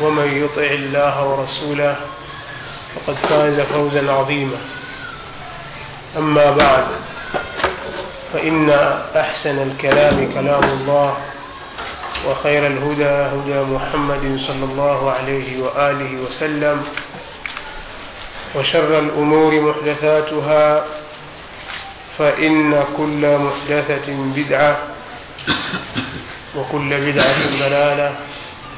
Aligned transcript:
ومن 0.00 0.44
يطع 0.44 0.62
الله 0.62 1.24
ورسوله 1.24 1.96
فقد 2.94 3.16
فاز 3.16 3.60
فوزا 3.60 4.12
عظيما. 4.12 4.58
أما 6.16 6.50
بعد 6.50 6.84
فإن 8.32 8.70
أحسن 9.16 9.62
الكلام 9.62 10.32
كلام 10.34 10.64
الله 10.64 11.16
وخير 12.28 12.66
الهدى 12.66 13.04
هدى 13.04 13.60
محمد 13.74 14.38
صلى 14.40 14.64
الله 14.64 15.10
عليه 15.10 15.62
وآله 15.62 16.16
وسلم 16.26 16.82
وشر 18.54 18.98
الأمور 18.98 19.60
محدثاتها 19.60 20.84
فإن 22.18 22.84
كل 22.96 23.38
محدثة 23.38 24.12
بدعة 24.36 24.76
وكل 26.56 27.00
بدعة 27.00 27.36
ضلالة 27.60 28.14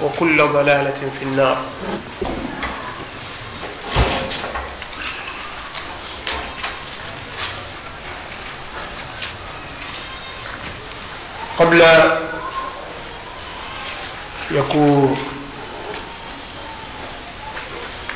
وكل 0.03 0.43
ضلالة 0.43 1.11
في 1.19 1.23
النار 1.25 1.59
قبل 11.59 11.83
ya 14.51 14.63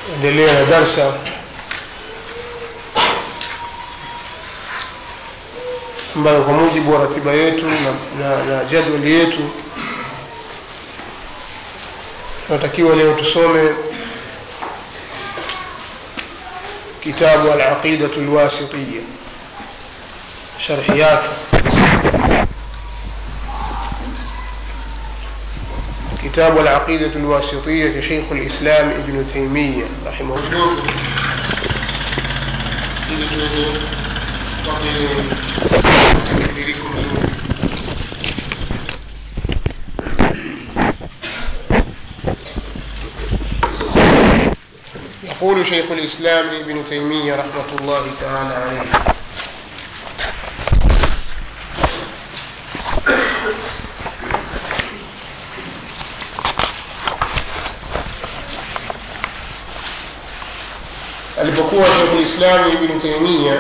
kuendelea 0.07 0.53
na 0.53 0.65
darsa 0.67 1.13
ambayo 6.17 6.43
kwa 6.43 6.53
mujibu 6.53 6.93
wa 6.95 7.01
ratiba 7.01 7.33
yetu 7.33 7.67
na, 7.67 7.75
na, 8.19 8.45
na 8.45 8.65
jadwali 8.65 9.13
yetu 9.15 9.51
tunatakiwa 12.53 12.97
leo 12.97 13.15
tusome 13.15 13.75
kitabu 17.03 17.53
alaqidatu 17.53 18.21
lwasitiya 18.21 19.03
sharhi 20.59 21.01
yake 21.01 21.29
كتاب 26.25 26.59
العقيدة 26.61 27.13
الواسطية 27.17 28.01
شيخ 28.01 28.25
الإسلام 28.33 28.91
ابن 28.91 29.27
تيمية 29.33 29.85
رحمه 30.07 30.35
الله 30.39 30.77
يقول 45.43 45.67
شيخ 45.67 45.91
الإسلام 45.91 46.49
ابن 46.49 46.85
تيمية 46.91 47.35
رحمة 47.35 47.79
الله 47.81 48.07
تعالى 48.21 48.55
عليه 48.55 48.83
alipokuwa 61.41 61.87
shekhulislami 61.87 62.73
ibnu 62.73 63.01
taimia 63.01 63.57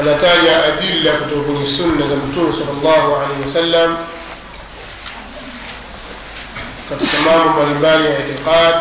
anataja 0.00 0.64
adilla 0.64 1.12
kutoka 1.12 1.42
kwenye 1.42 1.66
sunna 1.66 2.08
za 2.08 2.16
mtume 2.16 2.52
sal 2.52 2.66
llahu 2.82 3.16
alehi 3.16 3.42
wasallam 3.42 3.96
katika 7.74 7.74
mambo 7.74 7.74
mbalimbali 7.80 8.04
ya 8.06 8.18
itiqad 8.18 8.74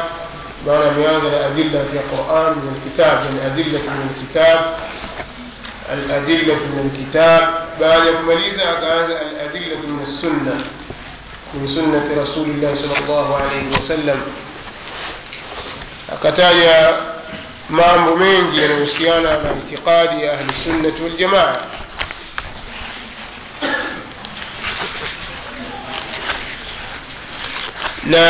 maana 0.66 0.85
ameanza 0.91 1.29
na 1.29 1.46
adillati 1.46 1.96
ya 1.96 2.01
quran 2.03 2.56
min 2.56 2.73
alkitab 2.75 3.25
yani 3.25 3.41
adillatu 3.51 3.90
min 3.91 4.09
alkitab 4.09 4.59
aladillatu 5.91 6.66
min 6.66 6.79
alkitab 6.79 7.44
baada 7.79 8.06
ya 8.09 8.13
kumaliza 8.18 8.63
akaanza 8.72 9.19
aladillatu 9.19 9.88
min 9.88 10.00
alsunna 10.00 10.56
min 11.53 11.68
sunnati 11.68 12.16
rasulillahi 12.16 12.78
sal 12.78 12.90
llahu 13.07 13.35
alaihi 13.35 13.73
wasallam 13.73 14.22
akataja 16.13 16.94
mambo 17.69 18.16
mengi 18.16 18.62
yanayohusiana 18.62 19.29
na 19.31 19.52
itikadi 19.52 20.23
ya 20.25 20.34
ahli 20.34 20.53
sunnati 20.63 21.02
waljamaa 21.03 21.56
na 28.06 28.22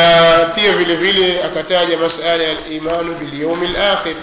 pia 0.56 0.72
vile 0.74 0.96
vile 0.96 1.44
akataja 1.44 1.97
masala 1.97 2.44
ya 2.44 2.53
limanu 2.69 3.16
bilyaumi 3.16 3.68
lakhir 3.68 4.16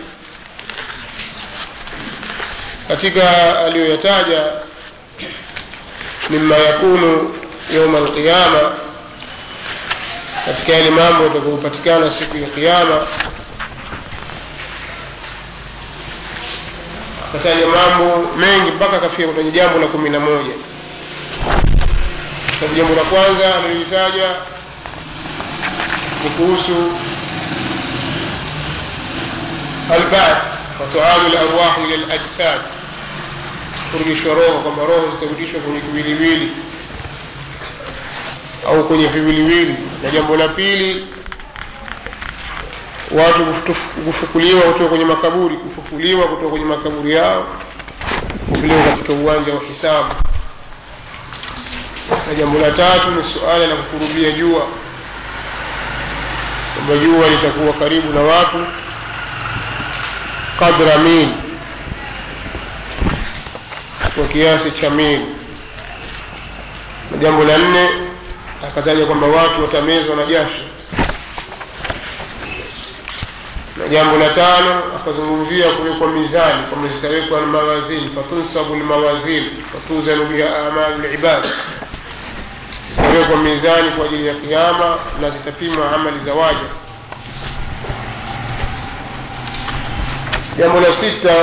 katika 2.89 3.59
aliyoyataja 3.59 4.45
mima 6.31 6.57
yakunu 6.57 7.35
yauma 7.75 7.99
alqiyama 7.99 8.73
katika 10.47 10.73
yale 10.73 10.91
mambo 10.91 11.25
yatakayopatikana 11.25 12.11
siku 12.11 12.37
ya 12.37 12.49
qiama 12.49 13.07
akataja 17.29 17.67
mambo 17.67 18.29
mengi 18.37 18.71
mpaka 18.71 18.97
akafika 18.97 19.29
kwenye 19.33 19.51
jambo 19.51 19.79
la 19.79 19.87
kumi 19.87 20.11
na 20.11 20.21
moja. 20.21 20.53
Sababu 22.61 22.75
jambo 22.79 22.95
la 22.95 23.03
kwanza 23.05 23.55
alilolitaja 23.55 24.37
kuhusu 26.31 26.93
albath 29.93 30.43
watuadu 30.81 31.29
larwahu 31.35 31.81
ila 31.95 32.07
lajsad 32.07 32.61
kurudishwa 33.93 34.35
roho 34.35 34.59
kwamba 34.63 34.83
roho 34.87 35.11
zitarudishwa 35.11 35.61
kwenye 35.61 35.81
kiwiliwili 35.81 36.53
au 38.69 38.85
kwenye 38.89 39.07
viwiliwili 39.07 39.77
na 40.03 40.11
jambo 40.11 40.37
la 40.37 40.49
pili 40.49 41.07
watu 43.11 43.45
kufukuliwa 44.05 44.61
kutoka 44.63 44.89
kwenye 44.89 45.05
makaburi 45.05 45.57
kufukuliwa 45.57 46.27
kutoka 46.29 46.49
kwenye 46.51 46.65
makaburi 46.65 47.13
yao 47.15 47.47
kupelekwa 48.49 48.85
katika 48.93 49.13
uwanja 49.13 49.55
wa 49.55 49.61
hisabu 49.61 50.15
na 52.29 52.35
jambo 52.35 52.59
la 52.59 52.71
tatu 52.71 53.11
ni 53.11 53.25
suala 53.25 53.67
la 53.67 53.77
kukurubia 53.77 54.31
jua 54.31 54.67
kwamba 56.87 57.05
jua 57.07 57.29
litakuwa 57.29 57.73
karibu 57.73 58.13
na 58.13 58.21
watu. 58.21 58.67
Qadra 60.59 60.99
mil. 60.99 61.29
Kwa 64.15 64.25
kiasi 64.33 64.71
cha 64.71 64.91
mil. 64.91 65.21
Na 67.11 67.17
jambo 67.19 67.45
la 67.45 67.59
nne 67.59 67.89
akataja 68.69 69.07
kwamba 69.07 69.27
watu 69.27 69.63
watamezwa 69.63 70.17
na 70.17 70.25
jasho. 70.25 70.63
Na 73.77 73.89
jambo 73.89 74.17
la 74.19 74.29
tano 74.29 74.83
akazungumzia 74.97 75.71
kuwekwa 75.73 76.09
mizani 76.09 76.63
kwamba 76.71 76.89
zitawekwa 76.89 77.41
mawazini 77.41 78.11
fatunsabu 78.15 78.75
lmawazini 78.75 79.51
fatuzanu 79.73 80.25
biha 80.25 80.49
amalu 80.69 81.09
libad 81.11 81.45
itawekwa 82.99 83.37
mizani 83.37 83.91
kwa 83.91 84.05
ajili 84.05 84.27
ya 84.27 84.35
kiama 84.35 84.97
na 85.21 85.31
zitapimwa 85.31 85.93
amali 85.95 86.21
za 86.25 86.35
waja. 86.35 86.69
Jambo 90.59 90.81
la 90.81 90.93
sita 90.93 91.35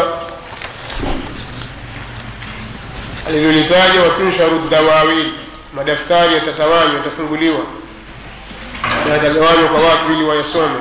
alilolitaja 3.28 4.02
watunsharu 4.02 4.60
dawawil 4.70 5.32
madaftari 5.74 6.34
yatatawanywa 6.36 6.94
yatafunguliwa. 6.98 7.60
Na 9.08 9.14
yatagawanywa 9.14 9.70
kwa 9.70 9.80
watu 9.90 10.14
ili 10.14 10.24
wayasome. 10.24 10.80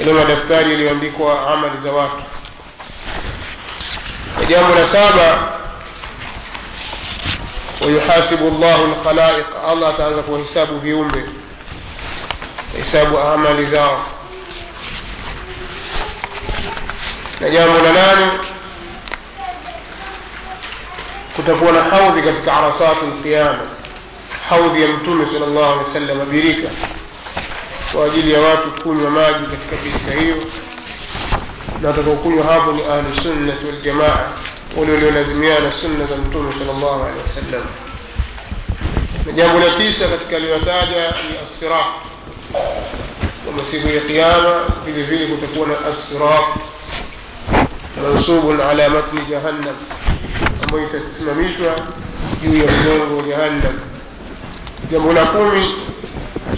Ile 0.00 0.12
madaftari 0.12 0.70
yaliyoandikwa 0.70 1.52
amali 1.52 1.76
za 1.84 1.92
watu. 1.92 2.22
Jambo 4.48 4.74
la 4.74 4.86
saba 4.86 5.52
ويحاسب 7.86 8.42
الله 8.42 8.84
الخلائق. 8.84 9.70
الله 9.70 9.90
تعالى 9.90 10.22
حسابه 10.44 10.80
في 10.80 10.88
يومه 10.88 11.26
حساب 12.80 13.14
أعمال 13.14 13.66
زار 13.66 14.02
نجام 17.42 17.76
لنا 17.76 18.32
كتبون 21.38 21.82
حوض 21.82 22.18
قد 22.18 22.48
عرصات 22.48 22.96
القيامة. 23.02 23.66
حوض 24.48 24.76
يمتون 24.76 25.26
صلى 25.32 25.44
الله 25.44 25.66
عليه 25.66 25.82
وسلم 25.82 26.28
بريكا 26.30 26.70
وأجل 27.94 28.28
يوات 28.28 28.58
تكون 28.78 29.04
وماجي 29.04 29.36
قد 29.38 29.58
كبير 29.72 29.92
كهير 30.06 30.36
لا 31.82 31.92
تكون 31.92 32.38
هذا 32.38 32.72
لأهل 32.72 33.04
السنة 33.12 33.58
والجماعة. 33.66 34.32
Waliolazimiana 34.76 35.72
sunna 35.72 36.06
za 36.06 36.16
mtume 36.16 36.52
sala 36.52 36.72
llahu 36.72 37.04
alehi 37.04 37.20
wasallam 37.22 37.64
na 39.26 39.32
jambo 39.32 39.58
la 39.58 39.74
tisa 39.74 40.08
katika 40.08 40.36
aliyotaja 40.36 41.02
ni 41.10 41.38
assirat 41.44 41.86
kwamba 43.44 43.64
siku 43.64 43.88
ya 43.88 44.00
qiama 44.00 44.64
vile 44.84 45.02
vile 45.02 45.26
kutakuwa 45.26 45.66
na 45.68 45.84
assirat 45.90 46.44
mansubun 48.02 48.60
ala 48.60 48.88
matni 48.90 49.20
jahannam 49.30 49.76
ambayo 50.62 50.84
itasimamishwa 50.86 51.74
juu 52.42 52.56
ya 52.56 52.72
mgongo 52.72 53.16
wa 53.16 53.22
jahannam 53.22 53.80
jambo 54.92 55.12
la 55.12 55.24
kumi 55.26 55.74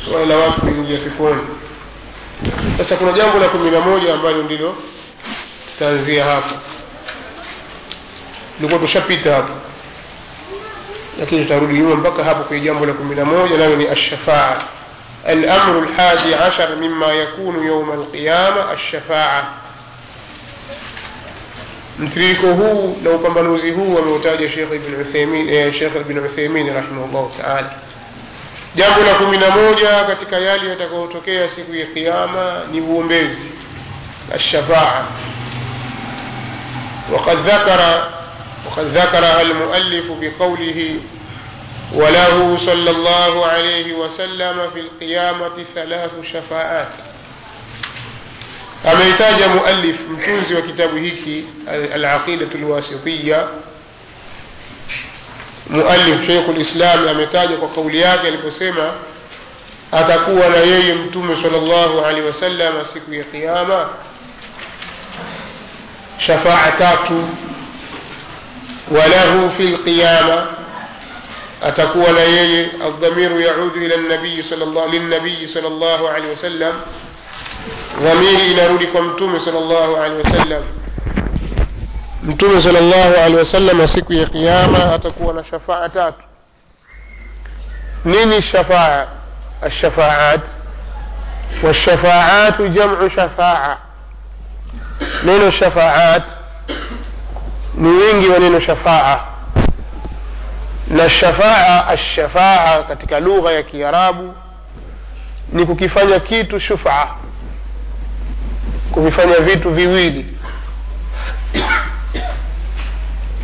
suala 0.04 0.26
la 0.26 0.36
watu 0.36 0.60
kuingia 0.60 0.98
peponi 0.98 1.40
sasa 2.78 2.96
kuna 2.96 3.12
jambo 3.12 3.38
la 3.38 3.48
kumi 3.48 3.70
na 3.70 3.80
moja 3.80 4.14
ambalo 4.14 4.42
ndilo 4.42 4.74
tutaanzia 5.72 6.24
hapa 6.24 6.50
tutarudi 11.44 11.74
nyuma 11.74 11.94
mpaka 11.96 12.24
hapo 12.24 12.44
kwenye 12.44 12.64
jambo 12.64 12.86
la 12.86 12.92
kumi 12.92 13.14
na 13.14 13.24
moja 13.24 13.56
nalo 13.58 13.76
ni 13.76 13.86
alshafaa 13.86 14.58
الأمر 15.28 15.78
الحادي 15.78 16.34
عشر 16.34 16.76
مما 16.76 17.12
يكون 17.12 17.66
يوم 17.66 17.92
القيامة 17.92 18.72
الشفاعة 18.72 19.44
na 23.04 23.10
upambanuzi 23.10 23.70
huu 23.70 23.98
ameutaja 23.98 24.50
shekh 24.50 24.72
ibn 24.74 25.00
uthaimin 25.00 25.48
eh, 25.48 25.72
shekh 25.74 25.96
ibn 25.96 26.18
uthaimin 26.18 26.74
rahimahullahu 26.74 27.32
taala 27.42 27.70
jambo 28.74 29.00
la 29.00 29.14
kumi 29.14 29.36
na 29.38 29.50
moja 29.50 30.04
katika 30.04 30.36
yale 30.38 30.68
yatakayotokea 30.70 31.48
siku 31.48 31.74
ya 31.74 31.86
kiama 31.86 32.52
ni 32.72 32.80
uombezi 32.80 33.48
الشفاعة 34.34 35.04
وقد 37.12 37.36
ذكر 37.46 38.08
وقد 38.66 38.84
ذكرها 38.84 39.42
المؤلف 39.42 40.04
بقوله 40.20 41.00
وله 41.94 42.56
صلى 42.58 42.90
الله 42.90 43.46
عليه 43.46 43.94
وسلم 43.94 44.70
في 44.74 44.80
القيامة 44.80 45.64
ثلاث 45.74 46.10
شفاءات 46.32 46.88
أميتاج 48.92 49.42
مؤلف 49.42 49.96
مكنز 50.10 50.52
وكتابه 50.52 51.44
العقيدة 51.68 52.48
الواسطية 52.54 53.48
مؤلف 55.70 56.26
شيخ 56.26 56.48
الإسلام 56.48 57.08
أميتاج 57.08 57.48
وقوليات 57.62 58.24
الكسيمة 58.26 58.92
أتقوى 59.94 60.48
نيي 60.48 60.94
متوم 60.94 61.36
صلى 61.42 61.56
الله 61.58 62.06
عليه 62.06 62.22
وسلم 62.22 62.84
سكوي 62.84 63.22
قيامة 63.22 63.86
شفاعتات 66.18 67.08
وله 68.90 69.48
في 69.58 69.74
القيامة 69.74 70.46
أتكون 71.62 72.16
يي 72.18 72.64
الضمير 72.88 73.40
يعود 73.40 73.76
إلى 73.76 73.94
النبي 73.94 74.42
صلى 74.42 74.64
الله 74.64 74.86
للنبي 74.86 75.46
صلى 75.46 75.68
الله 75.68 76.10
عليه 76.10 76.32
وسلم. 76.32 76.72
ضمير 77.98 78.38
إلى 78.38 78.66
رولكم 78.66 79.16
توم 79.16 79.38
صلى 79.38 79.58
الله 79.58 79.98
عليه 79.98 80.14
وسلم. 80.14 80.64
توم 82.38 82.60
صلى 82.60 82.78
الله 82.78 83.18
عليه 83.18 83.34
وسلم 83.34 83.86
سكوي 83.86 84.22
القيامة 84.22 84.94
أتكون 84.94 85.44
شفاعتات. 85.52 86.14
نيني 88.06 88.38
الشفاعة؟ 88.38 89.08
الشفاعات. 89.64 90.40
والشفاعات 91.62 92.62
جمع 92.62 93.08
شفاعة. 93.08 93.78
نين 95.24 95.42
الشفاعات؟ 95.42 96.22
Ni 97.76 97.88
wingi 97.88 98.28
wa 98.28 98.38
neno 98.38 98.60
shafaa. 98.60 99.20
Na 100.88 101.08
shafaa 101.08 101.86
ashafaa 101.86 102.82
katika 102.82 103.20
lugha 103.20 103.52
ya 103.52 103.62
kiarabu 103.62 104.34
ni 105.52 105.66
kukifanya 105.66 106.20
kitu 106.20 106.60
shufa 106.60 107.08
kuvifanya 108.92 109.36
vitu 109.36 109.70
viwili. 109.70 110.26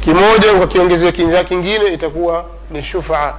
Kimoja 0.05 0.53
ukakiongezea 0.53 1.13
kinzaa 1.13 1.45
kingine 1.45 1.93
itakuwa 1.93 2.45
ni 2.71 2.83
shufaa. 2.83 3.35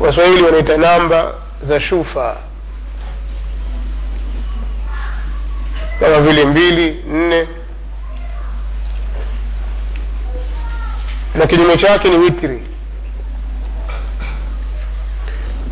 Waswahili 0.00 0.42
wanaita 0.42 0.76
namba 0.76 1.34
za 1.62 1.80
shufa. 1.80 2.36
Kama 6.00 6.20
vile 6.20 6.44
mbili 6.44 7.04
nne 7.08 7.46
na 11.34 11.46
kinyume 11.46 11.76
chake 11.78 12.08
ni 12.08 12.16
witri. 12.16 12.62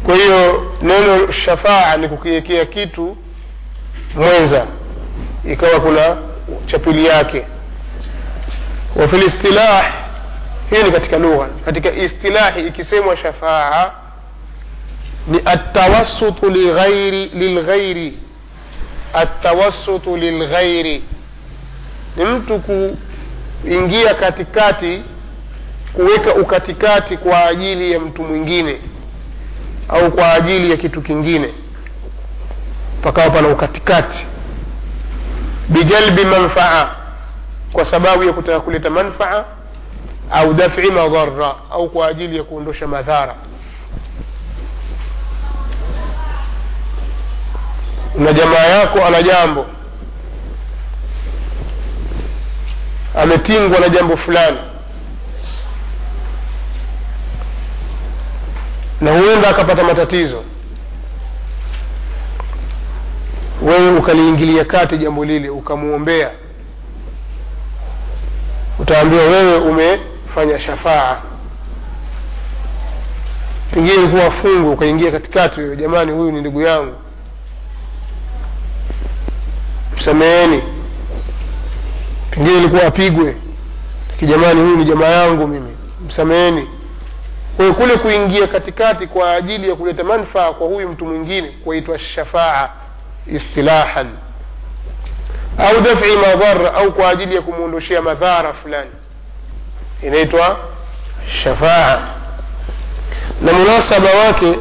Kwa 0.06 0.14
hiyo 0.16 0.72
neno 0.82 1.32
shafaa 1.32 1.96
ni 1.96 2.08
kukiwekea 2.08 2.64
kitu 2.66 3.16
mwenza 4.16 4.66
ikawa 5.44 5.80
kuna 5.80 6.16
chapili 6.66 7.06
yake. 7.06 7.42
Wa 8.96 9.08
fi 9.08 9.16
listilah 9.16 9.92
hii 10.70 10.82
ni 10.82 10.92
katika 10.92 11.18
lugha 11.18 11.46
katika 11.64 11.92
istilahi 11.92 12.60
ikisemwa 12.66 13.16
shafaa 13.16 13.90
ni 15.26 15.40
atawassutu 15.44 16.50
lighairi 16.50 17.26
lilghairi 17.26 18.18
atawassutu 19.14 20.16
lilghairi 20.16 21.02
ni 22.16 22.24
mtu 22.24 22.58
kuingia 22.60 24.14
katikati 24.14 25.02
kuweka 25.98 26.34
ukatikati 26.34 27.16
kwa 27.16 27.44
ajili 27.46 27.92
ya 27.92 28.00
mtu 28.00 28.22
mwingine 28.22 28.78
au 29.88 30.10
kwa 30.12 30.32
ajili 30.32 30.70
ya 30.70 30.76
kitu 30.76 31.02
kingine 31.02 31.54
pakawa 33.02 33.30
pana 33.30 33.48
ukatikati. 33.48 34.26
Bijalbi 35.68 36.24
manfaa 36.24 36.90
kwa 37.72 37.84
sababu 37.84 38.24
ya 38.24 38.32
kutaka 38.32 38.60
kuleta 38.60 38.90
manfaa 38.90 39.44
au 40.30 40.54
dafi 40.54 40.90
madhara 40.90 41.54
au 41.70 41.88
kwa 41.90 42.08
ajili 42.08 42.36
ya 42.36 42.42
kuondosha 42.44 42.86
madhara. 42.86 43.34
Na 48.18 48.32
jamaa 48.32 48.66
yako 48.66 49.04
ana 49.04 49.22
jambo 49.22 49.66
ametingwa 53.14 53.80
na 53.80 53.88
jambo 53.88 54.16
fulani 54.16 54.58
na 59.00 59.18
huenda 59.18 59.48
akapata 59.48 59.84
matatizo. 59.84 60.44
Wewe 63.62 63.96
ukaliingilia 63.98 64.64
kati 64.64 64.98
jambo 64.98 65.24
lile 65.24 65.48
ukamwombea 65.50 66.30
utaambiwa 68.78 69.24
wewe 69.24 69.56
umefanya 69.56 70.60
shafaa. 70.60 71.16
Pengine 73.74 74.06
kuwa 74.08 74.30
fungu 74.30 74.70
ukaingia 74.72 75.10
katikati 75.10 75.60
wewe 75.60 75.76
jamani 75.76 76.12
huyu 76.12 76.32
ni 76.32 76.40
ndugu 76.40 76.60
yangu 76.62 76.94
msameheni 79.96 80.62
pengine 82.30 82.58
ilikuwa 82.58 82.84
apigwe 82.84 83.36
kijamani 84.18 84.60
huyu 84.60 84.76
ni 84.76 84.84
jamaa 84.84 85.06
yangu 85.06 85.46
mimi 85.46 85.76
msameheni 86.06 86.68
kwa 87.58 87.74
kule 87.74 87.96
kuingia 87.96 88.46
katikati 88.46 89.06
kwa 89.06 89.32
ajili 89.34 89.68
ya 89.68 89.74
kuleta 89.76 90.04
manfaa 90.04 90.52
kwa 90.52 90.66
huyu 90.66 90.88
mtu 90.88 91.06
mwingine 91.06 91.48
kuitwa 91.64 91.98
shafaa 91.98 92.68
istilahan 93.26 94.08
au 95.58 95.80
dafi 95.80 96.16
madhara 96.16 96.74
au 96.74 96.92
kwa 96.92 97.08
ajili 97.08 97.34
ya 97.34 97.42
kumwondoshea 97.42 98.02
madhara 98.02 98.52
fulani. 98.52 98.90
Inaitwa 100.02 100.56
shafaa. 101.42 102.08
Na 103.42 103.52
munasaba 103.52 104.10
wake 104.10 104.58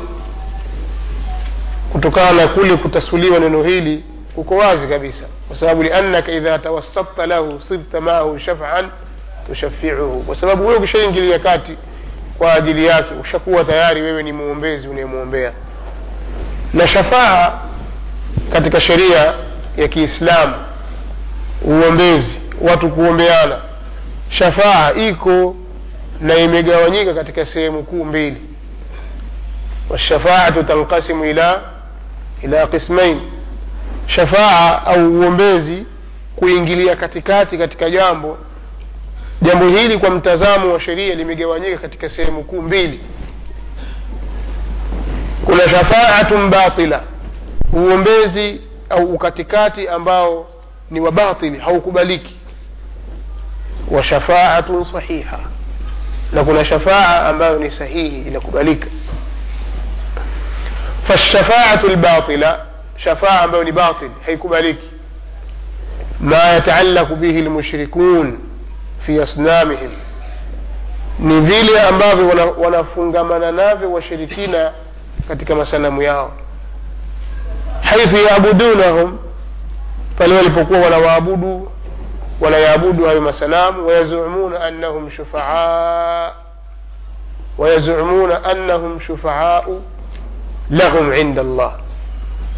kutokana 1.92 2.32
na 2.32 2.48
kule 2.48 2.76
kutasuliwa 2.78 3.40
neno 3.40 3.64
hili 3.64 4.04
uko 4.36 4.56
wazi 4.56 4.88
kabisa. 4.88 5.26
Kwa 5.48 5.58
sababu 5.58 5.84
liannaka 5.84 6.32
idha 6.32 6.60
tawassatta 6.60 7.26
lahu 7.26 7.62
sibta 7.68 8.02
maahu 8.02 8.40
shafan 8.40 8.90
tushafiuhu 9.48 10.24
kwa 10.24 10.36
sababu 10.36 10.64
wewe 10.68 10.78
ukishaingilia 10.78 11.40
kati 11.40 11.78
kwa 12.38 12.54
ajili 12.54 12.86
yake 12.86 13.14
ushakuwa 13.22 13.64
tayari 13.64 14.02
wewe 14.02 14.24
ni 14.24 14.32
mwombezi 14.34 14.88
unayemwombea 14.88 15.52
na 16.74 16.88
shafaa 16.88 17.54
katika 18.54 18.82
sheria 18.82 19.34
ya 19.78 19.88
kiislamu 19.88 20.54
uombezi 21.66 22.42
watu 22.62 22.90
kuombeana 22.90 23.58
shafaa 24.30 24.92
iko 24.94 25.56
na 26.22 26.36
imegawanyika 26.36 27.14
katika 27.14 27.46
sehemu 27.46 27.84
kuu 27.84 28.06
mbili. 28.06 28.42
Washafaatu 29.90 30.64
tanqasimu 30.64 31.26
ila 31.26 31.62
ila 32.44 32.68
qismain. 32.68 33.22
Shafaa 34.08 34.82
au 34.86 35.08
uombezi 35.20 35.86
kuingilia 36.36 36.96
katikati 36.96 37.58
katika 37.58 37.90
jambo 37.90 38.38
jambo 39.42 39.68
hili 39.68 39.98
kwa 39.98 40.10
mtazamo 40.10 40.74
wa 40.74 40.80
sheria 40.80 41.16
limegawanyika 41.16 41.78
katika 41.78 42.10
sehemu 42.10 42.44
kuu 42.44 42.62
mbili. 42.62 43.00
Kuna 45.46 45.70
shafaatun 45.70 46.50
batila 46.50 47.04
uombezi 47.74 48.62
au 48.90 49.14
ukatikati 49.14 49.88
ambao 49.88 50.48
ni 50.92 51.00
wa 51.00 51.12
batili 51.12 51.58
haukubaliki. 51.58 52.36
Wa 53.92 54.04
shafaatun 54.04 54.86
sahiha 54.92 55.40
na 56.32 56.44
kuna 56.44 56.66
shafaa 56.66 57.26
ambayo 57.30 57.60
ni 57.60 57.72
sahihi 57.72 58.22
inakubalika. 58.22 58.88
Fashafaatu 61.04 61.88
lbatila 61.88 62.66
shafaa 62.96 63.42
ambayo 63.42 63.64
ni 63.64 63.72
batil 63.72 64.10
haikubaliki. 64.26 64.90
Ma 66.20 66.36
yataalaku 66.38 67.16
bihi 67.16 67.42
lmushrikun 67.42 68.40
fi 69.00 69.22
asnamihim 69.22 69.92
ni 71.20 71.40
vile 71.42 71.82
ambavyo 71.82 72.28
wana- 72.30 72.46
wanafungamana 72.46 73.52
navyo 73.52 73.92
washirikina 73.92 74.72
katika 75.28 75.56
masanamu 75.56 76.02
yao 76.02 76.32
haithu 77.82 78.18
yaabudunahum 78.18 79.18
pale 80.18 80.36
walipokuwa 80.36 80.80
wanawaabudu 80.80 81.72
wanayaabudu 82.42 83.06
hayo 83.06 83.22
masanamu 83.22 83.88
wayazumuna 83.88 84.62
annahum 84.62 85.12
shufaa 85.12 86.32
wayazumuna 87.58 88.44
annahum 88.44 89.00
shufaau 89.00 89.82
lahum 90.70 91.14
inda 91.14 91.42
allah 91.42 91.74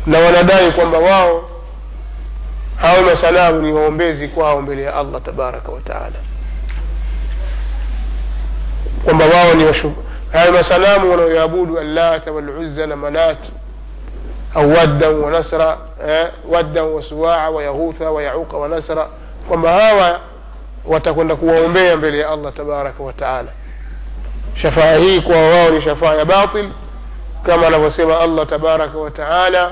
na 0.05 0.19
wanadai 0.19 0.71
kwamba 0.71 0.97
wao 0.97 1.49
hao 2.81 3.01
masanamu 3.01 3.61
ni 3.61 3.71
waombezi 3.73 4.27
kwao 4.27 4.61
mbele 4.61 4.83
ya 4.83 4.95
allah 4.95 5.21
tabaraka 5.21 5.71
wa 5.71 5.81
taala 5.81 6.15
kwamba 9.05 9.25
wao 9.25 9.53
ni 9.53 9.65
hayo 10.33 10.51
masanamu 10.51 11.11
wanaoyaabudu 11.11 11.79
allata 11.79 12.31
waluzza 12.31 12.87
na 12.87 12.95
manatu 12.95 13.51
au 14.55 14.69
waddan 14.73 15.19
wa 15.19 15.31
nasra 15.31 15.77
eh, 16.07 16.27
waddan 16.49 16.83
wa 16.83 17.03
suwaa 17.03 17.49
wa 17.49 17.63
yaghutha 17.63 18.11
wa 18.11 18.23
yauqa 18.23 18.57
wa 18.57 18.67
nasra 18.67 19.07
kwamba 19.47 19.71
hawa 19.71 20.19
watakwenda 20.85 21.35
kuwaombea 21.35 21.97
mbele 21.97 22.19
ya 22.19 22.29
allah 22.29 22.53
tabaraka 22.53 23.03
wa 23.03 23.13
taala 23.13 23.49
shafaa 24.55 24.95
hii 24.95 25.21
kwa 25.21 25.37
wao 25.49 25.69
ni 25.69 25.81
shafaa 25.81 26.13
ya 26.15 26.25
batil 26.25 26.69
kama 27.45 27.67
anavyosema 27.67 28.19
allah 28.19 28.47
tabaraka 28.47 28.97
wa 28.97 29.11
taala 29.11 29.71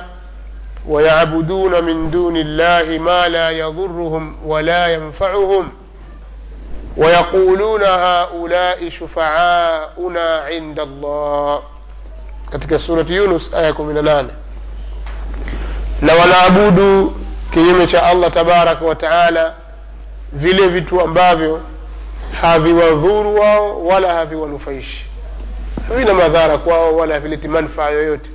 ويعبدون 0.88 1.84
من 1.84 2.12
دون 2.12 2.38
الله 2.38 2.98
ما 2.98 3.28
لا 3.28 3.50
يضرهم 3.50 4.36
ولا 4.46 4.88
ينفعهم 4.88 5.70
ويقولون 6.97 7.83
هؤلاء 7.85 8.89
شفعاؤنا 8.91 10.39
عند 10.47 10.81
الله 10.81 11.63
katika 12.51 12.79
surati 12.79 13.15
yunus 13.17 13.55
aya 13.55 13.73
kumi 13.73 13.95
na 13.95 14.03
nane 14.03 14.29
na 16.01 16.15
wanaabudu 16.15 17.17
kinyume 17.53 17.87
cha 17.87 18.03
allah 18.03 18.33
tabaraka 18.33 18.85
wa 18.85 18.95
taala 18.95 19.55
vile 20.33 20.69
vitu 20.69 21.01
ambavyo 21.01 21.61
haviwadhuru 22.41 23.35
wao 23.41 23.85
wala 23.87 24.15
haviwanufaishi 24.15 25.07
havina 25.89 26.15
madhara 26.15 26.59
kwao 26.59 26.97
wala 26.97 27.15
havileti 27.15 27.49
manfaa 27.49 27.91
yoyote 27.91 28.31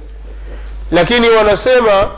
lakini 0.92 1.30
wanasema 1.30 2.12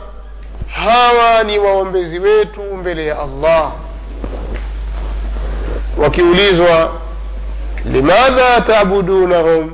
hawa 0.68 1.42
ni 1.44 1.58
waombezi 1.58 2.18
wetu 2.18 2.62
mbele 2.62 3.06
ya 3.06 3.18
allah 3.18 3.72
wakiulizwa 5.97 6.91
limadha 7.85 8.61
taabudunahum 8.61 9.71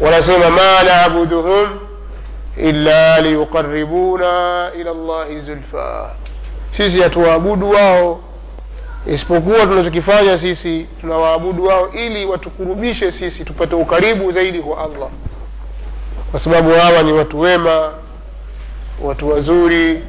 wanasema 0.00 0.50
ma 0.50 0.82
nabuduhum 0.82 1.68
illa 2.56 3.20
liyuqaribuna 3.20 4.70
ila 4.80 4.92
llahi 4.94 5.40
zulfa. 5.40 6.10
Sisi 6.76 7.02
hatuwaabudu 7.02 7.70
wao 7.70 8.20
isipokuwa 9.06 9.66
tunachokifanya 9.66 10.38
sisi 10.38 10.86
tunawaabudu 11.00 11.64
wao 11.66 11.90
ili 11.92 12.24
watukurubishe 12.26 13.12
sisi 13.12 13.44
tupate 13.44 13.74
ukaribu 13.74 14.32
zaidi 14.32 14.58
kwa 14.62 14.78
allah. 14.84 15.08
Kwa 16.30 16.40
sababu 16.40 16.70
hawa 16.70 17.02
ni 17.02 17.12
watu 17.12 17.40
wema 17.40 17.90
watu 19.02 19.28
wazuri 19.30 20.02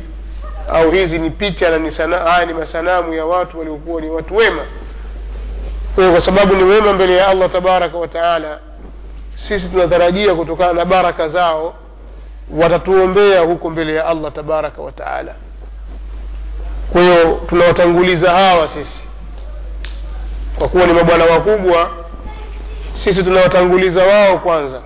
au 0.73 0.91
hizi 0.91 1.19
ni 1.19 1.29
picha 1.29 1.69
na 1.69 1.77
ni 1.77 1.91
sana, 1.91 2.17
haya 2.17 2.45
ni 2.45 2.53
masanamu 2.53 3.13
ya 3.13 3.25
watu 3.25 3.59
waliokuwa 3.59 4.01
ni 4.01 4.09
watu 4.09 4.35
wema. 4.35 4.61
Kwa 5.95 6.11
kwa 6.11 6.21
sababu 6.21 6.55
ni 6.55 6.63
wema 6.63 6.93
mbele 6.93 7.15
ya 7.15 7.27
allah 7.27 7.51
tabaraka 7.51 7.97
wa 7.97 8.07
taala 8.07 8.59
sisi 9.35 9.69
tunatarajia 9.69 10.35
kutokana 10.35 10.73
na 10.73 10.85
baraka 10.85 11.27
zao 11.27 11.73
watatuombea 12.57 13.41
huko 13.41 13.69
mbele 13.69 13.95
ya 13.95 14.05
allah 14.05 14.31
tabaraka 14.33 14.81
wa 14.81 14.91
taala. 14.91 15.35
Kwa 16.91 17.01
hiyo 17.01 17.41
tunawatanguliza 17.49 18.31
hawa 18.31 18.67
sisi. 18.67 19.03
Kwa 20.57 20.67
kuwa 20.69 20.85
ni 20.87 20.93
mabwana 20.93 21.25
wakubwa 21.25 21.89
sisi 22.93 23.23
tunawatanguliza 23.23 24.03
wao 24.03 24.37
kwanza 24.37 24.81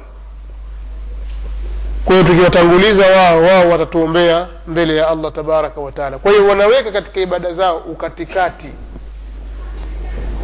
kwa 2.06 2.24
tukiwatanguliza 2.24 3.08
wao 3.08 3.41
wao 3.41 3.70
watatuombea 3.70 4.48
mbele 4.68 4.96
ya 4.96 5.08
allah 5.08 5.32
tabaraka 5.34 5.82
wataala 5.82 6.18
kwa 6.18 6.32
hiyo 6.32 6.48
wanaweka 6.48 6.91
katika 6.91 7.20
ibada 7.20 7.53
zao 7.53 7.77
ukatikati 7.77 8.70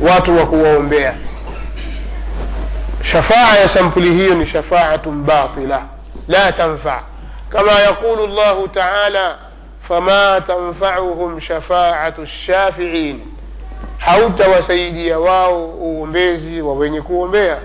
watu 0.02 0.38
wa 0.38 0.46
kuwaombea. 0.46 1.16
Shafaa 3.12 3.56
ya 3.58 3.68
sampuli 3.70 4.14
hiyo 4.14 4.36
ni 4.36 4.48
shafaatun 4.48 5.24
batila 5.24 5.82
la 6.28 6.52
tanfa. 6.52 7.04
Kama 7.50 7.72
yaqulu 7.72 8.28
llahu 8.28 8.68
taala 8.68 9.38
fama 9.88 10.42
tanfauhum 10.48 11.42
shafaatu 11.42 12.22
lshafiin 12.22 13.22
hautawasaidia 13.98 15.20
wao 15.20 15.66
uombezi 15.66 16.62
wa 16.62 16.74
wenye 16.74 17.02
kuombea 17.02 17.58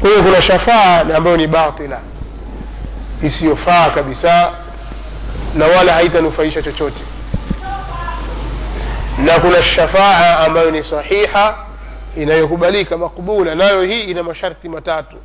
kwa 0.00 0.10
hiyo 0.10 0.22
kuna 0.22 0.42
shafaa 0.42 1.00
ambayo 1.16 1.36
ni 1.36 1.46
batila 1.46 2.00
isiyofaa 3.22 3.90
kabisa 3.90 4.50
na 5.54 5.66
wala 5.66 5.92
haitanufaisha 5.92 6.62
chochote. 6.62 7.02
Na 9.18 9.38
kuna 9.40 9.62
shafaa 9.62 10.38
ambayo 10.38 10.70
ni 10.70 10.84
sahiha 10.84 11.54
inayokubalika 12.16 12.98
makbula 12.98 13.54
nayo 13.54 13.82
hii 13.82 14.00
ina 14.00 14.22
masharti 14.22 14.68
matatu. 14.68 15.16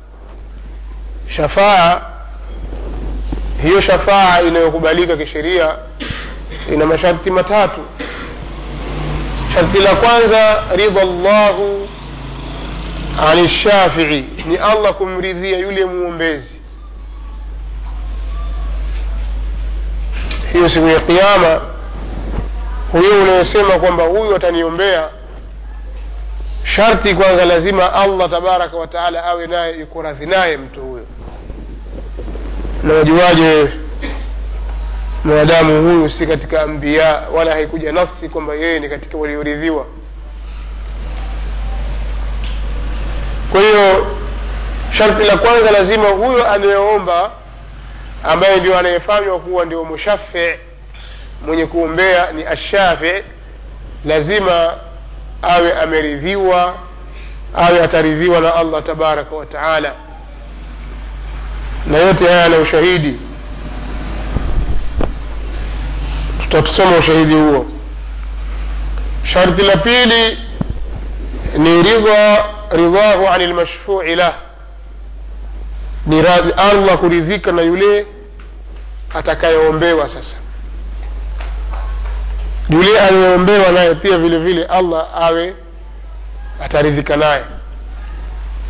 Shafaa 1.36 2.00
hiyo 3.62 3.80
shafaa 3.80 4.40
inayokubalika 4.40 5.16
kisheria 5.16 5.74
ina 6.72 6.86
masharti 6.86 7.30
matatu. 7.30 7.80
Sharti 9.54 9.78
la 9.78 9.94
kwanza 9.96 10.62
ridha 10.76 11.04
llahu 11.04 11.79
ani 13.18 13.48
shafii 13.48 14.24
ni 14.46 14.56
allah 14.56 14.94
kumridhia 14.94 15.58
yule 15.58 15.84
mwombezi 15.84 16.60
hiyo 20.52 20.68
siku 20.68 20.88
ya 20.88 21.00
kiama 21.00 21.60
huyo 22.92 23.22
unayosema 23.22 23.78
kwamba 23.78 24.04
huyu 24.04 24.36
ataniombea 24.36 25.08
sharti 26.64 27.14
kwanza 27.14 27.44
lazima 27.44 27.92
allah 27.92 28.30
tabaraka 28.30 28.76
wataala 28.76 29.24
awe 29.24 29.46
naye 29.46 29.78
yuko 29.80 30.02
radhi 30.02 30.26
naye 30.26 30.56
mtu 30.56 30.80
huyo. 30.80 31.06
Na 32.82 32.94
wajuaje 32.94 33.68
mwanadamu 35.24 35.82
huyu 35.82 36.10
si 36.10 36.26
katika 36.26 36.62
ambia 36.62 37.22
wala 37.34 37.52
haikuja 37.52 37.92
nafsi 37.92 38.28
kwamba 38.28 38.54
yeye 38.54 38.80
ni 38.80 38.88
katika 38.88 39.18
walioridhiwa 39.18 39.86
kwa 43.52 43.60
hiyo 43.60 44.06
sharti 44.98 45.24
la 45.24 45.36
kwanza 45.36 45.70
lazima 45.70 46.08
huyo 46.08 46.50
anayeomba 46.50 47.30
ambaye 48.24 48.56
ndio 48.56 48.78
anayefanywa 48.78 49.38
kuwa 49.38 49.64
ndio 49.64 49.84
mushafi 49.84 50.48
mwenye 51.46 51.66
kuombea 51.66 52.32
ni 52.32 52.44
ashafi 52.46 53.12
lazima 54.04 54.74
awe 55.42 55.72
ameridhiwa 55.80 56.74
awe 57.56 57.82
ataridhiwa 57.82 58.40
na 58.40 58.54
allah 58.54 58.82
tabaraka 58.82 59.34
wa 59.36 59.46
taala. 59.46 59.92
Na 61.86 61.98
yote 61.98 62.24
haya 62.28 62.48
na 62.48 62.58
ushahidi. 62.58 63.18
Tutatusoma 66.42 66.96
ushahidi 66.96 67.34
huo. 67.34 67.66
Sharti 69.24 69.62
la 69.62 69.76
pili 69.76 70.38
ni 71.58 71.82
ridha 71.82 72.44
ridhahu 72.70 73.28
ani 73.28 73.46
lmashfui 73.46 74.14
lah. 74.16 74.34
Ni 76.06 76.22
radhi 76.22 76.52
allah 76.52 76.98
kuridhika 76.98 77.52
na 77.52 77.62
yule 77.62 78.06
atakayeombewa 79.14 80.08
sasa. 80.08 80.36
Yule 82.68 83.00
aliyeombewa 83.00 83.72
naye 83.72 83.94
pia 83.94 84.18
vile 84.18 84.38
vile 84.38 84.64
allah 84.64 85.06
awe 85.20 85.54
ataridhika 86.64 87.16
naye. 87.16 87.42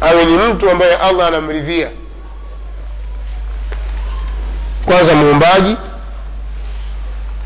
Awe 0.00 0.24
ni 0.24 0.36
mtu 0.36 0.70
ambaye 0.70 0.96
allah 0.96 1.26
anamridhia. 1.26 1.90
Kwanza 4.84 5.14
muumbaji 5.14 5.76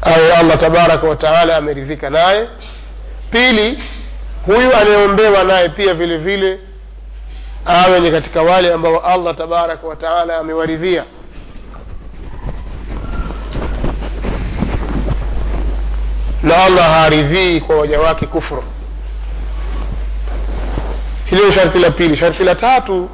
awe 0.03 0.33
allah 0.37 0.59
tabaraka 0.59 1.07
wataala 1.07 1.57
ameridhika 1.57 2.11
naye. 2.11 2.49
Pili 3.31 3.83
huyu 4.47 4.77
anayeombewa 4.77 5.45
naye 5.45 5.69
pia 5.69 5.95
vile 5.95 6.19
vile 6.19 6.59
awe 7.67 8.01
ni 8.01 8.11
katika 8.11 8.43
wale 8.43 8.73
ambao 8.73 9.01
allah 9.01 9.37
tabaraka 9.37 9.87
wataala 9.87 10.39
amewaridhia. 10.39 11.05
Na 16.43 16.65
allah 16.65 16.85
haaridhii 16.85 17.61
kwa 17.61 17.77
waja 17.77 18.01
wake 18.01 18.27
kufru 18.27 18.65
hilo 21.25 21.51
sharti 21.53 21.79
la 21.79 21.91
pili. 21.91 22.17
Sharti 22.17 22.45
la 22.45 22.55
tatu 22.55 23.09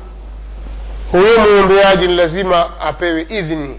huyo 1.12 1.40
muombeaji 1.40 2.06
ni 2.08 2.14
lazima 2.14 2.80
apewe 2.80 3.22
idhni 3.28 3.76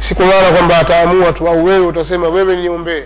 si 0.00 0.14
maana 0.14 0.50
kwamba 0.52 0.78
ataamua 0.78 1.32
tu 1.32 1.48
au 1.48 1.64
wewe 1.64 1.86
utasema 1.86 2.28
wewe 2.28 2.56
niombee 2.56 3.04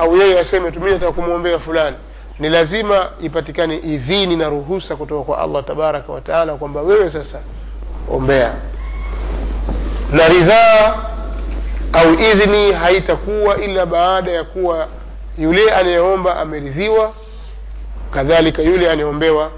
au 0.00 0.16
yeye 0.16 0.38
aseme 0.40 0.70
tu 0.72 0.80
mi 0.80 0.90
nataka 0.90 1.12
kumwombea 1.12 1.58
fulani 1.58 1.96
ni 2.38 2.48
lazima 2.48 3.08
ipatikane 3.20 3.76
idhini 3.76 4.36
na 4.36 4.48
ruhusa 4.48 4.96
kutoka 4.96 5.24
kwa 5.24 5.38
allah 5.38 5.64
tabaraka 5.64 6.12
wataala 6.12 6.54
kwamba 6.54 6.82
wewe 6.82 7.10
sasa 7.10 7.38
ombea. 8.10 8.52
Na 10.12 10.28
ridhaa 10.28 10.94
au 11.92 12.14
idhni 12.14 12.72
haitakuwa 12.72 13.58
ila 13.60 13.86
baada 13.86 14.30
ya 14.32 14.44
kuwa 14.44 14.88
yule 15.38 15.70
anayeomba 15.72 16.36
ameridhiwa 16.36 17.12
kadhalika 18.10 18.62
yule 18.62 18.90
anayeombewa 18.90 19.50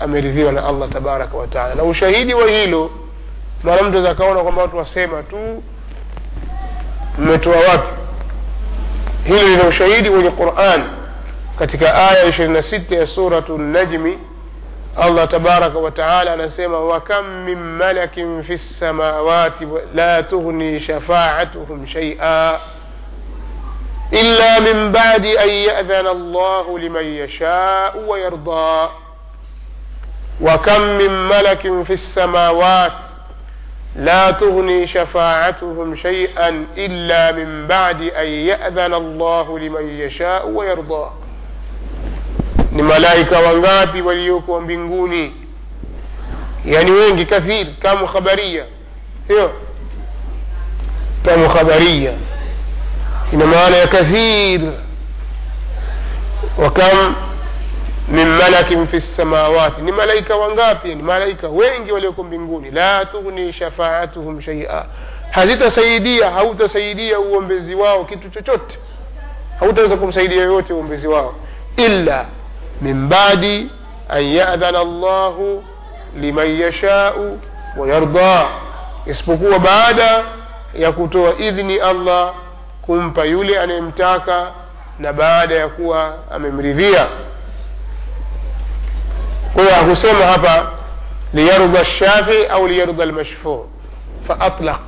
ameridhiwa 0.00 0.52
na 0.52 0.64
allah 0.66 0.88
tabaraka 0.88 1.36
wataala 1.36 1.74
na 1.74 1.82
ushahidi 1.84 2.34
wa 2.34 2.50
hilo 2.50 2.90
mara 3.62 3.82
mtu 3.82 4.08
akaona 4.08 4.40
kwamba 4.42 4.62
watu 4.62 4.76
wasema 4.76 5.22
tu 5.22 5.62
mmetoa 7.18 7.56
wapi 7.56 7.88
hilo 9.23 9.43
lina 9.43 9.63
ushahidi 9.67 10.09
kwenye 10.09 10.31
quran 10.31 10.83
katika 11.59 11.95
aya 11.95 12.23
ishirini 12.25 12.53
na 12.53 12.63
sita 12.63 12.95
ya 12.95 13.07
suratu 13.07 13.57
najmi 13.57 14.19
allah 15.01 15.27
tabaraka 15.27 15.79
wataala 15.79 16.33
anasema 16.33 16.79
wakam 16.79 17.43
min 17.45 17.57
malakin 17.59 18.43
fi 18.43 18.53
lsamawati 18.53 19.67
la 19.95 20.23
tughni 20.23 20.79
shafaatuhum 20.79 21.87
shaia 21.87 22.59
illa 24.11 24.59
min 24.61 24.91
badi 24.91 25.37
an 25.37 25.49
yadhana 25.49 26.09
allahu 26.09 26.77
liman 26.77 27.05
yashau 27.13 28.09
wayarda 28.09 28.89
وكم 30.41 30.81
من 30.81 31.27
ملك 31.27 31.61
في 31.83 31.93
السماوات 31.93 32.91
لا 33.96 34.30
تغني 34.30 34.86
شفاعتهم 34.86 35.96
شيئا 35.96 36.66
إلا 36.78 37.32
من 37.32 37.66
بعد 37.66 38.02
أن 38.02 38.26
يأذن 38.26 38.94
الله 38.94 39.58
لمن 39.58 39.88
يشاء 39.88 40.48
ويرضى. 40.48 41.10
لملائكة 42.72 43.40
وانغاتي 43.40 44.02
وليوك 44.02 44.48
وانبنغوني 44.48 45.32
يعني 46.66 46.90
وينك 46.90 47.26
كثير 47.26 47.66
كم 47.82 48.06
خبرية 48.06 48.66
إيه؟ 49.30 49.48
خبرية 51.48 52.16
إنما 53.32 53.68
أنا 53.68 53.84
كثير 53.84 54.72
وكم 56.58 57.14
min 58.08 58.28
malakin 58.28 58.86
fi 58.86 58.96
lsamawati 58.96 59.82
ni 59.82 59.92
malaika 59.92 60.36
wangapi? 60.36 60.94
Ni 60.94 61.02
malaika 61.02 61.48
wengi 61.48 61.92
walioko 61.92 62.22
mbinguni. 62.22 62.70
La 62.70 63.04
tughni 63.04 63.52
shafaatuhum 63.52 64.40
shaia 64.40 64.84
hazitasaidia 65.30 66.30
hautasaidia 66.30 67.18
uombezi 67.20 67.74
wao 67.74 68.04
kitu 68.04 68.30
chochote. 68.30 68.78
Hautaweza 69.60 69.96
kumsaidia 69.96 70.42
yoyote 70.42 70.72
uombezi 70.72 71.06
wao. 71.08 71.34
Illa 71.76 72.26
min 72.80 73.08
badi 73.08 73.70
an 74.08 74.22
yadhana 74.24 74.84
llahu 74.84 75.64
liman 76.20 76.60
yashau 76.60 77.38
wayarda 77.76 78.46
isipokuwa 79.06 79.58
baada 79.58 80.24
ya 80.74 80.92
kutoa 80.92 81.34
idhni 81.38 81.78
allah 81.78 82.34
kumpa 82.82 83.24
yule 83.24 83.58
anayemtaka 83.60 84.50
na 84.98 85.12
baada 85.12 85.54
ya 85.54 85.68
kuwa 85.68 86.14
amemridhia 86.30 87.06
kwa 89.54 89.62
hiyo 89.62 89.74
hakusema 89.74 90.26
hapa 90.26 90.70
liyarda 91.34 91.80
lshafi 91.82 92.46
au 92.50 92.68
liyarda 92.68 93.04
lmashfuu 93.04 93.66
faatlaq 94.28 94.80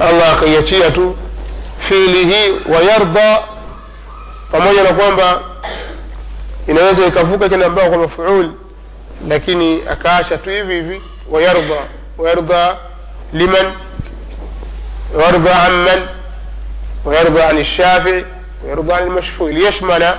allah 0.00 0.32
akaiachia 0.32 0.90
tu 0.90 1.16
fiili 1.78 2.24
hii 2.24 2.72
wayarda 2.72 3.42
pamoja 4.52 4.82
na 4.82 4.92
kwamba 4.92 5.40
inaweza 6.66 7.06
ikavuka 7.06 7.48
kile 7.48 7.64
ambao 7.64 7.88
kwa 7.88 7.98
mafuul 7.98 8.50
lakini 9.28 9.82
akaacha 9.90 10.38
tu 10.38 10.50
hivi 10.50 10.74
hivi 10.74 11.02
wayarda 11.30 11.76
wayarda 12.18 12.76
liman 13.32 13.72
wayarda 15.14 15.62
an 15.62 15.72
man 15.72 16.08
wayarda 17.04 17.48
an 17.48 17.58
lshafii 17.58 18.24
wayarda 18.64 18.96
an 18.96 19.04
lmashfuu 19.06 19.48
liyashmala 19.48 20.18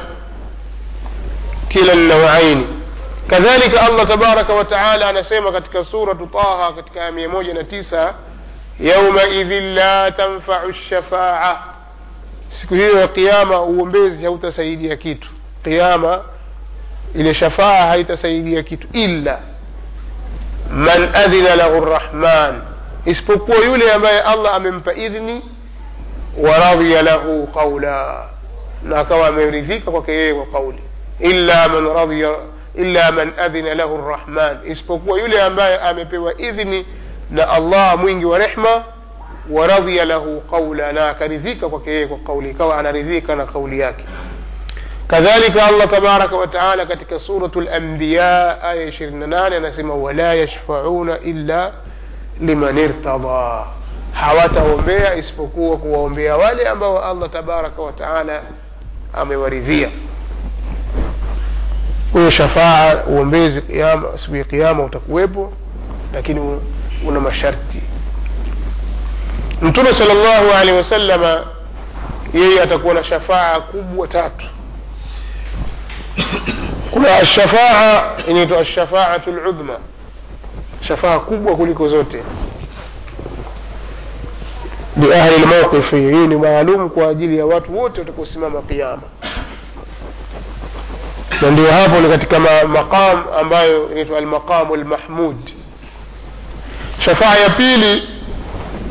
kila 1.70 1.96
nawaini 1.96 2.68
kadhalika 3.30 3.82
allah 3.82 4.08
tabaraka 4.08 4.54
wataala 4.54 5.10
anasema 5.10 5.52
katika 5.52 5.86
suratu 5.86 6.28
taha 6.28 6.72
katika 6.74 7.02
aya 7.02 7.12
mia 7.12 7.30
moja 7.30 7.54
na 7.54 7.64
tisa 7.64 8.14
yaumaidhin 8.80 9.74
la 9.76 10.12
tanfau 10.12 10.70
lshafaa 10.70 11.58
siku 12.50 12.74
hiyo 12.74 13.00
ya 13.00 13.08
qiama 13.08 13.62
uombezi 13.62 14.24
hautasaidia 14.26 14.96
kitu 14.96 15.30
qiama 15.64 16.22
ile 17.16 17.34
shafaa 17.34 17.86
haitasaidia 17.88 18.64
kitu 18.64 18.88
illa 18.94 19.40
man 20.72 21.16
adhina 21.16 21.56
lahu 21.56 21.86
rrahman 21.86 22.62
isipokuwa 23.06 23.58
yule 23.58 23.92
ambaye 23.94 24.22
allah 24.22 24.56
amempa 24.56 24.94
idhni 24.94 25.42
waradhiya 26.42 27.02
lahu 27.02 27.48
qaula 27.48 28.30
na 28.84 29.00
akawa 29.00 29.28
ameridhika 29.28 29.92
kwake 29.92 30.12
yeye 30.12 30.34
kwa 30.34 30.46
kauli 30.46 30.82
إلا 31.22 31.68
من 31.68 31.88
رضي 31.88 32.28
إلا 32.78 33.12
من 33.12 33.40
أذن 33.40 33.66
له 33.66 33.96
الرحمن. 33.96 34.72
إسبقوا 34.72 35.18
يلي 35.18 35.48
أم 35.48 35.56
بايا 35.56 35.92
أم 35.92 35.98
إذني 36.40 36.86
لا 37.32 37.58
الله 37.58 37.96
مينج 37.96 38.26
ورحمة 38.26 38.84
ورضي 39.50 40.04
له 40.06 40.42
قولا 40.52 40.90
أنا 40.90 41.14
كرذيك 41.14 41.64
وكيك 41.64 42.12
وقولي 42.12 42.54
كوا 42.54 42.82
رزيك 42.82 43.30
أنا 43.30 43.44
قولي 43.44 43.94
كذلك 45.10 45.58
الله 45.70 45.86
تبارك 45.86 46.32
وتعالى 46.32 46.86
كتك 46.86 47.18
سورة 47.18 47.52
الأنبياء 47.56 48.72
آية 48.72 48.92
شرنان 48.92 49.62
نسمى 49.64 49.92
ولا 49.92 50.34
يشفعون 50.34 51.10
إلا 51.10 51.72
لمن 52.40 52.80
ارتضى 52.80 53.66
حواته 54.14 54.82
بيا 54.82 55.20
اسفكوك 55.20 55.86
وهم 55.86 56.14
بيا 56.16 56.34
والي 56.34 56.72
أما 56.72 57.12
الله 57.12 57.28
تبارك 57.28 57.80
وتعالى 57.80 58.42
أم 59.22 59.32
ورزيك 59.32 59.92
huyo 62.14 62.30
shafaa 62.30 63.04
uombezi 63.08 63.62
kiyama 63.62 64.08
siku 64.18 64.36
ya 64.36 64.44
kiama 64.44 64.84
utakuwepo 64.84 65.54
lakini 66.14 66.60
una 67.08 67.20
masharti. 67.20 67.82
Mtume 69.62 69.94
sal 69.94 70.08
llahu 70.08 70.52
alehi 70.52 70.78
wasalama 70.78 71.44
yeye 72.34 72.62
atakuwa 72.62 72.94
na 72.94 73.04
shafaa 73.04 73.60
kubwa 73.60 74.08
tatu. 74.08 74.46
Kuna 76.92 77.16
ashafaa 77.16 78.04
inaitwa 78.28 78.60
ashafaatu 78.60 79.32
ludhma 79.32 79.74
shafaa 80.82 81.20
kubwa 81.20 81.56
kuliko 81.56 81.90
zote. 81.90 82.24
Liahli 84.98 85.38
lmauqifi 85.40 85.96
hii 85.96 86.28
ni 86.28 86.36
maalum 86.36 86.90
kwa 86.90 87.08
ajili 87.10 87.38
ya 87.38 87.46
watu 87.46 87.78
wote 87.78 88.00
watakaosimama 88.00 88.62
qiama 88.62 89.02
na 91.42 91.52
ndio 91.52 91.72
hapo 91.72 92.00
ni 92.00 92.10
katika 92.10 92.40
ma- 92.40 92.64
maqam 92.64 93.24
ambayo 93.40 93.92
inaitwa 93.92 94.18
almaqamu 94.18 94.76
lmahmud 94.76 95.36
shafaa 97.00 97.36
ya 97.36 97.50
pili 97.50 98.08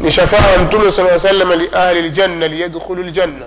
ni 0.00 0.10
shafaa 0.10 0.50
ya 0.50 0.58
mtume 0.58 0.92
saa 0.92 1.18
salama 1.18 1.56
liahli 1.56 2.02
ljanna 2.02 2.48
liyadkhulu 2.48 3.02
ljanna 3.02 3.46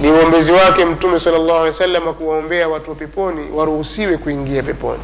ni 0.00 0.10
uombezi 0.10 0.52
wake 0.52 0.84
mtume 0.84 1.20
sala 1.20 1.38
llahu 1.38 1.50
alehi 1.58 1.66
wa 1.68 1.72
sallam 1.78 2.02
kuwaombea 2.14 2.68
watu 2.68 2.90
wa 2.90 2.96
peponi 2.96 3.50
waruhusiwe 3.50 4.16
kuingia 4.18 4.62
peponi 4.62 5.02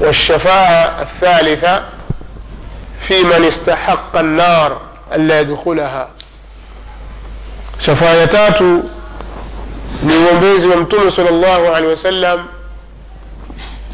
والشفاعة 0.00 1.02
الثالثة 1.02 1.82
في 3.00 3.22
من 3.24 3.44
استحق 3.44 4.16
النار 4.16 4.80
ألا 5.12 5.40
يدخلها 5.40 6.08
شفاعة 7.80 8.24
تاتو 8.24 8.80
ni 10.02 10.16
uombezi 10.16 10.68
wa 10.68 10.76
mtume 10.76 11.10
salllahu 11.10 11.66
alehi 11.66 11.90
wasallam 11.90 12.46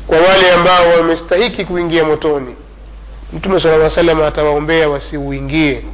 kwa 0.07 0.19
wale 0.19 0.53
ambao 0.53 0.89
wamestahiki 0.89 1.65
kuingia 1.65 2.05
motoni. 2.05 2.55
Mtume 3.33 3.61
sala 3.61 3.85
aa 3.87 3.91
salam 3.91 4.23
atawaombea 4.23 4.89
wasiuingie. 4.89 5.85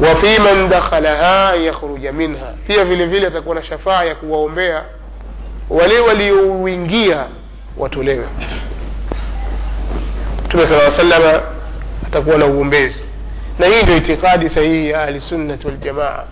Wa 0.00 0.16
fi 0.16 0.40
man 0.40 0.68
dakhalaha 0.68 1.54
yakhruja 1.54 2.12
minha. 2.12 2.54
Pia 2.66 2.84
vile 2.84 3.06
vile 3.06 3.26
atakuwa 3.26 3.54
na 3.54 3.62
shafaa 3.62 4.04
ya 4.04 4.14
kuwaombea 4.14 4.84
wale 5.70 6.00
waliouingia 6.00 7.24
watolewe. 7.76 8.26
Mtume 10.44 10.66
saa 10.66 10.90
salama 10.90 11.40
atakuwa 12.06 12.38
na 12.38 12.46
uombezi. 12.46 13.04
Na 13.58 13.66
hii 13.66 13.82
ndio 13.82 13.96
itikadi 13.96 14.48
sahihi 14.48 14.90
ya 14.90 15.02
ahlisunnati 15.02 15.66
waljamaa 15.66 16.24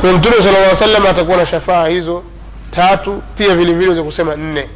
kwa 0.00 0.12
mtume 0.12 0.42
sala 0.42 0.60
lla 0.60 0.74
salam 0.76 1.06
atakuwa 1.06 1.36
na 1.36 1.46
shafaa 1.46 1.86
hizo 1.86 2.22
tatu 2.70 3.22
pia 3.38 3.54
vile 3.54 3.72
vile 3.72 3.94
za 3.94 4.02
kusema 4.02 4.36
nne 4.36 4.68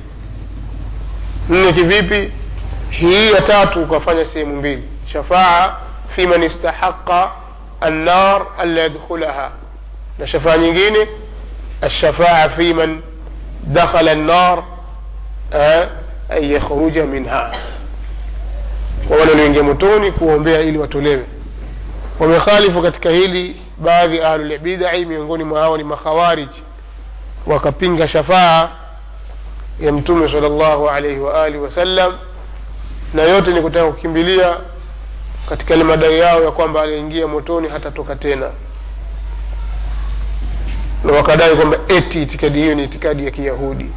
nne 1.49 1.73
kivipi 1.73 2.33
hii 2.91 3.33
ya 3.33 3.41
tatu 3.41 3.83
ukafanya 3.83 4.25
sehemu 4.25 4.57
mbili 4.57 4.83
shafaa 5.13 5.77
fi 6.17 6.27
man 6.27 6.43
istahaqa 6.43 7.31
annar 7.81 8.43
alla 8.59 8.81
yadkhulaha 8.81 9.51
na 10.19 10.27
shafaa 10.27 10.57
nyingine 10.57 11.07
الشفاعة 11.85 12.49
في 12.49 12.73
من 12.73 13.01
دخل 13.65 14.09
النار 14.09 14.65
آه، 15.53 15.89
أن 16.33 16.45
يخرج 16.45 16.99
منها 16.99 17.53
kwa 19.09 19.17
wale 19.17 19.31
walioingia 19.31 19.63
motoni 19.63 20.13
kuombea 20.13 20.61
ili 20.61 20.79
watolewe 20.79 21.25
wamekhalifu 22.21 22.83
katika 22.83 23.11
hili 23.11 23.57
baadhi 23.84 24.18
ya 24.18 24.30
ahlulbidai 24.32 25.06
miongoni 25.06 25.44
mwa 25.44 25.60
hao 25.62 25.78
ni 25.78 25.84
makhawarij. 25.84 26.50
Wakapinga 27.48 28.08
shafaa 28.08 28.70
ya 29.80 29.92
mtume 29.92 30.32
sal 30.32 30.42
llahu 30.52 30.90
alaihi 30.90 31.20
waalihi 31.20 31.64
wasallam 31.64 32.14
na 33.14 33.22
yote 33.22 33.52
ni 33.54 33.62
kutaka 33.62 33.92
kukimbilia 33.92 34.58
katika 35.50 35.74
ile 35.76 35.84
madai 35.84 36.20
yao 36.20 36.44
ya 36.44 36.52
kwamba 36.52 36.82
aliingia 36.82 37.28
motoni 37.28 37.68
hatatoka 37.68 38.16
tena. 38.16 38.50
Na 41.04 41.14
wakadai 41.14 41.56
kwamba 41.56 41.78
eti 41.88 42.22
itikadi 42.22 42.60
hiyo 42.62 42.76
ni 42.76 42.84
itikadi 42.84 43.26
ya 43.26 43.32
kiyahudi. 43.32 43.90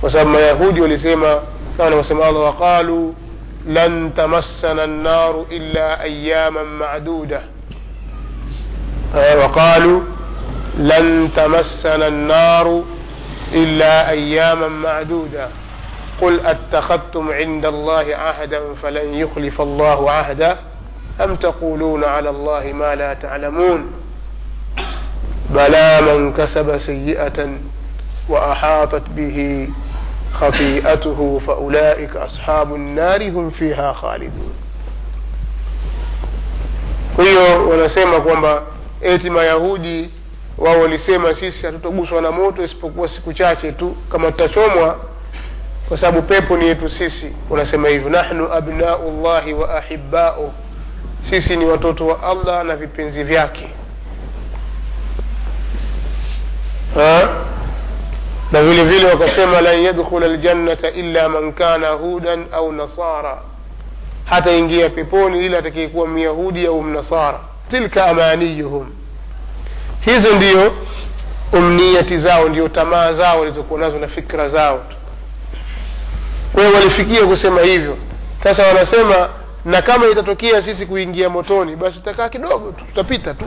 Kwa 0.00 0.10
sababu 0.10 0.30
mayahudi 0.30 0.80
walisema 0.80 1.40
kama 1.76 1.86
anavyosema 1.86 2.26
allah 2.26 2.42
waqalu 2.42 3.14
lan 3.68 4.12
tamassana 4.12 4.86
nnaru 4.86 5.46
illa 5.50 6.00
ayaman 6.00 6.66
maduda 6.66 7.42
waqalu 9.14 10.02
lan 10.78 11.30
tamassana 11.36 12.10
nnaru 12.10 12.84
illa 13.52 14.06
ayaman 14.08 14.70
maduda 14.72 15.48
قل 16.20 16.40
أتخذتم 16.46 17.32
عند 17.32 17.66
الله 17.66 18.16
عهدا 18.16 18.60
فلن 18.82 19.14
يخلف 19.14 19.60
الله 19.60 20.10
عهدا 20.10 20.56
أم 21.20 21.36
تقولون 21.36 22.04
على 22.04 22.30
الله 22.30 22.72
ما 22.72 22.94
لا 22.94 23.14
تعلمون؟ 23.14 23.92
بلى 25.50 26.00
من 26.00 26.32
كسب 26.32 26.78
سيئة 26.78 27.48
وأحاطت 28.28 29.02
به 29.16 29.68
خطيئته 30.34 31.40
فأولئك 31.46 32.16
أصحاب 32.16 32.74
النار 32.74 33.28
هم 33.30 33.50
فيها 33.50 33.92
خالدون. 33.92 34.52
Kwa 37.16 37.24
hiyo 37.24 37.68
wanasema 37.68 38.20
kwamba 38.20 38.62
eti 39.02 39.30
mayahudi 39.30 40.10
wao 40.58 40.80
walisema 40.80 41.34
sisi 41.34 41.66
hatutoguswa 41.66 42.20
na 42.22 42.32
moto 42.32 42.64
isipokuwa 42.64 43.08
siku 43.08 43.32
chache 43.32 43.72
tu 43.72 43.96
kama 44.12 44.30
tutachomwa 44.30 44.96
kwa 45.88 45.98
sababu 45.98 46.22
pepo 46.22 46.56
ni 46.56 46.66
yetu 46.66 46.88
sisi. 46.88 47.36
Unasema 47.50 47.88
hivyo 47.88 48.10
nahnu 48.10 48.52
abnau 48.52 49.22
llahi 49.22 49.52
wa 49.52 49.76
ahibau 49.76 50.52
sisi 51.22 51.56
ni 51.56 51.64
watoto 51.64 52.06
wa 52.06 52.22
allah 52.22 52.64
na 52.64 52.76
vipenzi 52.76 53.24
vyake. 53.24 53.68
Na 58.52 58.62
vile 58.62 58.84
vile 58.84 59.06
wakasema 59.10 59.60
lan 59.60 59.80
yadkhula 59.82 60.26
ljannata 60.28 60.90
illa 60.90 61.28
man 61.28 61.52
kana 61.52 61.88
hudan 61.90 62.44
au 62.52 62.72
nasara. 62.72 63.42
Hataingia 64.24 64.90
peponi 64.90 65.46
ila 65.46 65.58
atakayekuwa 65.58 66.08
myahudi 66.08 66.66
au 66.66 66.82
mnasara 66.82 67.40
tilka 67.70 68.06
amaniyuhum. 68.06 68.90
Hizo 70.00 70.34
ndiyo 70.36 70.72
umniyati 71.52 72.18
zao 72.18 72.48
ndio 72.48 72.68
tamaa 72.68 73.12
zao 73.12 73.40
walizokuwa 73.40 73.80
nazo 73.80 73.98
na 73.98 74.08
fikra 74.08 74.48
zao 74.48 74.84
kwa 76.52 76.62
hiyo 76.64 76.74
walifikia 76.74 77.26
kusema 77.26 77.60
hivyo. 77.60 77.96
Sasa 78.42 78.66
wanasema 78.66 79.28
na 79.64 79.82
kama 79.82 80.06
itatokea 80.06 80.62
sisi 80.62 80.86
kuingia 80.86 81.28
motoni 81.28 81.76
basi 81.76 81.98
tutakaa 81.98 82.28
kidogo 82.28 82.72
tutapita 82.72 83.34
tu. 83.34 83.44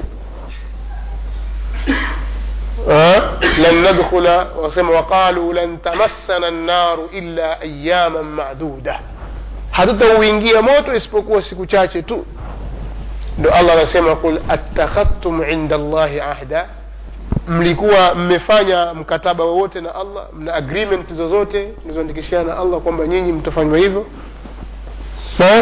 Lan 3.62 3.76
nadkhula 3.82 4.48
wasema 4.64 4.92
waqalu 4.92 5.54
lan 5.54 5.78
tamassana 5.78 6.52
nnaru 6.52 7.10
illa 7.12 7.62
ayaman 7.62 8.24
maduda. 8.26 9.00
Hatutauingia 9.72 10.62
moto 10.62 10.94
isipokuwa 10.96 11.42
siku 11.42 11.66
chache 11.66 12.02
tu 12.02 12.26
ndo 13.38 13.52
allah 13.52 13.74
anasema 13.74 14.16
qul 14.16 14.40
attakhadtum 14.50 15.44
inda 15.52 15.78
llahi 15.78 16.20
ahda. 16.20 16.66
Mlikuwa 17.48 18.16
mmefanya 18.16 18.94
mkataba 18.94 19.44
wowote 19.44 19.82
na 19.82 19.96
allah 19.96 20.24
mna 20.34 20.54
agreement 20.54 21.14
zozote 21.14 21.74
mlizoandikishana 21.86 22.44
na 22.44 22.58
allah 22.58 22.80
kwamba 22.80 23.08
nyinyi 23.08 23.32
mtafanywa 23.32 23.78
hivyo? 23.78 24.06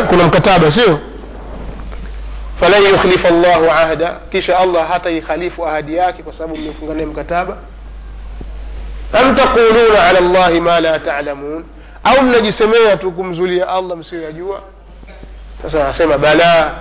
Kuna 0.09 0.23
mkataba 0.23 0.71
sio? 0.71 0.99
Falan 2.59 2.83
yukhlifa 2.83 3.29
llahu 3.29 3.65
ahda. 3.71 4.15
Kisha 4.31 4.59
allah 4.59 4.87
hata 4.87 5.09
ikhalifu 5.09 5.67
ahadi 5.67 5.95
yake 5.95 6.23
kwa 6.23 6.33
sababu 6.33 6.57
mmefunga 6.57 6.93
naye 6.93 7.05
mkataba. 7.05 7.57
Am 9.13 9.35
taquluna 9.35 10.03
ala 10.07 10.19
llahi 10.21 10.59
ma 10.61 10.79
la 10.79 10.99
talamun. 10.99 11.65
Au 12.03 12.21
mnajisemea 12.21 12.97
tu 12.97 13.11
kumzulia 13.11 13.67
allah 13.67 13.97
msiyoyajua? 13.97 14.61
Sasa 15.61 15.83
anasema 15.83 16.17
bala 16.17 16.71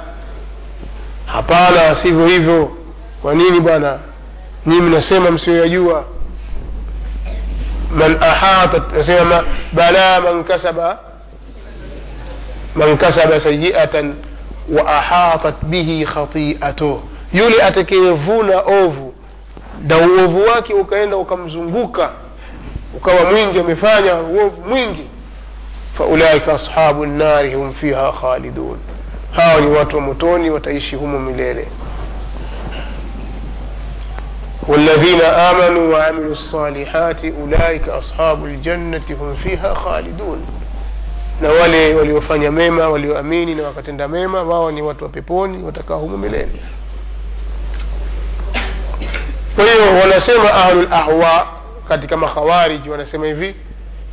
hapana 1.27 1.95
sivyo 1.95 2.27
hivyo 2.27 2.71
kwa 3.23 3.35
nini 3.35 3.61
bwana 3.61 3.99
nyinyi 4.67 4.81
mnasema 4.81 5.31
msiyoyajua 5.31 6.05
man 7.95 8.17
ahatat 8.23 8.83
nasema 8.97 9.45
bala 9.73 10.21
man 10.21 10.45
kasaba 10.45 10.99
man 12.75 12.97
kasaba 12.99 13.41
sayiatan 13.41 14.15
wa 14.73 14.87
ahatat 14.87 15.55
bihi 15.65 16.05
khati'atuh 16.07 16.99
yule 17.33 17.63
atakayevuna 17.63 18.61
ovu 18.61 19.15
na 19.89 19.99
uovu 19.99 20.45
wake 20.47 20.75
ukaenda 20.75 21.17
ukamzunguka 21.17 22.11
ukawa 22.97 23.25
mwingi 23.31 23.59
amefanya 23.61 24.15
uovu 24.15 24.69
mwingi 24.69 25.09
faulaika 25.99 26.55
ashabu 26.55 27.07
nnari 27.07 27.55
hum 27.55 27.75
fiha 27.75 28.13
khalidun 28.13 28.79
hawa 29.32 29.62
ni 29.62 29.68
watu 29.68 29.96
wa 29.96 30.02
motoni 30.02 30.50
wataishi 30.50 30.96
humo 30.96 31.20
milele 31.20 31.68
والذين 34.68 35.22
آمنوا 35.22 35.94
وعملوا 35.94 36.32
الصالحات 36.32 37.26
أولئك 37.26 37.90
أصحاب 37.90 38.46
الجنة 38.46 39.02
هم 39.10 39.36
فيها 39.44 39.74
خالدون 39.74 40.46
na 41.42 41.50
wale 41.52 41.96
waliofanya 41.96 42.52
mema 42.52 42.90
walioamini 42.90 43.56
na 43.56 43.64
wakatenda 43.64 44.08
mema 44.08 44.44
wao 44.44 44.72
ni 44.72 44.82
watu 44.82 45.04
wa 45.04 45.10
peponi 45.10 45.64
watakaa 45.64 45.96
humo 45.96 46.18
milele 46.18 46.62
kwa 49.56 49.66
hiyo 49.66 50.00
wanasema 50.02 50.54
ahlul 50.54 50.88
ahwa 50.92 51.48
katika 51.90 52.18
makhawariji 52.18 52.90
wanasema 52.90 53.26
hivi 53.26 53.56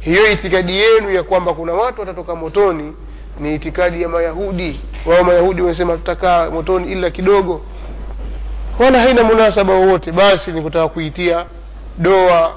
hiyo 0.00 0.32
itikadi 0.32 0.76
yenu 0.80 1.10
ya 1.10 1.22
kwamba 1.22 1.54
kuna 1.54 1.72
watu 1.72 2.00
watatoka 2.00 2.34
motoni 2.34 2.92
ni 3.39 3.55
itikadi 3.55 4.01
ya 4.01 4.09
mayahudi. 4.09 4.81
Wao 5.05 5.23
mayahudi 5.23 5.61
wanasema 5.61 5.97
tutakaa 5.97 6.49
motoni 6.49 6.91
ila 6.91 7.09
kidogo. 7.09 7.61
Wala 8.79 8.99
haina 8.99 9.23
munasaba 9.23 9.73
wowote. 9.73 10.11
Basi 10.11 10.51
ni 10.51 10.61
kutaka 10.61 10.87
kuitia 10.87 11.45
doa 11.97 12.51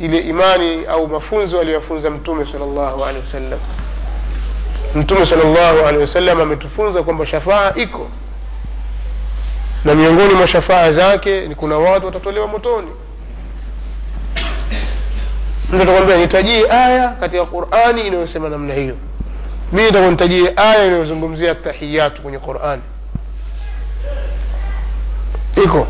ile 0.00 0.18
imani 0.18 0.84
au 0.86 1.08
mafunzo 1.08 1.60
aliyofunza 1.60 2.10
mtume 2.10 2.46
wasallam. 3.20 3.58
Mtume 4.94 5.26
salllahu 5.26 5.78
alehi 5.86 5.98
wasallam 6.02 6.40
ametufunza 6.40 7.02
kwamba 7.02 7.26
shafaa 7.26 7.72
iko. 7.74 8.08
Na 9.84 9.94
miongoni 9.94 10.34
mwa 10.34 10.46
shafaa 10.48 10.90
zake 10.90 11.48
ni 11.48 11.54
kuna 11.54 11.78
watu 11.78 12.06
watatolewa 12.06 12.46
motoni. 12.48 12.88
Mtu 15.72 15.82
atakwambia 15.82 16.16
nitajie 16.16 16.70
aya 16.72 17.08
katika 17.08 17.44
qurani 17.46 18.06
inayosema 18.06 18.48
namna 18.48 18.74
hiyo 18.74 18.96
mi 19.74 19.82
nitakuwa 19.82 20.56
aya 20.56 20.84
inayozungumzia 20.86 21.54
tahiyatu 21.54 22.22
kwenye 22.22 22.38
qurani 22.38 22.82
iko. 25.64 25.86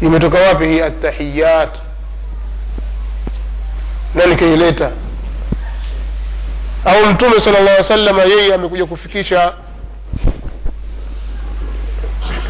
Imetoka 0.00 0.38
wapi 0.38 0.64
hii 0.66 0.80
atahiyat 0.80 1.70
nani 4.14 4.36
kaileta? 4.36 4.90
Au 6.84 7.06
mtume 7.06 7.40
sal 7.40 7.52
llah 7.64 7.82
salama 7.84 8.22
yeye 8.22 8.54
amekuja 8.54 8.86
kufikisha 8.86 9.52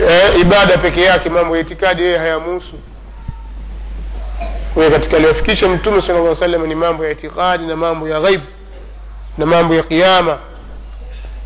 eh, 0.08 0.40
ibada 0.40 0.78
peke 0.78 1.02
yake 1.02 1.28
mambo 1.30 1.56
ya 1.56 1.62
itikadi 1.62 2.02
yeye 2.02 2.18
hayamuhusu. 2.18 2.78
Katika 4.90 5.16
aliyofikisha 5.16 5.68
mtume 5.68 6.02
sala 6.02 6.18
llah 6.20 6.34
salama 6.34 6.66
ni 6.66 6.74
mambo 6.74 7.04
ya 7.04 7.10
itikadi 7.10 7.66
na 7.66 7.76
mambo 7.76 8.08
ya 8.08 8.20
ghaib 8.20 8.40
na 9.38 9.46
mambo 9.46 9.74
ya 9.74 9.82
qiama 9.82 10.38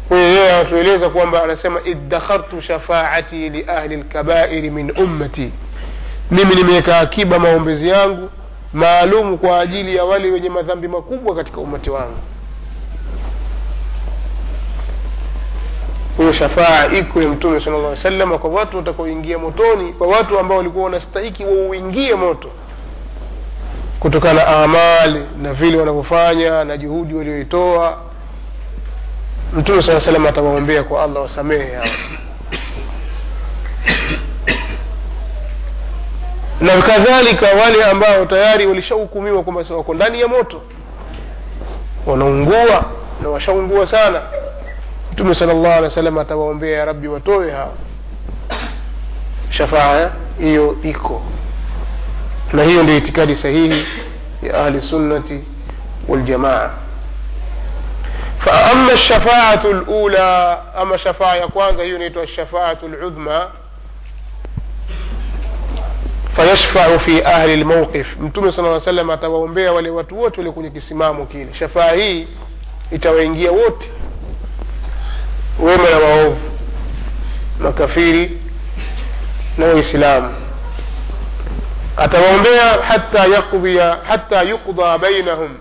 huyo 0.09 0.23
yeye 0.23 0.53
anatueleza 0.53 1.11
kwamba 1.11 1.43
anasema 1.43 1.81
iddakhartu 1.85 2.63
shafaati 2.63 3.51
liahli 3.51 3.97
lkabairi 3.97 4.71
min 4.71 4.93
ummati. 4.99 5.53
Mimi 6.31 6.55
nimeweka 6.55 6.99
akiba 6.99 7.39
maombezi 7.39 7.89
yangu 7.89 8.31
maalum 8.73 9.39
kwa 9.39 9.61
ajili 9.61 9.97
ya 9.97 10.05
wale 10.05 10.31
wenye 10.31 10.49
madhambi 10.49 10.89
makubwa 10.89 11.37
katika 11.37 11.59
umati 11.61 11.91
wangu. 11.91 12.19
Huyo 16.17 16.33
shafaa 16.33 16.87
iko 16.87 17.23
ya 17.23 17.29
mtume 17.29 17.61
sala 17.61 17.79
llah 17.79 17.97
salama 17.97 18.39
kwa 18.39 18.51
watu 18.51 18.77
watakaoingia 18.77 19.39
motoni 19.39 19.93
kwa 19.93 20.07
watu 20.09 20.39
ambao 20.39 20.59
walikuwa 20.59 20.85
wanastahiki 20.85 21.45
wauingie 21.45 22.15
moto 22.15 22.49
kutokana 24.01 24.35
na 24.45 24.47
amali 24.47 25.25
na 25.43 25.55
vile 25.55 25.79
wanavyofanya 25.79 26.65
na 26.65 26.77
juhudi 26.77 27.15
walioitoa. 27.15 27.97
Mtume 29.53 29.83
saa 29.83 30.01
salam 30.01 30.27
atawaombea 30.27 30.83
kwa 30.83 31.03
allah 31.03 31.23
wasamehe 31.23 31.75
hao. 31.75 31.87
Na 36.61 36.83
kadhalika 36.83 37.47
wale 37.47 37.85
ambao 37.85 38.27
tayari 38.27 38.67
walishahukumiwa 38.67 39.43
kwamba 39.43 39.77
wako 39.77 39.95
ndani 39.95 40.21
ya 40.21 40.29
moto. 40.29 40.63
Wanaungua 42.07 42.85
na 43.23 43.29
washaungua 43.29 43.87
sana. 43.87 44.23
Mtume 45.13 45.35
sala 45.35 45.53
llahu 45.53 45.67
alehi 45.67 45.85
wa 45.85 45.91
sallam 45.91 46.19
atawaombea 46.19 46.79
ya 46.79 46.85
rabbi 46.85 47.09
watowe 47.09 47.51
hawa 47.51 47.73
shafaa 49.51 50.11
hiyo 50.39 50.77
iko 50.83 51.23
na 52.53 52.63
hiyo 52.63 52.83
ndio 52.83 52.97
itikadi 52.97 53.37
sahihi 53.37 53.85
ya 54.43 54.65
ahli 54.65 54.81
sunnati 54.83 55.45
waljamaa 56.09 56.71
faama 58.39 58.93
lshafaatu 58.93 59.73
lula 59.73 60.59
ama 60.75 60.99
shafaa 60.99 61.37
ya 61.37 61.49
kwanza 61.49 61.85
hiyo 61.85 61.97
inaitwa 61.97 62.27
shafaatu 62.27 62.89
ludhma 62.89 63.47
fayashfau 66.37 66.99
fi 67.01 67.23
ahli 67.25 67.57
lmauqif 67.57 68.17
mtume 68.21 68.53
sala 68.53 68.75
aa 68.75 68.81
salam 68.81 69.11
atawaombea 69.11 69.73
wale 69.73 69.91
watu 69.91 70.21
wote 70.21 70.37
walio 70.41 70.53
kwenye 70.53 70.71
kisimamo 70.71 71.27
kile. 71.27 71.55
Shafaa 71.59 71.93
hii 71.93 72.29
itawaingia 72.91 73.51
wote 73.53 73.91
wema 75.61 75.91
na 75.91 75.97
waovu 75.99 76.37
makafiri 77.61 78.39
na 79.59 79.67
waislamu. 79.67 80.35
Atawaombea 82.01 82.65
hata 82.89 83.25
yakdhia 83.27 83.97
hata 84.09 84.43
yuqda 84.43 84.99
bainahum 84.99 85.57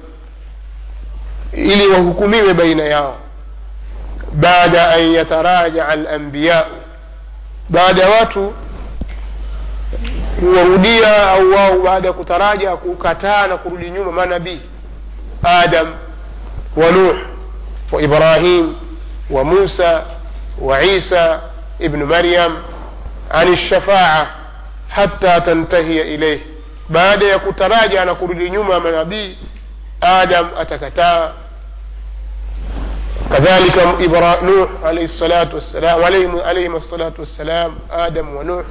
ili 1.54 1.88
wahukumiwe 1.88 2.54
baina 2.54 2.84
yao 2.84 3.18
baada 4.34 4.90
an 4.90 5.12
yatarajaa 5.14 5.96
lambiyau 5.96 6.66
baada 7.70 8.02
ya 8.02 8.10
watu 8.10 8.54
kuwarudia 10.40 11.30
au 11.32 11.52
wao 11.52 11.80
baada 11.80 12.08
ya 12.08 12.14
kutaraja 12.14 12.76
kukataa 12.78 13.48
na 13.48 13.58
kurudi 13.58 13.90
nyuma 13.90 14.12
manabii 14.12 14.62
adam 15.44 15.94
wa 16.76 16.92
nuh 16.92 17.16
wa 17.92 18.02
ibrahim 18.02 18.76
wa 19.30 19.44
musa 19.44 20.02
wa 20.62 20.84
isa 20.84 21.40
ibnu 21.80 22.06
maryam 22.06 22.58
an 23.30 23.50
lshafaa 23.54 24.28
hata 24.90 25.42
tantahiya 25.42 26.04
ilaih 26.06 26.40
baada 26.90 27.26
ya 27.26 27.40
kutaraja 27.40 28.06
na 28.06 28.16
kurudi 28.16 28.50
nyuma 28.50 28.80
manabii 28.80 29.38
adam 30.02 30.50
atakataa 30.60 31.32
كذلك. 33.30 33.78
نوح 34.44 34.70
عليه 34.84 35.06
الصلاة 35.06 35.50
والسلام 35.54 36.04
عليهم, 36.04 36.40
عليهم 36.40 36.76
الصلاة 36.76 37.14
والسلام 37.20 37.76
آدم 37.92 38.36
ونوح 38.36 38.66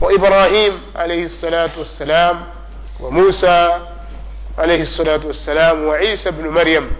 وإبراهيم 0.00 0.72
عليه 0.96 1.24
الصلاة 1.24 1.70
والسلام 1.78 2.44
وموسى 3.00 3.78
عليه 4.58 4.82
الصلاة 4.82 5.20
والسلام 5.26 5.84
وعيسى 5.84 6.30
بن 6.30 6.48
مريم. 6.48 6.90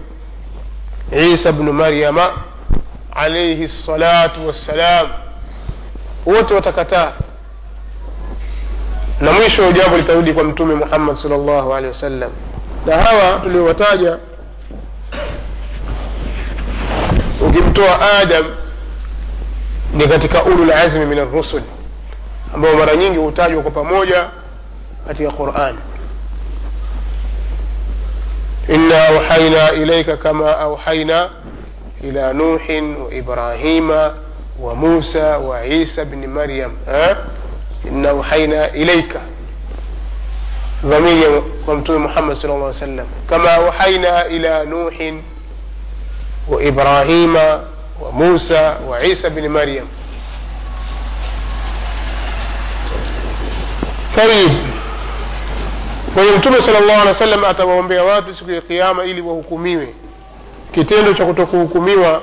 عيسى 1.13 1.53
بن 1.53 1.71
مريم 1.71 2.19
عليه 3.13 3.65
الصلاة 3.65 4.33
والسلام. 4.47 5.07
wote 6.27 6.55
watakataa 6.55 7.13
na 9.21 9.33
mwisho 9.33 9.73
jambo 9.73 9.97
litarudi 9.97 10.33
kwa 10.33 10.45
mtume 10.45 10.75
muhammad 10.75 11.17
sal 11.17 11.31
llahu 11.31 11.75
alehi 11.75 11.93
wasallam 11.93 12.31
na 12.87 12.97
hawa 12.97 13.39
tuliowataja 13.41 14.19
ukimtoa 17.49 18.13
adam 18.19 18.45
ni 19.95 20.09
katika 20.09 20.43
ulul 20.45 20.73
azmi 20.73 21.07
min 21.07 21.19
arrusul 21.19 21.63
ambao 22.55 22.75
mara 22.77 22.97
nyingi 22.97 23.19
hutajwa 23.19 23.63
kwa 23.63 23.71
pamoja 23.71 24.27
katika 25.09 25.31
quran 25.31 25.77
inna 28.69 29.09
auhaina 29.09 29.73
ilaika 29.73 30.17
kama 30.17 30.59
auhaina 30.59 31.29
ila 32.03 32.33
nuhin 32.33 32.97
waibrahima 32.97 34.15
wa 34.61 34.75
musa 34.75 35.39
wa 35.39 35.67
isa 35.67 36.05
bni 36.05 36.27
إن 37.89 38.07
أوحينا 38.07 38.75
إليك. 38.75 39.21
ضمير 40.87 41.43
ضمتم 41.67 42.05
محمد 42.05 42.37
صلى 42.37 42.53
الله 42.53 42.67
عليه 42.67 42.77
وسلم. 42.77 43.07
كما 43.31 43.49
أوحينا 43.49 44.27
إلى 44.27 44.65
نوح 44.65 45.13
وإبراهيم 46.49 47.39
وموسى 48.01 48.77
وعيسى 48.89 49.29
بن 49.29 49.49
مريم. 49.49 49.85
طيب. 54.17 54.51
ومتم 56.17 56.61
صلى 56.61 56.79
الله 56.79 56.95
عليه 56.95 57.11
وسلم 57.11 57.45
أتى 57.45 57.63
وهم 57.63 57.89
بيوات 57.89 58.25
سكي 58.31 58.59
القيامة 58.59 59.03
إلي 59.03 59.21
وهكميوه 59.21 59.89
كتين 60.77 61.17
شكتك 61.17 61.55
وهكميوه 61.55 62.23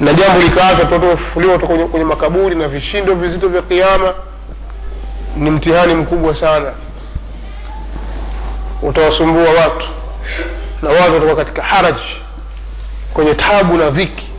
na 0.00 0.12
jambo 0.12 0.38
likaanza 0.40 0.84
totofufuliwa 0.84 1.58
kwenye, 1.58 1.84
kwenye 1.84 2.04
makaburi 2.06 2.54
na 2.56 2.68
vishindo 2.68 3.14
vizito 3.14 3.48
vya 3.48 3.62
kiama 3.62 4.14
ni 5.36 5.50
mtihani 5.50 5.94
mkubwa 5.94 6.34
sana. 6.34 6.72
Utawasumbua 8.82 9.50
watu. 9.50 9.86
Na 10.82 10.90
watu 10.90 11.02
watakuwa 11.12 11.36
katika 11.36 11.62
haraj 11.62 11.96
kwenye 13.14 13.34
tabu 13.34 13.76
na 13.76 13.90
dhiki. 13.90 14.30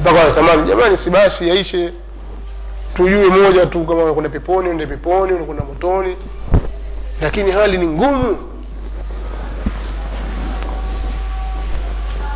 Mpaka 0.00 0.18
wanatamani 0.18 0.68
jamani 0.68 0.98
si 0.98 1.10
basi 1.10 1.48
yaishe. 1.48 1.92
Tujue 2.94 3.26
moja 3.28 3.66
tu 3.66 3.84
kama 3.84 4.02
unakwenda 4.04 4.30
peponi 4.30 4.68
uende 4.68 4.86
peponi 4.86 5.32
unakwenda 5.32 5.64
motoni. 5.64 6.16
Lakini 7.20 7.50
hali 7.52 7.78
ni 7.78 7.86
ngumu 7.86 8.36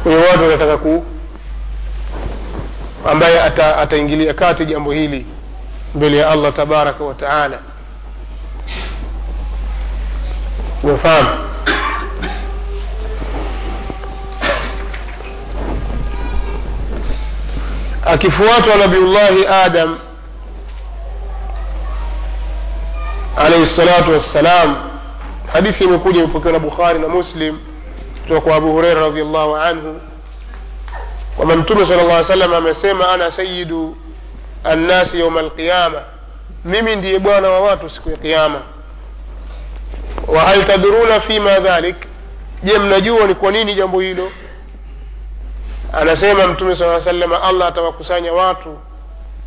kwenye 0.06 0.18
watu 0.20 0.42
wanataka 0.42 0.76
ku 0.76 1.04
ambaye 3.10 3.42
ata- 3.42 3.78
ataingilia 3.78 4.34
kati 4.34 4.66
jambo 4.66 4.92
hili 4.92 5.26
mbele 5.94 6.16
ya 6.16 6.28
allah 6.30 6.52
tabaraka 6.54 7.04
wa 7.04 7.14
taala. 7.14 7.58
Umefahamu 10.82 11.28
akifuatwa 18.04 18.76
nabiullahi 18.76 19.46
adam 19.46 19.98
alaihi 23.36 23.66
salatu 23.66 24.12
wassalam 24.12 24.76
hadithi 25.52 25.84
imekuja 25.84 26.18
imepokewa 26.22 26.52
na 26.52 26.58
bukhari 26.58 26.98
na 26.98 27.08
muslim 27.08 27.58
kutoka 28.26 28.40
kwa 28.40 28.56
abu 28.56 28.72
hureira 28.72 29.00
radiallahu 29.00 29.56
anhu 29.56 30.00
kwamba 31.36 31.56
mtume 31.56 31.86
sala 31.86 32.02
llah 32.02 32.24
salam 32.24 32.54
amesema 32.54 33.08
ana 33.08 33.32
sayidu 33.32 33.96
annasi 34.64 35.20
yauma 35.20 35.40
alqiyama. 35.40 36.00
Mimi 36.64 36.96
ndiye 36.96 37.18
bwana 37.18 37.50
wa 37.50 37.60
watu 37.60 37.90
siku 37.90 38.10
ya 38.10 38.16
qiama 38.16 38.60
wahal 40.28 40.64
tadruna 40.64 41.20
fima 41.20 41.58
dhalik? 41.60 41.96
Je 42.62 42.78
mnajua 42.78 43.26
ni 43.26 43.34
kwa 43.34 43.50
nini 43.52 43.74
jambo 43.74 44.00
hilo? 44.00 44.30
Anasema 45.92 46.46
mtume 46.46 46.76
saa 46.76 47.00
salama 47.00 47.42
allah 47.42 47.68
atawakusanya 47.68 48.32
watu 48.32 48.78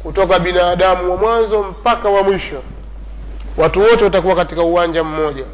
kutoka 0.03 0.39
binadamu 0.39 1.11
wa 1.11 1.17
mwanzo 1.17 1.63
mpaka 1.63 2.09
wa 2.09 2.23
mwisho. 2.23 2.61
Watu 3.57 3.79
wote 3.81 4.03
watakuwa 4.03 4.35
katika 4.35 4.61
uwanja 4.63 5.03
mmoja 5.03 5.45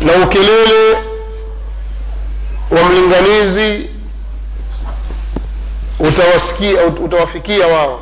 na 0.00 0.12
ukelele 0.26 0.94
wa 2.70 2.84
mlinganizi 2.88 3.90
utawasikia 6.00 6.84
utawafikia 6.84 7.66
wao. 7.66 8.00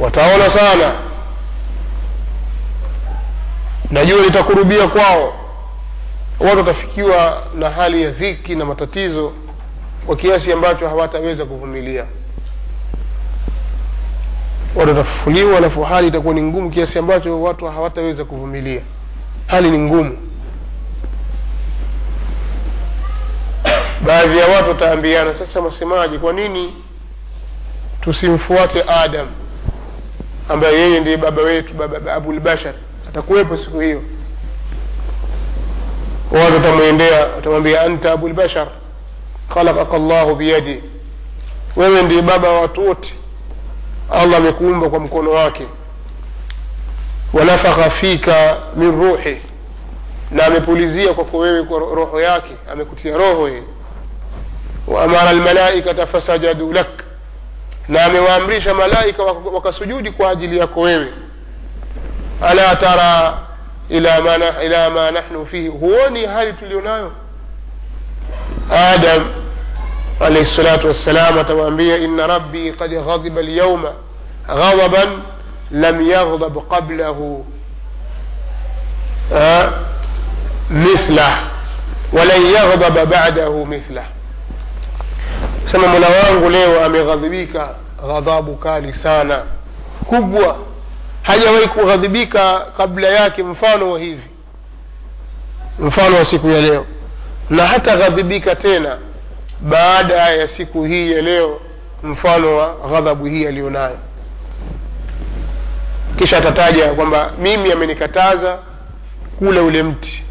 Wataona 0.00 0.50
sana 0.50 0.94
na 3.90 4.04
jua 4.04 4.22
litakurubia 4.22 4.88
kwao. 4.88 5.34
Watu 6.40 6.58
watafikiwa 6.58 7.42
na 7.54 7.70
hali 7.70 8.02
ya 8.02 8.10
dhiki 8.10 8.54
na 8.54 8.64
matatizo 8.64 9.32
kwa 10.06 10.16
kiasi 10.16 10.52
ambacho 10.52 10.88
hawataweza 10.88 11.44
kuvumilia. 11.44 12.04
Watu 14.76 14.88
watafufuliwa 14.90 15.56
alafu 15.58 15.82
hali 15.82 16.08
itakuwa 16.08 16.34
ni 16.34 16.42
ngumu 16.42 16.70
kiasi 16.70 16.98
ambacho 16.98 17.42
watu 17.42 17.64
hawataweza 17.66 18.24
kuvumilia 18.24 18.80
hali 19.46 19.70
ni 19.70 19.78
ngumu. 19.78 20.18
Baadhi 24.06 24.38
ya 24.38 24.46
watu 24.46 24.68
wataambiana 24.68 25.34
sasa 25.34 25.60
masemaji 25.62 26.18
kwa 26.18 26.32
nini 26.32 26.74
tusimfuate 28.00 28.82
adam 28.88 29.26
ambaye 30.48 30.74
yeye 30.80 31.00
ndiye 31.00 31.16
baba 31.16 31.42
wetu 31.42 31.74
baba 31.74 32.14
abulbashar 32.14 32.74
atakuwepo 33.08 33.56
siku 33.56 33.80
hiyo. 33.80 34.02
Watu 36.30 36.54
watamwendea 36.54 37.26
watamwambia 37.26 37.80
anta 37.82 38.12
abulbashar 38.12 38.68
khalakaka 39.54 39.98
llahu 39.98 40.34
biyadi 40.34 40.82
wewe 41.76 42.02
ndiye 42.02 42.22
baba 42.22 42.48
wa 42.52 42.60
watu 42.60 42.86
wote. 42.88 43.14
Allah 44.10 44.36
amekuumba 44.38 44.90
kwa 44.90 45.00
mkono 45.00 45.30
wake 45.30 45.66
wanafakha 47.32 47.90
fika 47.90 48.56
min 48.76 48.90
ruhi 49.00 49.42
na 50.30 50.46
amepulizia 50.46 51.14
kwako 51.14 51.38
wewe 51.38 51.62
kwa 51.62 51.78
roho 51.78 52.20
yake 52.20 52.56
amekutia 52.72 53.16
roho 53.16 53.48
yeye 53.48 53.62
waamara 54.86 55.30
almalaikata 55.30 56.06
fasajadu 56.06 56.72
lak 56.72 56.88
na 57.88 58.04
amewaamrisha 58.04 58.74
malaika 58.74 59.22
wak- 59.22 59.54
wakasujudi 59.54 60.10
kwa 60.10 60.30
ajili 60.30 60.58
yako 60.58 60.80
wewe 60.80 61.12
ala 62.42 62.76
tara 62.76 63.38
ila 63.88 64.20
ma, 64.20 64.62
ila 64.64 64.90
ma 64.90 65.10
nahnu 65.10 65.46
fihi 65.46 65.68
huoni 65.68 66.26
hali 66.26 66.52
tulionayo 66.52 67.12
adam 68.70 69.24
alaihi 70.20 70.44
salatu 70.44 70.86
wassalam 70.88 71.38
atawaambia 71.38 71.96
inna 71.96 72.26
rabbi 72.26 72.72
qad 72.72 72.90
ghadiba 73.04 73.40
alyauma 73.40 73.92
ghadaban 74.46 75.22
lam 75.71 76.01
yaghdab 76.09 76.57
qablahu 76.69 77.45
آه، 79.33 79.71
مثله 80.71 81.37
ولن 82.13 82.41
يغضب 82.41 83.09
بعده 83.09 83.63
مثله 83.65 84.03
sema 85.65 85.87
mola 85.87 86.07
wangu 86.09 86.49
leo 86.49 86.85
ameghadhibika 86.85 87.75
ghadhabu 88.07 88.55
kali 88.55 88.93
sana 88.93 89.43
kubwa 90.09 90.57
hajawahi 91.21 91.67
kughadhibika 91.67 92.59
kabla 92.77 93.07
yake 93.07 93.43
mfano 93.43 93.91
wa 93.91 93.99
hivi 93.99 94.27
mfano 95.79 96.17
wa 96.17 96.25
siku 96.25 96.49
ya 96.49 96.61
leo 96.61 96.85
na 97.49 97.67
hata 97.67 97.97
ghadhibika 97.97 98.55
tena 98.55 98.97
baada 99.61 100.13
ya 100.15 100.47
siku 100.47 100.83
hii 100.83 101.11
ya 101.11 101.21
leo 101.21 101.59
mfano 102.03 102.57
wa 102.57 102.75
ghadhabu 102.91 103.25
hii 103.25 103.45
aliyonayo 103.47 103.97
Kisha 106.18 106.38
atataja 106.38 106.86
kwamba 106.88 107.30
mimi 107.38 107.72
amenikataza 107.72 108.58
kula 109.38 109.62
ule 109.62 109.82
mti 109.82 110.22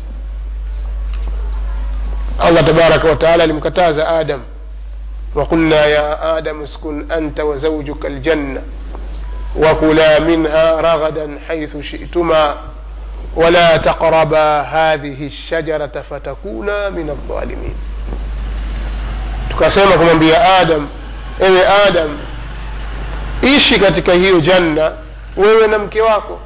allah 2.39 2.63
tabaraka 2.65 3.07
wataala 3.07 3.43
alimkataza 3.43 4.07
adam 4.09 4.41
وقلنا 5.35 5.85
يا 5.85 6.37
آدم 6.37 6.61
اسكن 6.63 7.11
أنت 7.11 7.39
وزوجك 7.39 8.05
الجنة 8.05 8.61
وكلا 9.55 10.19
منها 10.19 10.81
رغدا 10.81 11.37
حيث 11.47 11.77
شئتما 11.77 12.55
ولا 13.35 13.77
تقربا 13.77 14.61
هذه 14.61 15.27
الشجرة 15.27 16.03
فتكونا 16.09 16.89
من 16.89 17.09
الظالمين 17.09 17.75
tukasema 19.49 19.97
kumwambia 19.97 20.57
adam 20.57 20.87
ewe 21.39 21.67
adam 21.87 22.17
ishi 23.41 23.79
katika 23.79 24.13
hiyo 24.13 24.39
janna 24.39 24.91
wewe 25.37 25.67
na 25.67 25.79
mke 25.79 26.01
wako. 26.01 26.39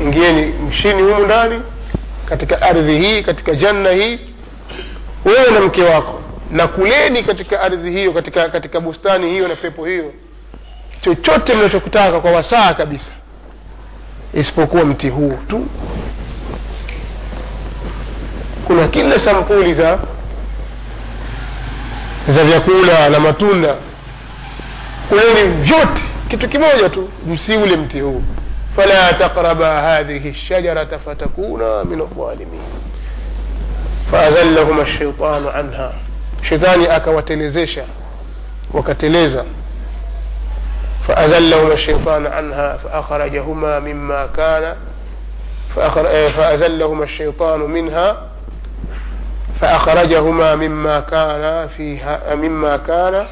Ingieni 0.00 0.46
mshini 0.46 1.02
humu 1.02 1.24
ndani 1.26 1.62
katika 2.28 2.62
ardhi 2.62 2.98
hii 2.98 3.22
katika 3.22 3.54
janna 3.54 3.90
hii 3.90 4.18
wewe 5.24 5.50
na 5.50 5.60
mke 5.60 5.82
wako. 5.82 6.20
Na 6.50 6.66
kuleni 6.68 7.22
katika 7.22 7.60
ardhi 7.60 7.90
hiyo 7.90 8.12
katika 8.12 8.48
katika 8.48 8.80
bustani 8.80 9.30
hiyo 9.30 9.48
na 9.48 9.56
pepo 9.56 9.84
hiyo. 9.86 10.12
Chochote 11.00 11.54
mnachokutaka 11.54 12.20
kwa 12.20 12.30
wasaa 12.32 12.74
kabisa 12.74 13.10
isipokuwa 14.34 14.84
mti 14.84 15.08
huu 15.08 15.38
tu. 15.48 15.66
Kuna 18.66 18.88
kila 18.88 19.18
sampuli 19.18 19.74
za 19.74 19.98
za 22.28 22.44
vyakula 22.44 23.08
na 23.08 23.20
matunda. 23.20 23.76
Kuleni 25.08 25.48
vyote 25.62 26.02
kitu 26.32 26.48
kimoja 26.48 26.88
tu 26.88 27.08
msiule 27.26 27.76
mti 27.76 28.00
huu 28.00 28.22
fala 28.76 29.12
taqraba 29.12 29.80
hadhihi 29.82 30.30
lshajarata 30.30 30.98
fatakuna 30.98 31.84
min 31.84 32.00
aldhalimin 32.00 32.60
faazallahuma 34.10 34.82
lshaitanu 34.82 35.50
anha 35.50 35.92
shetani 36.42 36.88
akawatelezesha 36.88 37.84
wakateleza 38.72 39.44
فأزلهما 41.08 41.72
الشيطان 41.72 42.26
عنها 42.26 42.76
فأخرجهما 42.76 43.78
مما 43.78 44.26
كان. 44.26 44.76
آه، 45.78 46.28
فأزلهما 46.28 47.04
الشيطان 47.04 47.60
منها 47.60 48.16
فأخرجهما 49.60 50.54
مما 50.54 51.00
كان 51.00 51.68
فيها 51.68 52.34
مما 52.34 52.76
كان 52.76 53.26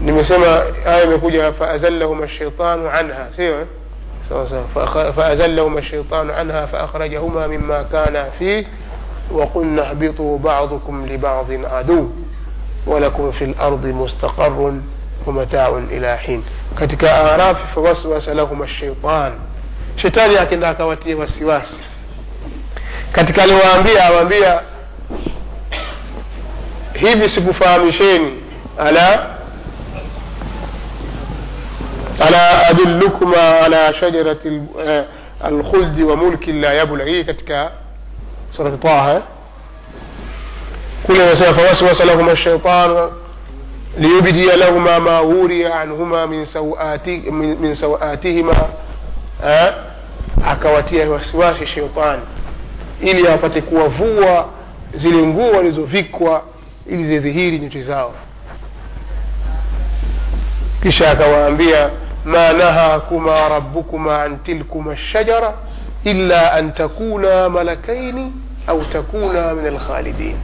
nimesema 0.00 0.62
aya 0.86 1.02
imekuja 1.04 1.52
faazallahuma 1.52 2.28
shaitanu 2.28 2.90
anha 2.90 3.26
sio 3.36 3.60
eh? 3.60 3.66
sawa 4.28 4.48
sawa 4.50 5.12
faazallahuma 5.12 5.82
shaitanu 5.82 6.32
anha 6.34 6.66
faakhrajahuma 6.66 7.48
mima 7.48 7.84
kana 7.84 8.24
fih 8.38 8.66
وقلنا 9.32 9.90
اهبطوا 9.90 10.38
بعضكم 10.38 11.06
لبعض 11.06 11.46
عدو 11.64 12.08
ولكم 12.86 13.30
في 13.32 13.44
الأرض 13.44 13.86
مستقر 13.86 14.72
ومتاع 15.26 15.68
إلى 15.90 16.16
حين 16.18 16.44
katika 16.78 17.14
arafi 17.34 17.66
fawaswasa 17.74 18.34
lahum 18.34 18.66
shaitan 18.66 19.32
shetani 19.96 20.36
akenda 20.38 20.68
akawatia 20.68 21.16
wasiwasi 21.16 21.76
katika 23.12 23.42
aliwaambia 23.42 24.04
awaambia 24.04 24.60
hivi 26.94 27.28
sikufahamisheni 27.28 28.32
ala 28.78 29.37
ala 32.26 32.66
adillukuma 32.66 33.60
ala 33.60 33.94
shajarati 33.94 34.62
alkhuldi 35.44 36.04
wa 36.04 36.16
mulki 36.16 36.52
la 36.52 36.72
yabla 36.74 37.04
hii 37.04 37.24
katika 37.24 37.70
surati 38.50 38.76
taha 38.76 39.22
kule 41.06 41.22
anasema 41.22 41.54
fawaswasa 41.54 42.04
lahuma 42.04 42.36
shaitanu 42.36 43.12
liyubdiya 43.98 44.56
lahuma 44.56 45.00
ma 45.00 45.20
wuriya 45.20 45.80
anhuma 45.80 46.26
min 46.26 46.46
sawati 46.46 47.16
min, 47.16 47.56
min 47.58 47.74
sawatihima 47.74 48.54
akawatia 50.46 51.10
wasiwasi 51.10 51.66
sheitani 51.66 52.22
ili 53.00 53.28
apate 53.28 53.60
kuwavua 53.62 54.48
zile 54.94 55.26
nguo 55.26 55.50
walizovikwa 55.50 56.42
ili 56.86 57.04
zidhihiri 57.06 57.58
nyuti 57.58 57.82
zao 57.82 58.14
kisha 60.82 61.10
akawaambia 61.10 61.90
ma 62.24 62.52
نهاكما 62.52 63.48
ربكما 63.48 64.12
عن 64.16 64.38
tilkuma 64.46 64.92
الشجرة 64.92 65.54
إلا 66.06 66.58
an 66.58 66.72
takuna 66.72 67.48
malakaini 67.48 68.32
au 68.66 68.84
takuna 68.84 69.54
min 69.54 69.66
alkhalidin 69.66 70.36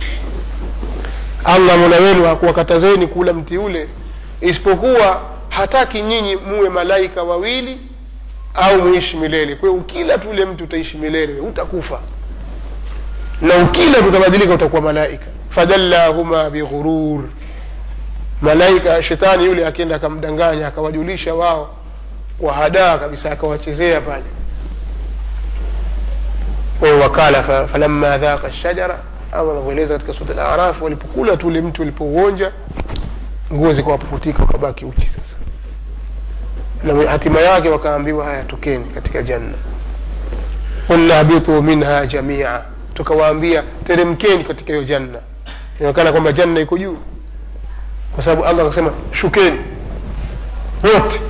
allah 1.45 1.79
mola 1.79 1.97
wenu 1.97 2.25
hakuwakatazeni 2.25 3.07
kula 3.07 3.33
mti 3.33 3.59
ule 3.59 3.89
isipokuwa 4.41 5.21
hataki 5.49 6.03
nyinyi 6.03 6.37
muwe 6.37 6.69
malaika 6.69 7.23
wawili 7.23 7.81
au 8.55 8.83
muishi 8.83 9.17
milele. 9.17 9.55
Kwa 9.57 9.69
hiyo 9.69 9.81
ukila 9.81 10.19
tu 10.19 10.31
ule 10.31 10.45
mtu 10.45 10.65
utaishi 10.65 10.97
milele 10.97 11.41
utakufa. 11.41 12.01
Na 13.41 13.57
ukila 13.57 14.03
tutabadilika 14.03 14.55
utakuwa 14.55 14.83
malaika. 14.83 15.27
Fadallahuma 15.51 16.51
bighurur 16.51 17.25
malaika 18.45 19.03
shetani 19.03 19.45
yule 19.45 19.67
akienda 19.67 19.97
akamdanganya 19.97 20.67
akawajulisha 20.67 21.35
wao 21.35 21.71
kwa 22.39 22.55
hadaa 22.55 22.99
kabisa 22.99 23.31
akawachezea 23.33 24.01
pale. 24.01 24.25
Wao 26.81 27.01
wakala 27.01 27.43
fa- 27.43 27.69
falamma 27.69 28.19
dhaqa 28.19 28.53
shajara 28.53 28.99
ama 29.33 29.53
anavyoeleza 29.53 29.99
katika 29.99 30.15
sura 30.19 30.31
al-araf 30.35 30.83
walipokula 30.83 31.37
tu 31.37 31.47
ule 31.47 31.61
mtu 31.61 31.83
walipouonja 31.83 32.53
nguo 33.53 33.73
zikawapukutika 33.73 34.43
wakabaki 34.43 34.85
uchi 34.85 35.07
sasa. 35.07 35.37
Na 37.05 37.11
hatima 37.11 37.41
yake 37.41 37.69
wakaambiwa 37.69 38.25
haya 38.25 38.45
tokeni 38.45 38.85
katika 38.85 39.23
janna. 39.23 39.55
Qulna 40.87 41.15
habitu 41.15 41.63
minha 41.63 42.07
jamia 42.07 42.61
tukawaambia 42.95 43.63
teremkeni 43.87 44.45
katika 44.45 44.73
hiyo 44.73 44.85
janna. 44.85 45.19
Inaonekana 45.79 46.13
kwamba 46.13 46.33
janna 46.33 46.61
iko 46.61 46.79
juu 46.79 46.99
kwa 48.15 48.25
sababu 48.25 48.45
allah 48.45 48.67
akasema 48.67 48.93
shukeni 49.13 49.61
wote 50.85 51.21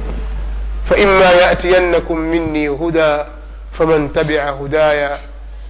faima 0.89 1.25
yatiyannakum 1.25 2.21
minni 2.21 2.67
huda 2.67 3.27
faman 3.73 4.09
tabia 4.09 4.51
hudaya 4.51 5.19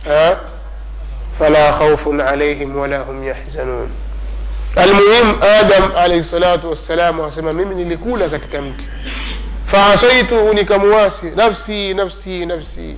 ha? 0.04 0.36
fala 1.38 1.72
khaufun 1.72 2.20
alaihim 2.20 2.76
wala 2.78 2.98
hum 2.98 3.24
yahzanun 3.24 3.88
almuhim 4.76 5.42
adam 5.42 5.92
alaihi 5.96 6.24
salatu 6.24 6.70
wassalam 6.70 7.20
asema 7.20 7.52
mimi 7.52 7.74
nilikula 7.74 8.28
katika 8.28 8.62
mti 8.62 8.88
faasaituhu 9.66 10.52
nikamuwasi 10.54 11.26
nafsi 11.36 11.94
nafsi 11.94 12.46
nafsi 12.46 12.96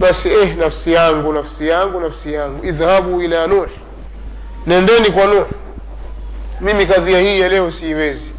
basi 0.00 0.28
eh 0.28 0.56
nafsi 0.56 0.92
yangu 0.92 1.32
nafsi 1.32 1.68
yangu 1.68 2.00
nafsi 2.00 2.32
yangu 2.32 2.64
idhhabu 2.66 3.22
ila 3.22 3.46
nuh 3.46 3.68
nendeni 4.66 5.10
kwa 5.10 5.24
nuh 5.26 5.46
mimi 6.60 6.86
kadhia 6.86 7.18
hii 7.20 7.40
ya 7.40 7.48
leo 7.48 7.70
siiwezi 7.70 8.34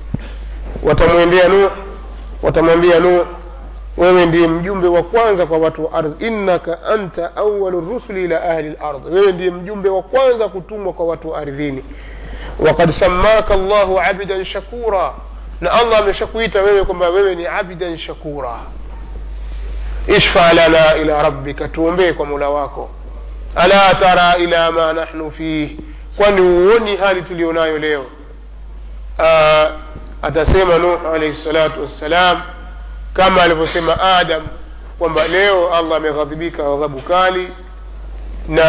watamwendea 0.84 1.47
nuh 1.47 1.72
watamwambia 2.43 2.99
nuh 2.99 3.26
wewe 3.97 4.26
ndiye 4.26 4.47
mjumbe 4.47 4.88
wa 4.88 5.03
kwanza 5.03 5.45
kwa 5.45 5.57
watu 5.57 5.86
wa 5.86 5.93
ardhi 5.93 6.28
innaka 6.28 6.84
anta 6.84 7.36
awalu 7.36 7.80
rusuli 7.82 8.24
ila 8.24 8.43
ahli 8.43 8.69
lardhi 8.82 9.09
wewe 9.15 9.32
ndiye 9.32 9.51
mjumbe 9.51 9.89
wa 9.89 10.01
kwanza 10.03 10.47
kutumwa 10.49 10.93
kwa 10.93 11.05
watu 11.05 11.30
wa 11.30 11.38
ardhini 11.38 11.84
wakad 12.59 12.91
sammaka 12.91 13.55
llahu 13.55 13.99
abidan 13.99 14.45
shakura 14.45 15.13
na 15.61 15.72
allah 15.72 15.99
ameshakuita 15.99 16.61
wewe 16.61 16.84
kwamba 16.86 17.09
wewe 17.09 17.36
ni 17.36 17.47
abidan 17.47 17.97
shakura 17.97 18.55
ishfa 20.07 20.53
lana 20.53 20.95
ila 20.95 21.24
rabbika 21.24 21.67
tuombee 21.67 22.13
kwa 22.13 22.26
mola 22.26 22.49
wako 22.49 22.89
ala 23.55 23.95
tara 23.95 24.38
ila 24.38 24.72
ma 24.72 24.93
nahnu 24.93 25.32
fih 25.32 25.69
kwani 26.18 26.41
huoni 26.41 26.97
hali 26.97 27.22
tulionayo 27.22 27.78
leo. 27.78 28.05
Aa, 29.20 29.72
atasema 30.22 30.78
nuh 30.78 30.99
alaihi 31.14 31.43
salatu 31.43 31.82
wassalam 31.82 32.41
kama 33.14 33.43
alivyosema 33.43 34.01
adam 34.18 34.43
kwamba 34.99 35.28
leo 35.28 35.74
allah 35.76 35.97
ameghadhibika 35.97 36.64
ghadhabu 36.64 37.01
kali 37.01 37.53
na 38.47 38.64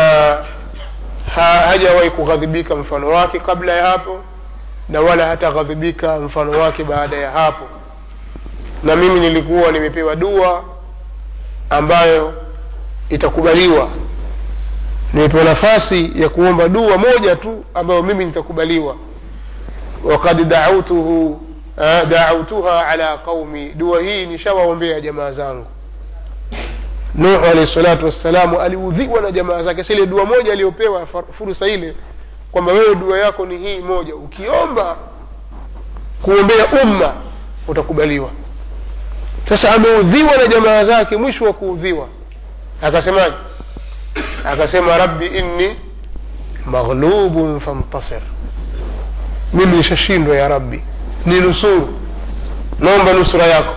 ha, 1.34 1.42
hajawahi 1.42 2.10
kughadhibika 2.10 2.76
mfano 2.76 3.08
wake 3.08 3.40
kabla 3.40 3.72
ya 3.72 3.86
hapo 3.86 4.20
na 4.88 5.00
wala 5.00 5.26
hataghadhibika 5.26 6.18
mfano 6.20 6.50
wake 6.60 6.84
baada 6.84 7.16
ya 7.16 7.30
hapo. 7.30 7.64
Na 8.82 8.96
mimi 8.96 9.20
nilikuwa 9.20 9.72
nimepewa 9.72 10.16
dua 10.16 10.64
ambayo 11.70 12.34
itakubaliwa 13.08 13.88
nimepewa 15.12 15.44
nafasi 15.44 16.12
ya 16.14 16.28
kuomba 16.28 16.68
dua 16.68 16.98
moja 16.98 17.36
tu 17.36 17.64
ambayo 17.74 18.02
mimi 18.02 18.24
nitakubaliwa. 18.24 18.96
Wakad 20.04 20.44
dautuhu 20.48 21.26
uh, 21.76 22.08
dautuha 22.08 22.86
ala 22.88 23.18
qaumi 23.18 23.68
dua 23.72 24.00
hii 24.02 24.26
nishawaombea 24.26 25.00
jamaa 25.00 25.30
zangu. 25.32 25.66
Nuhu 27.14 27.44
alahi 27.44 27.66
salatu 27.66 28.04
wassalamu 28.04 28.60
aliudhiwa 28.60 29.20
na 29.20 29.30
jamaa 29.30 29.62
zake. 29.62 29.84
Sile 29.84 30.06
dua 30.06 30.24
moja 30.24 30.52
aliyopewa 30.52 31.06
fursa 31.38 31.66
ile 31.66 31.94
kwamba 32.52 32.72
wewe 32.72 32.94
dua 32.94 33.18
yako 33.18 33.46
ni 33.46 33.58
hii 33.58 33.80
moja. 33.80 34.14
Ukiomba 34.16 34.96
kuombea 36.22 36.66
umma 36.82 37.12
utakubaliwa. 37.68 38.30
Sasa 39.48 39.74
ameudhiwa 39.74 40.36
na 40.36 40.46
jamaa 40.46 40.84
zake 40.84 41.16
mwisho 41.16 41.44
wa 41.44 41.52
kuudhiwa. 41.52 42.06
Akasemaje 42.82 43.34
akasema 44.44 44.98
rabbi 44.98 45.26
inni 45.26 45.76
maghlubun 46.66 47.60
fantasir. 47.60 48.20
Mimi 49.52 49.76
nishashindwa 49.76 50.36
ya 50.36 50.48
rabbi. 50.48 50.82
Ni 51.26 51.40
nusuru 51.40 51.88
naomba 52.78 53.12
nusura 53.12 53.46
yako. 53.46 53.74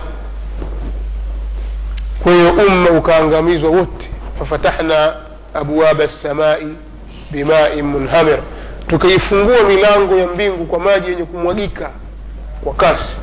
Kwa 2.22 2.32
hiyo 2.32 2.50
umma 2.52 2.90
ukaangamizwa 2.90 3.70
wote. 3.70 4.10
Fafatahna 4.38 5.14
abwaba 5.54 6.04
lsamai 6.04 6.76
bimain 7.30 7.82
munhamir. 7.84 8.38
Tukaifungua 8.86 9.62
milango 9.62 10.16
ya 10.16 10.26
mbingu 10.26 10.66
kwa 10.66 10.78
maji 10.80 11.10
yenye 11.10 11.24
kumwagika 11.24 11.90
kwa 12.64 12.74
kasi. 12.74 13.20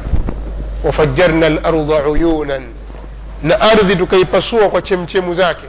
Wafajarna 0.84 1.50
larda 1.50 2.10
uyunan. 2.10 2.64
Na 3.44 3.62
ardhi 3.62 3.96
tukaipasua 3.96 4.70
kwa 4.70 4.82
chemchemu 4.82 5.34
zake 5.34 5.68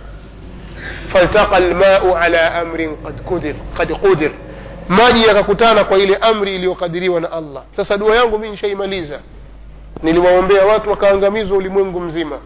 فالتقى 1.11 1.59
الماء 1.59 2.13
على 2.13 2.37
أمر 2.37 2.97
قد 3.05 3.21
قدر 3.31 3.55
قد 3.79 3.93
قدر. 3.93 4.33
ما 4.89 5.09
يجيك 5.09 5.47
كتانا 5.51 5.83
قوي 5.83 6.07
لأمر 6.07 6.47
اللي 6.47 6.65
يقدري 6.65 7.09
وأنا 7.09 7.39
الله 7.39 7.63
تصدوا 7.77 8.15
يانغو 8.15 8.39
من 8.39 8.57
شيء 8.57 8.77
مليزة 8.77 9.21
نلوانبيا 10.05 10.63
واتوا 10.65 10.95
كأنغميزوا 10.95 11.63
لمنغو 11.63 12.01
مزيمة 12.01 12.39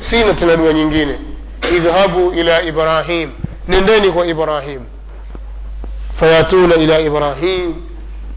سينة 0.00 0.44
لدوا 0.44 0.72
نينجيني 0.72 1.16
اذهبوا 1.64 2.32
إلى 2.32 2.68
إبراهيم 2.68 3.32
نندينك 3.68 4.16
إبراهيم 4.16 4.84
فياتون 6.20 6.72
إلى 6.72 7.06
إبراهيم 7.06 7.88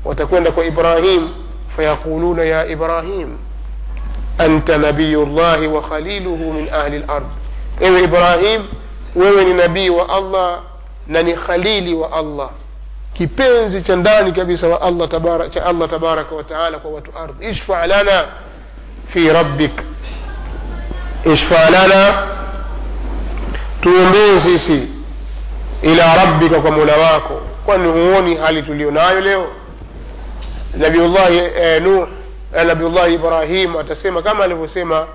وتكون 0.05 0.43
لك 0.43 0.59
إبراهيم 0.59 1.33
فيقولون 1.75 2.39
يا 2.39 2.73
إبراهيم 2.73 3.37
أنت 4.41 4.71
نبي 4.71 5.15
الله 5.15 5.67
وخليله 5.67 6.35
من 6.35 6.69
أهل 6.69 6.95
الأرض 6.95 7.27
إيه 7.81 8.03
إبراهيم 8.03 8.65
wewe 9.15 9.45
ni 9.45 9.53
nabii 9.53 9.89
wa 9.89 10.09
allah 10.09 10.59
na 11.07 11.21
ni 11.23 11.33
khalili 11.33 11.93
wa 11.93 12.11
allah 12.13 12.49
kipenzi 13.13 13.81
cha 13.81 13.95
ndani 13.95 14.31
kabisa 14.31 14.67
wa 14.67 14.81
allah 14.81 15.09
tabara, 15.09 15.49
cha 15.49 15.65
allah 15.65 15.89
tabaraka 15.89 16.35
wataala 16.35 16.77
kwa 16.79 16.91
watu 16.91 17.11
ardhi 17.17 17.49
ishfa 17.49 17.87
lana 17.87 18.25
fi 19.07 19.29
rabbik 19.29 19.71
ishfa 21.33 21.69
lana 21.69 22.27
tuombee 23.81 24.39
sisi 24.39 24.87
ila 25.81 26.15
rabbika 26.15 26.59
kwa 26.61 26.71
mola 26.71 26.97
wako 26.97 27.41
kwani 27.65 27.87
huoni 27.91 28.35
hali 28.35 28.63
tulio 28.63 28.91
nayo 28.91 29.21
leo 29.21 29.47
nabiullahi 30.77 31.37
eh, 31.37 31.81
nuh 31.81 32.07
eh, 32.57 32.65
nabiullahi 32.65 33.13
ibrahim 33.13 33.75
atasema 33.77 34.21
kama 34.21 34.43
alivyosema 34.43 35.07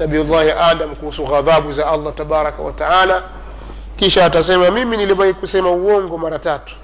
nabiullahi 0.00 0.50
adam 0.50 0.94
kuhusu 0.96 1.24
ghadhabu 1.26 1.72
za 1.72 1.86
allah 1.86 2.14
tabaraka 2.14 2.62
wataala 2.62 3.22
kisha 3.96 4.24
atasema 4.26 4.70
mimi 4.70 4.96
niliwahi 4.96 5.34
kusema 5.34 5.70
uongo 5.70 6.18
mara 6.18 6.38
tatu. 6.38 6.74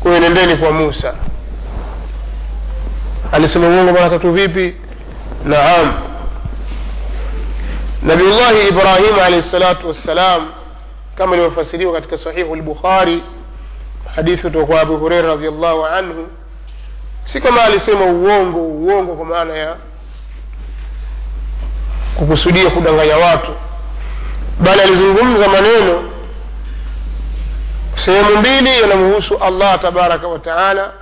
Kwayo 0.00 0.20
nendeni 0.20 0.56
kwa 0.56 0.70
musa. 0.72 1.14
Alisema 3.32 3.68
uongo 3.68 3.92
mara 3.92 4.10
tatu 4.10 4.32
vipi? 4.32 4.76
Naam. 5.44 5.94
Nabiullahi 8.02 8.68
ibrahim 8.68 9.14
alaihi 9.24 9.42
salatu 9.42 9.88
wassalam 9.88 10.46
kama 11.18 11.34
ilivyofasiriwa 11.36 11.92
katika 11.92 12.18
sahihu 12.18 12.56
lbukhari 12.56 13.22
hadithi 14.16 14.42
kutoka 14.42 14.66
kwa 14.66 14.80
abu 14.80 14.96
hureira 14.96 15.28
radiallahu 15.28 15.86
anhu 15.86 16.26
si 17.24 17.40
kama 17.40 17.62
alisema 17.64 18.04
uongo 18.04 18.58
uongo 18.60 19.14
kwa 19.14 19.24
maana 19.24 19.54
ya 19.54 19.76
kukusudia 22.18 22.70
kudanganya 22.70 23.16
watu. 23.16 23.52
Bali 24.60 24.80
alizungumza 24.80 25.48
maneno 25.48 26.02
sehemu 27.96 28.36
mbili 28.36 28.80
yanamhusu 28.80 29.38
allah 29.38 29.80
tabaraka 29.82 30.28
wa 30.28 30.38
taala 30.38 30.92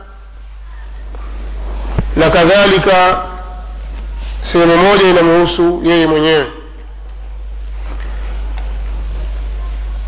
na 2.17 2.31
kadhalika 2.31 3.23
sehemu 4.43 4.77
moja 4.77 5.09
inamhusu 5.09 5.81
yeye 5.85 6.07
mwenyewe. 6.07 6.47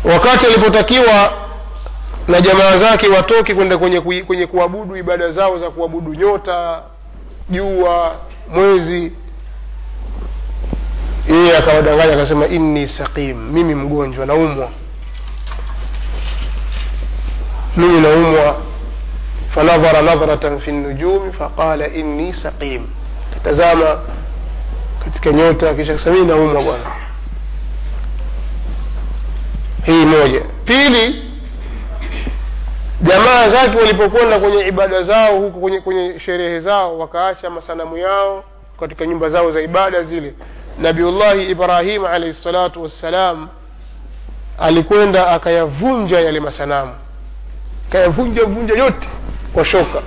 Wakati 0.03 0.45
alipotakiwa 0.45 1.33
na 2.27 2.41
jamaa 2.41 2.77
zake 2.77 3.07
watoke 3.07 3.55
kwenda 3.55 3.77
kwenye, 3.77 4.01
kwenye 4.01 4.47
kuabudu 4.47 4.95
ibada 4.97 5.31
zao 5.31 5.59
za 5.59 5.69
kuabudu 5.69 6.13
nyota 6.13 6.81
jua 7.49 8.15
mwezi 8.53 9.11
yeye 11.29 11.57
akawadanganya 11.57 12.13
akasema 12.13 12.47
inni 12.47 12.87
saqim 12.87 13.37
mimi 13.51 13.75
mgonjwa 13.75 14.25
naumwa. 14.25 14.69
Mimi 17.77 18.01
naumwa. 18.01 18.55
Fanadhara 19.49 20.01
nadhratan 20.01 20.59
fi 20.59 20.71
nujumi 20.71 21.33
faqala 21.33 21.87
inni 21.87 22.33
saqim. 22.33 22.87
Katazama 23.33 23.99
katika 25.03 25.31
nyota 25.31 25.73
kisha 25.73 25.93
kasema 25.93 26.25
naumwa 26.25 26.63
bwana. 26.63 26.91
Hii 29.85 30.05
moja. 30.05 30.41
Pili 30.65 31.23
jamaa 33.01 33.47
zake 33.47 33.77
walipokwenda 33.77 34.39
kwenye 34.39 34.67
ibada 34.67 35.03
zao 35.03 35.39
huko 35.39 35.59
kwenye, 35.59 35.79
kwenye 35.81 36.19
sherehe 36.19 36.59
zao 36.59 36.99
wakaacha 36.99 37.49
masanamu 37.49 37.97
yao 37.97 38.43
katika 38.79 39.05
nyumba 39.05 39.29
zao 39.29 39.51
za 39.51 39.61
ibada 39.61 40.03
zile 40.03 40.33
nabiullahi 40.79 41.43
ibrahim 41.43 42.05
alaihi 42.05 42.33
salatu 42.33 42.83
wassalam 42.83 43.47
alikwenda 44.57 45.27
akayavunja 45.27 46.19
yale 46.19 46.39
masanamu. 46.39 46.91
Akayavunja 47.89 48.43
vunja 48.45 48.73
yote 48.73 49.07
kwa 49.53 49.65
shoka. 49.65 50.01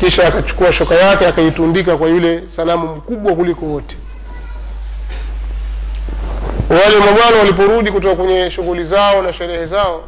Kisha 0.00 0.26
akachukua 0.28 0.72
shoka 0.72 0.94
yake 0.94 1.26
akaitundika 1.26 1.96
kwa 1.96 2.08
yule 2.08 2.42
sanamu 2.48 2.96
mkubwa 2.96 3.34
kuliko 3.34 3.66
wote. 3.66 3.96
Wale 6.70 6.98
mabwana 6.98 7.36
waliporudi 7.38 7.90
kutoka 7.92 8.14
kwenye 8.16 8.50
shughuli 8.50 8.84
zao 8.84 9.22
na 9.22 9.32
sherehe 9.32 9.66
zao 9.66 10.04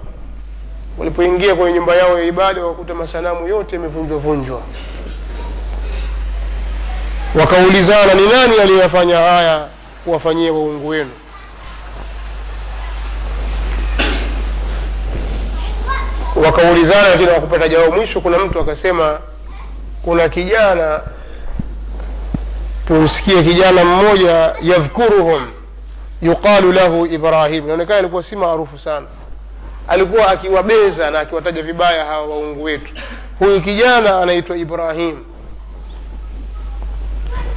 walipoingia 0.99 1.55
kwenye 1.55 1.73
nyumba 1.75 1.97
yao 1.97 2.19
ya 2.19 2.25
ibada 2.25 2.65
wakuta 2.65 2.95
masanamu 2.95 3.49
yote 3.49 3.77
yamevunjwa 3.77 4.19
vunjwa 4.19 4.63
wakaulizana 7.35 8.15
ni 8.15 8.27
nani 8.27 8.57
aliyefanya 8.61 9.17
haya? 9.19 9.69
Kuwafanyia 10.05 10.53
waungu 10.53 10.89
wenu. 10.89 11.11
Wakaulizana 16.37 17.09
lakini 17.09 17.29
wakupata 17.31 17.69
jawabu. 17.69 17.93
Mwisho 17.97 18.21
kuna 18.21 18.39
mtu 18.39 18.61
akasema 18.61 19.19
kuna 20.05 20.29
kijana 20.29 21.01
tumsikie 22.87 23.43
kijana 23.43 23.85
mmoja 23.85 24.55
yadhkuruhum 24.63 25.51
yuqalu 26.23 26.73
lahu 26.73 27.07
ibrahim. 27.07 27.65
Inaonekana 27.65 27.99
alikuwa 27.99 28.23
si 28.23 28.37
maarufu 28.37 28.79
sana. 28.79 29.07
Alikuwa 29.89 30.29
akiwabeza 30.29 31.11
na 31.11 31.21
akiwataja 31.21 31.63
vibaya 31.63 32.05
hawa 32.05 32.27
waungu 32.27 32.63
wetu. 32.65 32.93
Huyu 33.39 33.61
kijana 33.61 34.19
anaitwa 34.21 34.57
ibrahim 34.57 35.25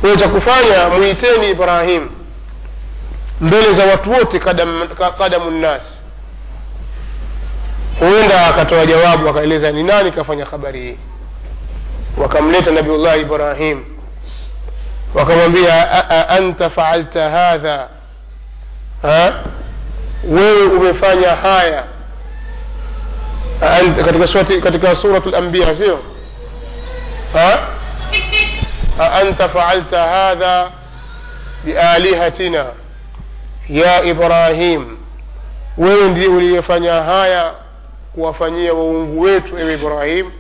kwayo 0.02 0.16
cha 0.16 0.28
kufanya 0.28 0.90
mwiteni 0.90 1.50
ibrahim 1.50 2.10
mbele 3.42 3.74
za 3.74 3.86
watu 3.86 4.12
wote 4.12 4.38
kadam- 4.40 4.88
ka- 4.88 5.12
kadamu 5.12 5.52
nnas 5.52 6.02
huenda 8.00 8.48
akatoa 8.48 8.86
jawabu 8.86 9.30
akaeleza 9.30 9.72
ni 9.72 9.84
nani 9.84 10.12
kafanya 10.12 10.46
habari 10.46 10.82
hii 10.82 10.98
wakamleta 12.18 12.72
nabiullah 12.72 13.20
ibrahim 13.20 13.84
wakamwambia 15.14 15.92
"A- 15.92 16.10
a- 16.10 16.30
anta 16.30 16.70
faalta 16.70 17.30
hadha 17.30 17.88
ha? 19.02 19.34
wewe 20.30 20.64
umefanya 20.64 21.30
haya 21.36 21.84
katika 24.06 24.28
katika 24.62 24.96
suratu 24.96 25.30
sio? 25.76 26.00
أأنت 29.02 29.42
فعلت 29.42 29.94
هذا 29.94 30.72
بآلهتنا؟ 31.66 32.72
يا 33.70 34.12
إبراهيم 34.12 34.98
وين 35.78 36.14
دي 36.14 36.28
وليفني 36.28 36.90
هايا 36.90 37.52
وفني 38.18 38.72
وونغويت 38.72 39.44
إبراهيم 39.54 40.32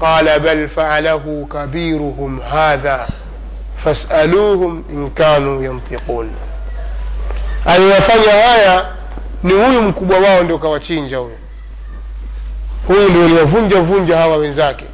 قال 0.00 0.40
بل 0.40 0.68
فعله 0.68 1.46
كبيرهم 1.52 2.40
هذا 2.40 3.06
فاسألوهم 3.84 4.84
إن 4.90 5.10
كانوا 5.10 5.62
ينطقون 5.62 6.30
aliwafanya 7.66 8.32
haya 8.32 8.86
ni 9.42 9.52
huyu 9.52 9.82
mkubwa 9.82 10.18
wao 10.18 10.42
ndio 10.42 10.58
kawachinja 10.58 11.18
huyu. 11.18 11.38
Huyu 12.88 13.08
ndio 13.08 13.24
aliwavunja 13.24 13.80
vunja 13.80 14.16
hawa 14.16 14.36
wenzake. 14.36 14.84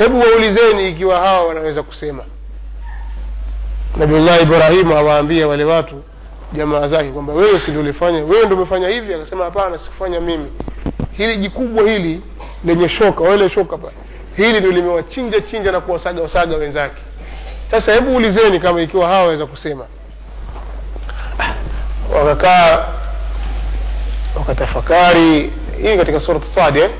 Hebu 0.00 0.20
waulizeni 0.20 0.88
ikiwa 0.88 1.20
hawa 1.20 1.46
wanaweza 1.48 1.82
kusema. 1.82 2.24
Nabiullahi 3.96 4.42
ibrahimu 4.42 4.96
awaambia 4.96 5.48
wale 5.48 5.64
watu 5.64 6.02
jamaa 6.52 6.88
zake 6.88 7.10
kwamba 7.10 7.32
wewe 7.32 7.60
si 7.60 7.70
wewe 8.22 8.44
ndio 8.44 8.56
umefanya 8.56 8.88
hivi? 8.88 9.14
Akasema 9.14 9.44
hapana 9.44 9.78
sikufanya 9.78 10.20
mimi. 10.20 10.52
Hili 11.12 11.36
jikubwa 11.36 11.84
hili 11.90 12.22
lenye 12.64 12.88
shoka 12.88 13.24
wale 13.24 13.48
shoka 13.50 13.78
pale 13.78 13.94
hili 14.36 14.58
ndio 14.58 14.70
limewachinja 14.72 15.40
chinja 15.40 15.72
na 15.72 15.80
kuwasaga 15.80 16.22
wasaga 16.22 16.56
wenzake. 16.56 17.02
Sasa 17.70 17.92
hebu 17.94 18.16
ulizeni 18.16 18.60
kama 18.60 18.82
ikiwa 18.82 19.06
hawa 19.08 19.20
waweza 19.22 19.46
kusema. 19.46 19.86
Wakakaa 22.14 22.88
wakatafakari. 24.36 25.52
Hii 25.82 25.96
katika 25.96 26.20
surat 26.20 26.44
sadi 26.44 26.80
eh? 26.80 26.90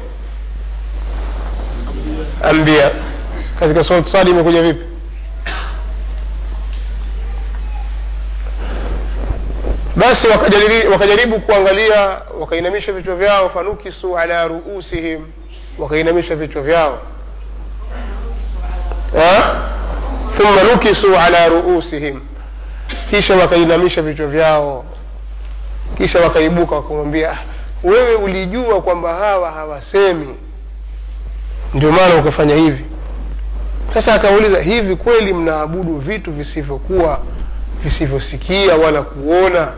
Ambia 2.42 2.90
katika 3.60 3.84
surat 3.84 4.06
sadi 4.06 4.30
imekuja 4.30 4.62
vipi? 4.62 4.84
Basi 9.96 10.28
wakajaribu, 10.28 10.92
wakajaribu 10.92 11.40
kuangalia 11.40 12.18
wakainamisha 12.40 12.92
vichwa 12.92 13.16
vyao 13.16 13.48
fanukisu 13.50 14.18
ala 14.18 14.48
ruusihim. 14.48 15.20
Wakainamisha 15.78 16.36
vichwa 16.36 16.62
vyao. 16.62 16.98
Thumma 20.36 20.62
nukisu 20.62 21.16
ala 21.18 21.48
ruusihim. 21.48 22.20
Kisha 23.10 23.36
wakainamisha 23.36 24.02
vichwa 24.02 24.26
vyao. 24.26 24.84
Kisha 25.96 26.20
wakaibuka 26.20 26.74
wakamwambia 26.76 27.30
"Ah, 27.30 27.38
wewe 27.84 28.14
ulijua 28.14 28.82
kwamba 28.82 29.14
hawa 29.14 29.50
hawasemi 29.50 30.36
ndio 31.74 31.92
maana 31.92 32.16
ukafanya 32.16 32.54
hivi. 32.54 32.84
Sasa 33.94 34.14
akauliza 34.14 34.60
hivi 34.62 34.96
kweli 34.96 35.32
mnaabudu 35.32 35.98
vitu 35.98 36.32
visivyokuwa 36.32 37.20
visivyosikia 37.82 38.76
wala 38.76 39.02
kuona 39.02 39.68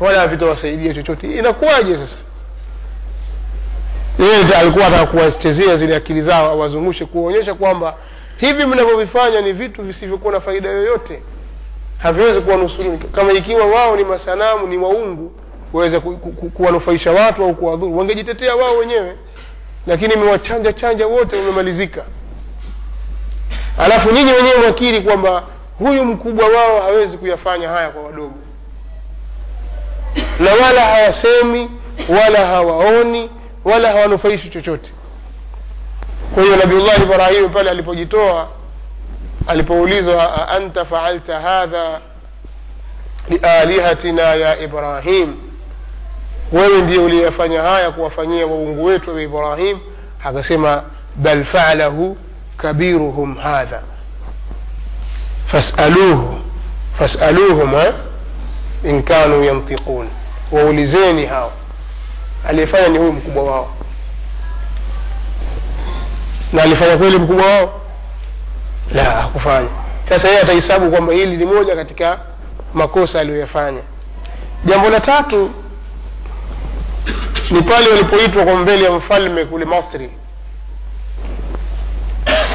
wala 0.00 0.20
havitawasaidia 0.20 0.94
chochote? 0.94 1.38
Inakuwaje 1.38 1.96
sasa? 1.96 2.16
Alikuwa 4.56 4.86
ataka 4.86 5.06
kuwachezea 5.06 5.76
zile 5.76 5.96
akili 5.96 6.22
zao 6.22 6.50
awazungushe 6.50 7.04
kuonyesha 7.04 7.54
kwamba 7.54 7.94
hivi 8.36 8.64
mnavyovifanya 8.66 9.40
ni 9.40 9.52
vitu 9.52 9.82
visivyokuwa 9.82 10.32
na 10.32 10.40
faida 10.40 10.68
yoyote. 10.68 11.22
Haviwezi 11.98 12.40
kuwanusuru 12.40 12.98
kama 12.98 13.32
ikiwa 13.32 13.66
wao 13.66 13.96
ni 13.96 14.04
masanamu 14.04 14.66
ni 14.66 14.78
waungu 14.78 15.32
waweza 15.72 16.00
ku, 16.00 16.16
ku, 16.16 16.32
ku, 16.32 16.50
kuwanufaisha 16.50 17.12
watu 17.12 17.44
au 17.44 17.54
kuwadhuru. 17.54 17.98
Wangejitetea 17.98 18.56
wao 18.56 18.76
wenyewe 18.76 19.16
lakini 19.86 20.14
imewachanja 20.14 20.72
chanja 20.72 21.06
wote 21.06 21.36
umemalizika 21.36 22.04
alafu 23.78 24.10
nyinyi 24.12 24.32
wenyewe 24.32 24.56
mwakiri 24.60 25.00
kwamba 25.00 25.42
huyu 25.78 26.04
mkubwa 26.04 26.48
wao 26.48 26.80
hawezi 26.80 27.18
kuyafanya 27.18 27.68
haya 27.68 27.90
kwa 27.90 28.02
wadogo. 28.02 28.34
Na 30.38 30.52
wala 30.54 30.80
hawasemi 30.80 31.70
wala 32.08 32.46
hawaoni 32.46 33.30
wala 33.64 33.92
hawanufaishi 33.92 34.50
chochote. 34.50 34.90
Kwa 36.34 36.42
hiyo 36.42 36.56
nabiullah 36.56 37.02
ibrahimu 37.02 37.48
pale 37.48 37.70
alipojitoa 37.70 38.48
alipoulizwa 39.46 40.48
anta 40.48 40.84
faalta 40.84 41.40
hadha 41.40 42.00
lialihatina 43.28 44.22
ya 44.22 44.58
ibrahim 44.60 45.36
wewe 46.52 46.80
ndiye 46.82 46.98
uliyafanya 46.98 47.62
haya 47.62 47.90
kuwafanyia 47.90 48.46
waungu 48.46 48.84
wetu 48.84 49.14
wa 49.14 49.22
ibrahim. 49.22 49.78
Akasema 50.24 50.82
bal 51.16 51.44
falahu 51.44 52.16
kabiruhum 52.56 53.34
hadha. 53.36 53.82
Fasaluhu 55.46 56.38
fasaluhum 56.98 57.74
in 58.84 59.02
kanu 59.02 59.44
yantiqun. 59.44 60.08
Waulizeni 60.52 61.26
hao 61.26 61.52
aliyefanya 62.48 62.88
ni 62.88 62.98
huyu 62.98 63.12
mkubwa 63.12 63.42
wao. 63.44 63.72
Na 66.52 66.62
alifanya 66.62 66.96
kweli 66.96 67.18
mkubwa 67.18 67.46
wao? 67.46 67.80
La 68.92 69.04
hakufanya. 69.04 69.68
Sasa 70.08 70.28
yeye 70.28 70.40
atahesabu 70.40 70.90
kwamba 70.90 71.12
hili 71.12 71.36
ni 71.36 71.44
moja 71.44 71.76
katika 71.76 72.18
makosa 72.74 73.20
aliyoyafanya. 73.20 73.80
Jambo 74.64 74.90
la 74.90 75.00
tatu 75.00 75.50
ni 77.50 77.62
pale 77.62 77.90
walipoitwa 77.90 78.44
kwa 78.44 78.54
mbele 78.56 78.84
ya 78.84 78.90
mfalme 78.90 79.44
kule 79.44 79.64
masri. 79.64 80.10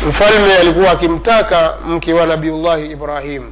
Mfalme 0.07 0.55
alikuwa 0.57 0.91
akimtaka 0.91 1.77
mke 1.87 2.13
wa 2.13 2.25
nabiullahi 2.25 2.91
ibrahim. 2.91 3.51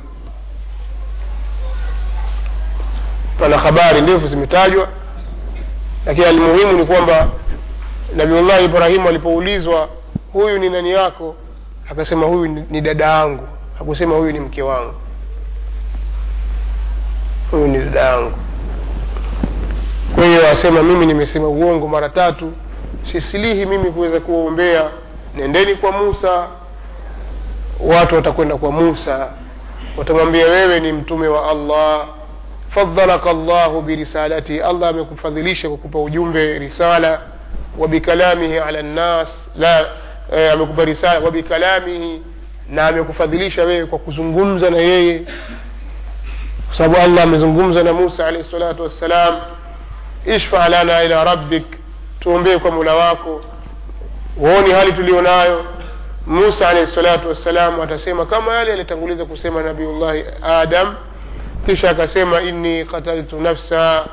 Pana 3.40 3.58
habari 3.58 4.02
ndefu 4.02 4.28
zimetajwa 4.28 4.88
lakini 6.06 6.26
almuhimu 6.26 6.72
ni 6.72 6.86
kwamba 6.86 7.28
nabiullahi 8.16 8.66
ibrahimu 8.66 9.10
alipoulizwa 9.10 9.90
huyu 10.34 10.58
ni 10.60 10.70
nani 10.70 10.92
yako? 10.92 11.36
Akasema 11.92 12.26
huyu 12.26 12.66
ni, 12.70 12.82
dada 12.82 13.06
yangu. 13.06 13.48
Hakusema 13.78 14.16
huyu 14.16 14.32
ni 14.32 14.40
mke 14.40 14.62
wangu. 14.62 14.94
Huyu 17.52 17.68
ni 17.68 17.78
dada 17.78 18.00
yangu 18.00 18.34
kwa 20.20 20.28
wasema 20.28 20.50
asema 20.50 20.84
mimi 20.84 21.06
nimesema 21.06 21.48
uongo 21.48 21.88
mara 21.88 22.10
tatu. 22.10 22.54
Sisilihi 23.04 23.66
mimi 23.66 23.92
kuweza 23.92 24.20
kuwaombea. 24.20 24.90
Nendeni 25.36 25.76
kwa 25.76 25.92
musa. 25.92 26.48
Watu 27.80 28.16
watakwenda 28.16 28.58
kwa 28.58 28.72
musa. 28.72 29.30
Watamwambia 29.98 30.46
wewe 30.46 30.80
ni 30.80 30.92
mtume 30.92 31.28
wa 31.28 31.50
allah. 31.52 32.08
Fadhalaka 32.70 33.34
llahu 33.34 33.82
birisalati 33.82 34.62
allah 34.62 34.90
amekufadhilisha 34.90 35.70
kwa 35.70 36.04
ujumbe 36.04 36.60
risala. 36.60 37.22
Wabikalamihi 37.78 38.58
ala 38.58 38.82
nnas 38.82 39.30
la 39.56 39.86
eh, 40.34 40.54
amekupa 40.54 40.86
risala. 40.86 41.20
Wabikalamihi 41.20 42.22
na 42.70 42.88
amekufadhilisha 42.88 43.64
wewe 43.64 43.86
kwa 43.86 44.00
kuzungumza 44.00 44.70
na 44.70 44.78
yeye. 44.78 45.20
Kwa 46.68 46.76
sababu 46.78 46.98
allah 46.98 47.24
amezungumza 47.24 47.84
na 47.84 47.94
musa 47.94 48.28
alaihi 48.28 48.52
salatu 48.52 48.84
wassalam 48.84 49.36
ishfa 50.26 50.70
lana 50.70 51.04
ila 51.04 51.24
rabbik 51.24 51.66
tuombee 52.20 52.58
kwa 52.58 52.72
mula 52.72 52.96
wako. 52.96 53.42
Huoni 54.40 54.72
hali 54.72 54.94
tulionayo 54.94 55.66
musa 56.28 56.70
alaihi 56.70 56.92
salatu 56.92 57.30
wassalam 57.30 57.82
atasema 57.82 58.26
kama 58.26 58.54
yale 58.54 58.74
alitanguliza 58.74 59.26
kusema 59.26 59.62
nabiullahi 59.62 60.24
adam. 60.44 60.96
Kisha 61.66 61.90
akasema 61.90 62.42
inni 62.42 62.86
qataltu 62.86 63.40
nafsa 63.42 64.06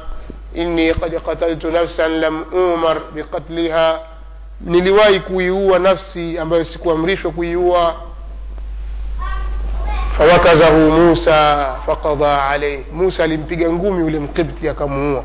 inni 0.55 0.95
qad 0.95 1.21
qataltu 1.21 1.71
nafsan 1.71 2.21
lam 2.21 2.45
umar 2.53 2.97
biqatliha. 3.15 3.99
Niliwahi 4.61 5.21
kuiua 5.21 5.79
nafsi 5.79 6.39
ambayo 6.39 6.65
sikuamrishwa 6.65 7.31
kuiua. 7.33 7.95
Fawakazahu 10.19 10.79
musa 10.91 11.67
faqada 11.87 12.45
alaih 12.49 12.81
musa 12.93 13.25
alimpiga 13.25 13.71
ngumi 13.73 14.03
ule 14.03 14.19
mkibti 14.19 14.69
akamuua 14.69 15.25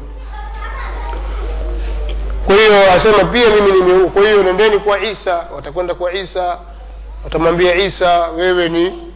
kwa 2.45 2.55
hiyo 2.55 2.91
asema 2.91 3.23
pia 3.23 3.49
mimi 3.49 3.71
nimeua 3.71 4.09
kwa 4.09 4.21
hiyo 4.21 4.43
nendeni 4.43 4.79
kwa 4.79 4.99
isa 4.99 5.45
watakwenda 5.55 5.93
kwa 5.95 6.13
isa 6.13 6.57
watamwambia 7.23 7.75
isa 7.75 8.27
wewe 8.27 8.69
ni 8.69 9.11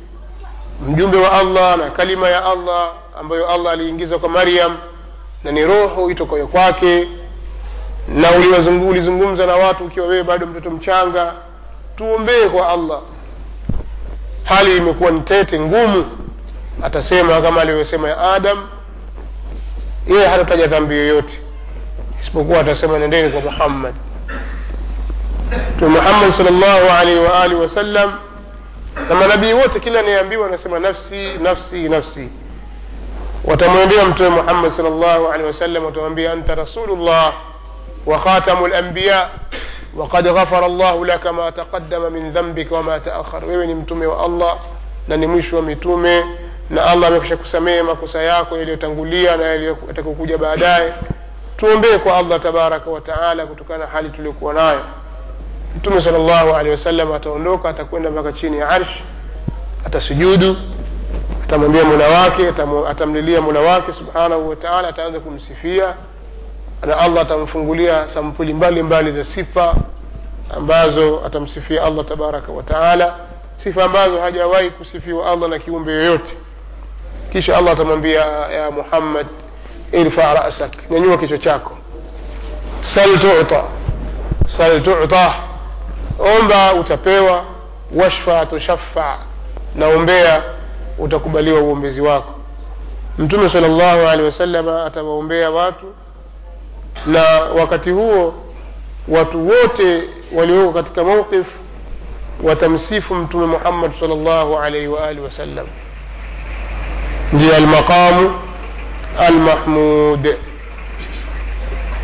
mjumbe 0.88 1.18
wa 1.18 1.32
allah 1.32 1.78
na 1.78 1.90
kalima 1.90 2.30
ya 2.30 2.46
allah 2.46 2.92
ambayo 3.20 3.50
allah 3.50 3.74
aliingiza 3.74 4.18
kwa 4.20 4.30
maryam 4.30 4.78
na 5.44 5.52
ni 5.52 5.66
roho 5.66 6.12
itokayo 6.12 6.48
kwake 6.48 7.08
na 8.08 8.32
ulizungumza 8.32 9.46
na 9.46 9.56
watu 9.56 9.84
ukiwa 9.86 10.08
wewe 10.08 10.24
bado 10.24 10.46
mtoto 10.46 10.70
mchanga 10.72 11.34
tuombee 11.98 12.46
kwa 12.50 12.70
allah. 12.70 13.00
Hali 14.44 14.78
imekuwa 14.78 15.12
ni 15.12 15.22
tete 15.22 15.60
ngumu 15.60 16.06
atasema 16.84 17.42
kama 17.42 17.62
alivyosema 17.62 18.10
ya 18.10 18.34
adam 18.34 18.68
yeye 20.08 20.28
hatataja 20.28 20.68
dhambi 20.68 20.96
yoyote 20.96 21.40
isipokuwa 22.26 22.60
atasema 22.60 23.00
nendeni 23.00 23.30
kwa 23.30 23.42
muhammad 23.42 23.94
mtume 25.76 25.90
muhammad 25.92 26.32
salllahu 26.32 26.90
alaihi 27.00 27.20
wa 27.20 27.42
alihi 27.44 27.62
wasallam 27.62 28.14
na 29.10 29.16
manabii 29.16 29.54
wote 29.54 29.80
kila 29.80 30.00
anayeambiwa 30.00 30.48
anasema 30.48 30.80
nafsi 30.80 31.30
nafsi 31.44 31.90
nafsi 31.90 32.30
watamwendea 33.44 34.06
mtume 34.06 34.30
muhammad 34.30 34.72
salllahu 34.72 35.28
alehi 35.28 35.48
wasallam 35.48 35.86
watamwambia 35.86 36.32
anta 36.32 36.56
rasulullah 36.56 37.34
wa 38.06 38.20
khatamu 38.20 38.68
lambiya 38.68 39.30
وقد 39.98 40.28
غفر 40.28 40.66
الله 40.66 41.06
لك 41.06 41.28
ما 41.28 41.50
تقدم 41.50 42.14
من 42.14 42.32
ذنبك 42.34 42.72
وما 42.72 42.98
تأخر 42.98 43.46
wewe 43.46 43.68
ni 43.68 43.76
mtume 43.76 44.06
wa 44.06 44.26
allah 44.26 44.58
na 45.08 45.18
ni 45.18 45.28
mwisho 45.28 45.56
wa 45.56 45.62
mitume 45.62 46.26
na 46.70 46.86
allah 46.86 47.08
amekwisha 47.10 47.38
kusamehe 47.38 47.82
makosa 47.84 48.22
yako 48.22 48.58
yaliyotangulia 48.58 49.38
na 49.38 49.44
yatakokuja 49.88 50.38
baadaye 50.38 50.94
tuombee 51.58 51.98
kwa 51.98 52.18
allah 52.18 52.42
tabaraka 52.42 52.90
wataala 52.90 53.46
kutokana 53.46 53.80
na 53.86 53.92
hali 53.92 54.10
tuliokuwa 54.10 54.54
nayo. 54.54 54.82
Mtume 55.78 56.02
sal 56.02 56.14
llahu 56.14 56.54
alehi 56.56 56.72
wasallam 56.72 57.12
ataondoka 57.12 57.70
atakwenda 57.70 58.12
mpaka 58.12 58.32
chini 58.34 58.58
ya 58.58 58.70
arshi 58.70 59.04
atasujudu 59.86 60.58
atamwambia 61.44 61.84
mula 61.84 62.08
wake 62.08 62.54
atamlilia 62.90 63.42
mula 63.42 63.60
wake 63.60 63.94
subhanahu 63.94 64.50
wataala 64.50 64.88
ataanza 64.88 65.20
kumsifia 65.20 65.94
na 66.88 66.98
allah 66.98 67.22
atamfungulia 67.22 68.10
sampuli 68.10 68.54
mbalimbali 68.54 69.12
za 69.12 69.24
sifa 69.24 69.76
ambazo 70.58 71.22
atamsifia 71.26 71.84
allah 71.84 72.06
tabaraka 72.06 72.52
wataala 72.52 73.16
sifa 73.58 73.84
ambazo 73.84 74.22
hajawahi 74.22 74.70
kusifiwa 74.70 75.32
allah 75.32 75.50
na 75.50 75.60
kiumbe 75.60 75.92
yoyote. 75.92 76.38
Kisha 77.32 77.58
allah 77.58 77.74
atamwambia 77.74 78.22
ya 78.26 78.72
muhammad 78.72 79.28
ارفع 79.96 80.34
رأسك. 80.34 80.72
يعني 80.92 81.06
ننوك 81.06 81.26
تشاكو. 81.26 81.72
سل 82.82 83.20
تعطى. 83.20 83.64
سل 84.48 84.84
تعطى. 84.84 85.34
أمبا 86.20 86.72
وتبيوى 86.72 87.42
واشفى 87.94 88.48
تشفع. 88.52 89.18
نومبيا 89.76 90.44
وتقبلي 91.00 91.52
وومبزي 91.52 92.02
واكو. 92.02 92.32
متوم 93.20 93.48
صلى 93.48 93.66
الله 93.66 94.08
عليه 94.08 94.24
وسلم 94.28 94.70
أتبا 94.70 95.20
أمبيا 95.20 95.48
واتو. 95.48 95.88
نا 97.08 97.44
وقت 97.44 97.88
هو 97.88 98.32
watuwote 99.08 100.04
walioko 100.34 100.74
katika 100.74 101.04
موقف 101.04 101.46
watamsifu 102.44 103.16
mtume 103.16 103.46
muhammad 103.46 103.92
sal 104.00 104.10
llah 104.10 104.64
alaihi 104.64 104.88
waalihi 104.88 105.26
wasallam 105.26 105.68
ndiye 107.34 107.56
almaqamu 107.56 108.34
المحمود. 109.20 110.36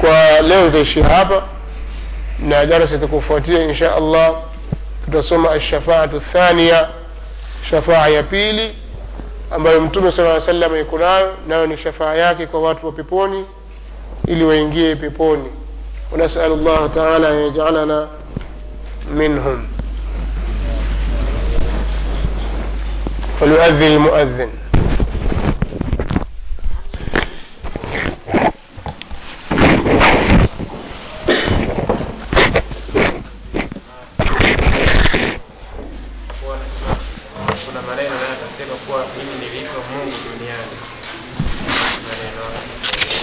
وليو 0.04 0.68
ذي 0.68 0.82
الشهابة 0.82 1.42
نادر 2.40 2.86
ستكفوتية 2.86 3.66
إن 3.66 3.76
شاء 3.76 3.98
الله 3.98 4.44
تصوم 5.14 5.48
الشفاعة 5.48 6.10
الثانية 6.14 6.90
شفاعة 7.70 8.08
يبيلي 8.08 8.74
أما 9.56 9.72
يمتم 9.72 10.10
صلى 10.10 10.20
الله 10.20 10.34
عليه 10.34 10.44
وسلم 10.44 10.76
يقول 10.76 11.04
آه 11.04 11.32
ناوني 11.48 11.78
شفاعة 11.78 12.14
ياكي 12.14 12.46
كوات 12.46 12.84
وبيبوني 12.86 13.46
إلي 14.30 14.44
وينجي 14.44 14.94
بيبوني 14.94 15.52
ونسأل 16.12 16.52
الله 16.52 16.88
تعالى 16.88 17.30
أن 17.32 17.36
يجعلنا 17.48 18.08
منهم 19.12 19.68
فليؤذن 23.40 23.84
المؤذن 23.92 24.50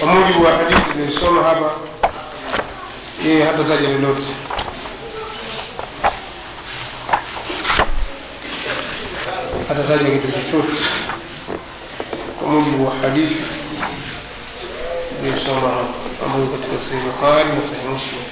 kwa 0.01 0.07
mujibu 0.15 0.45
wa 0.45 0.53
hadithi 0.53 0.81
tunaisoma 0.93 1.43
hapa 1.43 1.71
yeye 3.25 3.45
hatataja 3.45 3.89
lolote. 3.89 4.23
Hatataja 9.69 10.11
kitu 10.11 10.33
chochote. 10.33 10.73
Kwa 12.39 12.49
mujibu 12.49 12.87
wa 12.87 12.95
hadithi 12.95 13.43
tunaisoma 15.19 15.69
hapa 15.69 16.25
ambayo 16.27 16.47
katika 16.47 16.81
sahihi 16.81 17.07
bukhari 17.07 17.49
na 17.49 17.63
sahihi 17.69 17.89
muslim 17.89 18.23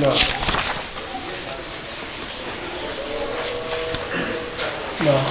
naam 0.00 0.18
naam 5.00 5.24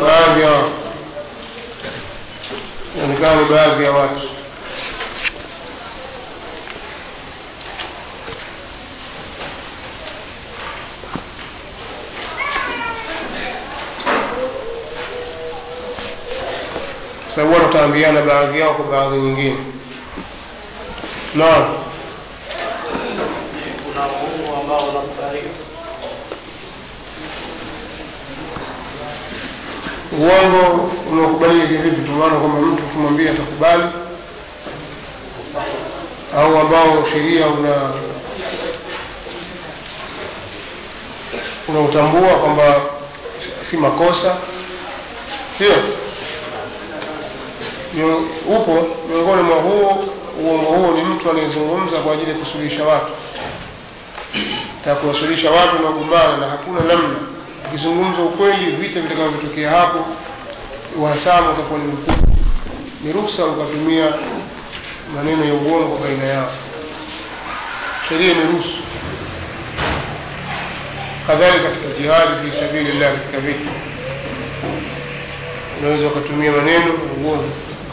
baadhi 0.00 0.40
ya 0.42 0.50
inaonekana 2.96 3.42
ni 3.42 3.44
sababu 17.38 17.54
wataambiana 17.66 18.22
baadhi 18.22 18.60
yao 18.60 18.74
kwa 18.74 18.84
baadhi 18.84 19.16
nyingine. 19.16 19.56
Naam. 21.34 21.74
Uongo 30.18 30.90
unaokubalika 31.12 31.66
kivipi 31.66 32.02
tumaana 32.06 32.36
kwamba 32.36 32.60
mtu 32.60 32.82
kumwambia 32.82 33.30
atakubali. 33.30 33.82
Au 36.36 36.58
ambao 36.58 37.04
sheria 37.12 37.46
una 37.46 37.92
unautambua 41.68 42.34
kwamba 42.34 42.80
si 43.70 43.76
makosa. 43.76 44.36
Sio 45.58 45.74
upo 48.48 48.86
miongoni 49.10 49.42
mwa 49.42 49.56
huo 49.56 50.04
uongo 50.42 50.70
huo 50.70 50.92
ni 50.96 51.02
mtu 51.02 51.30
anayezungumza 51.30 51.98
kwa 51.98 52.12
ajili 52.12 52.30
ya 52.30 52.36
kusuluhisha 52.36 52.84
watu. 52.84 53.06
Taka 54.84 54.96
kuwasuluhisha 55.00 55.50
watu 55.50 55.82
nagombana 55.82 56.36
na 56.36 56.46
hakuna 56.46 56.80
namna. 56.80 57.16
Ukizungumza 57.68 58.22
ukweli 58.22 58.66
vita 58.70 59.00
vitakavyotokea 59.00 59.70
hapo 59.70 60.04
uhasama 61.02 61.50
utakuwa 61.50 61.78
ni 61.80 61.86
mkubwa. 61.86 62.16
Ni 63.04 63.12
ruhusa 63.12 63.46
ukatumia 63.46 64.12
maneno 65.14 65.44
ya 65.44 65.54
uongo 65.54 65.98
baina 65.98 66.24
yao. 66.24 66.50
Sheria 68.08 68.32
imeruhusu. 68.32 68.78
Kadhalika 71.26 71.64
katika 71.68 71.88
jihadi 72.00 72.50
fi 72.50 72.56
sabilillah 72.60 73.12
katika 73.12 73.38
vita 73.40 73.70
unaweza 75.80 76.06
ukatumia 76.06 76.52
maneno 76.52 76.84
ya 76.86 76.92
uongo 77.24 77.48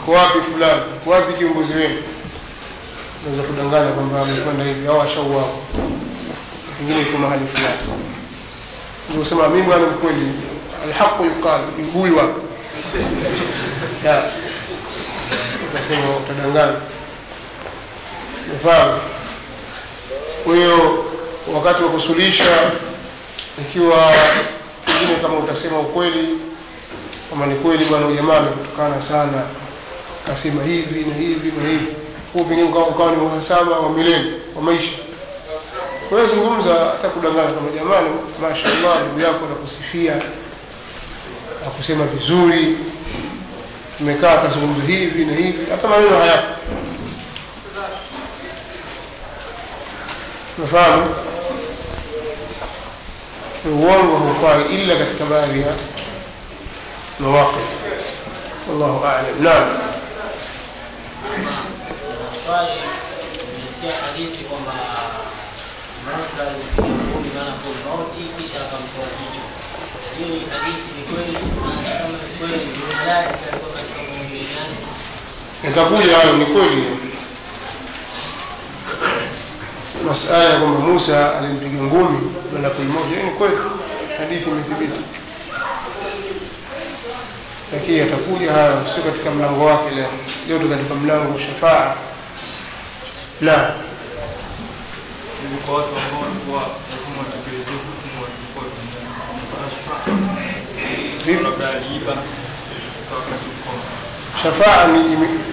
iko 0.06 0.14
wapi 0.14 0.38
fulani? 0.52 0.82
Iko 1.02 1.10
wapi 1.10 1.32
kiongozi 1.34 1.72
wenu? 1.74 2.02
Unaweza 3.22 3.42
kudanganya 3.42 3.92
kwamba 3.92 4.22
amekwenda 4.22 4.64
hivi 4.64 4.86
au 4.88 5.02
ashauawa 5.02 5.48
pengine 6.78 7.00
iko 7.02 7.18
mahali 7.18 7.46
fulani. 7.46 7.76
Ndio 9.08 9.20
kusema 9.22 9.48
bwana 9.48 9.86
mkweli 9.86 10.32
alhaqu 10.84 11.24
yuqal. 11.24 11.60
Huyu 11.92 12.18
wapi? 12.18 12.40
Ukasema 15.70 16.16
utadanganya. 16.16 16.80
Mfano 18.56 19.00
kwa 20.44 20.54
hiyo 20.56 21.04
wakati 21.54 21.82
wa 21.82 21.88
kusulisha 21.88 22.70
ikiwa 23.60 24.12
pengine 24.84 25.16
kama 25.22 25.38
utasema 25.38 25.78
ukweli 25.78 26.28
kama 27.30 27.46
ni 27.46 27.54
kweli 27.54 27.84
bwana 27.84 28.06
ujamaa 28.06 28.34
jamaa 28.34 28.38
amekutukana 28.38 29.02
sana 29.02 29.42
akasema 30.26 30.62
hivi 30.64 31.04
na 31.04 31.14
hivi 31.14 31.52
na 31.60 31.68
hivi 31.68 31.86
huu 32.32 32.44
pengine 32.44 32.68
ukawa 32.68 33.10
ni 33.12 33.16
uhasama 33.16 33.78
wa 33.78 33.90
milele 33.90 34.32
wa 34.56 34.62
maisha. 34.62 34.92
Kwa 36.08 36.20
hiyo 36.20 36.62
hata 36.92 37.08
kudanganya 37.08 37.52
kama 37.52 37.70
jamani 37.70 38.08
mashallah 38.42 39.02
ndugu 39.04 39.20
yako 39.20 39.44
anakusifia 39.46 40.22
akusema 41.66 42.04
vizuri. 42.04 42.78
Tumekaa 43.98 44.32
akazungumza 44.32 44.86
hivi 44.86 45.24
na 45.24 45.32
hivi 45.32 45.70
hata 45.70 45.88
maneno 45.88 46.18
hayapo. 46.18 46.54
Unafahamu? 50.58 51.14
Uongo 53.66 54.18
haufai 54.18 54.64
ila 54.82 54.96
katika 54.96 55.24
baadhi 55.24 55.60
ya 55.60 55.74
mawaqif. 57.18 57.64
Wallahu 58.70 59.04
alam. 59.06 59.42
Naam 59.42 59.95
swali 62.44 62.72
nimesikia 63.46 63.92
hadithi 64.06 64.44
maana 64.44 64.50
kwa 64.50 64.58
mauti 64.60 64.90
hayo 76.10 76.32
ni 76.36 76.46
kweli. 76.46 76.84
Masala 80.06 80.44
ya 80.44 80.60
kwamba 80.60 80.80
musa 80.80 81.38
alimpiga 81.38 81.82
ngumi 81.82 82.32
malakul 82.52 82.84
mauti 82.84 83.08
hiyo 83.08 83.22
ni 83.22 83.30
kweli. 83.30 83.56
Hadithi 84.18 84.50
imethibiti 84.50 85.00
lakini 87.72 87.98
yatakuja 87.98 88.52
hayo 88.52 88.86
sio 88.94 89.02
katika 89.02 89.30
mlango 89.30 89.64
wake 89.64 89.94
leo. 89.94 90.08
Leo 90.48 90.58
tu 90.58 90.68
katika 90.68 90.94
mlango 90.94 91.34
wa 91.34 91.40
shafaa. 91.40 91.94
La. 93.40 93.74
Shafaa. 104.42 104.88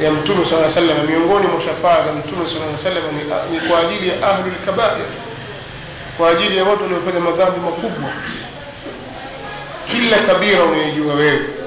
Ya 0.01 0.11
mtume 0.11 0.45
saa 0.45 0.69
salam 0.69 1.07
miongoni 1.07 1.47
mwa 1.47 1.61
shafaa 1.61 2.03
za 2.05 2.11
mtume 2.13 2.47
saa 2.47 2.77
salam 2.77 3.03
ni, 3.51 3.59
kwa 3.69 3.79
ajili 3.79 4.09
ya 4.09 4.29
ahlul 4.29 4.55
kabair. 4.65 5.05
Kwa 6.17 6.29
ajili 6.29 6.57
ya 6.57 6.63
watu 6.63 6.83
waliofanya 6.83 7.19
madhambi 7.19 7.59
makubwa. 7.59 8.09
Kila 9.91 10.17
kabira 10.17 10.63
unayejua 10.63 11.13
wewe 11.13 11.62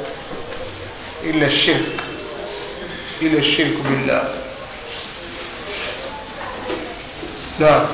ila 1.26 1.50
shirk 1.50 1.86
ila 3.20 3.42
shirku 3.42 3.80
billah 3.82 4.24
naam 7.58 7.86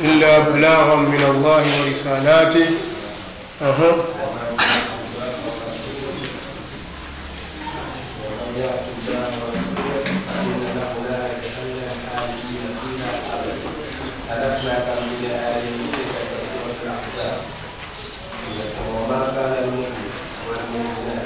إلا 0.00 0.38
بلاغا 0.38 0.96
من 0.96 1.24
الله 1.24 1.64
ورسالاته. 1.84 2.70
أها 3.62 3.92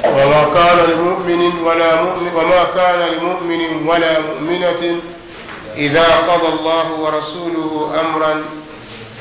وما 0.05 0.45
كان 0.55 0.91
لمؤمن 0.91 1.59
ولا 1.65 2.01
وما 2.37 2.65
كان 2.75 3.01
لمؤمن 3.13 3.87
ولا 3.89 4.21
مؤمنة 4.21 5.01
إذا 5.77 6.07
قضى 6.17 6.49
الله 6.49 6.93
ورسوله 6.93 8.01
أمرا 8.01 8.45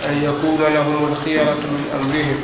أن 0.06 0.24
يكون 0.24 0.74
لهم 0.74 1.12
الخيرة 1.12 1.54
من 1.54 1.84
أمرهم. 2.00 2.40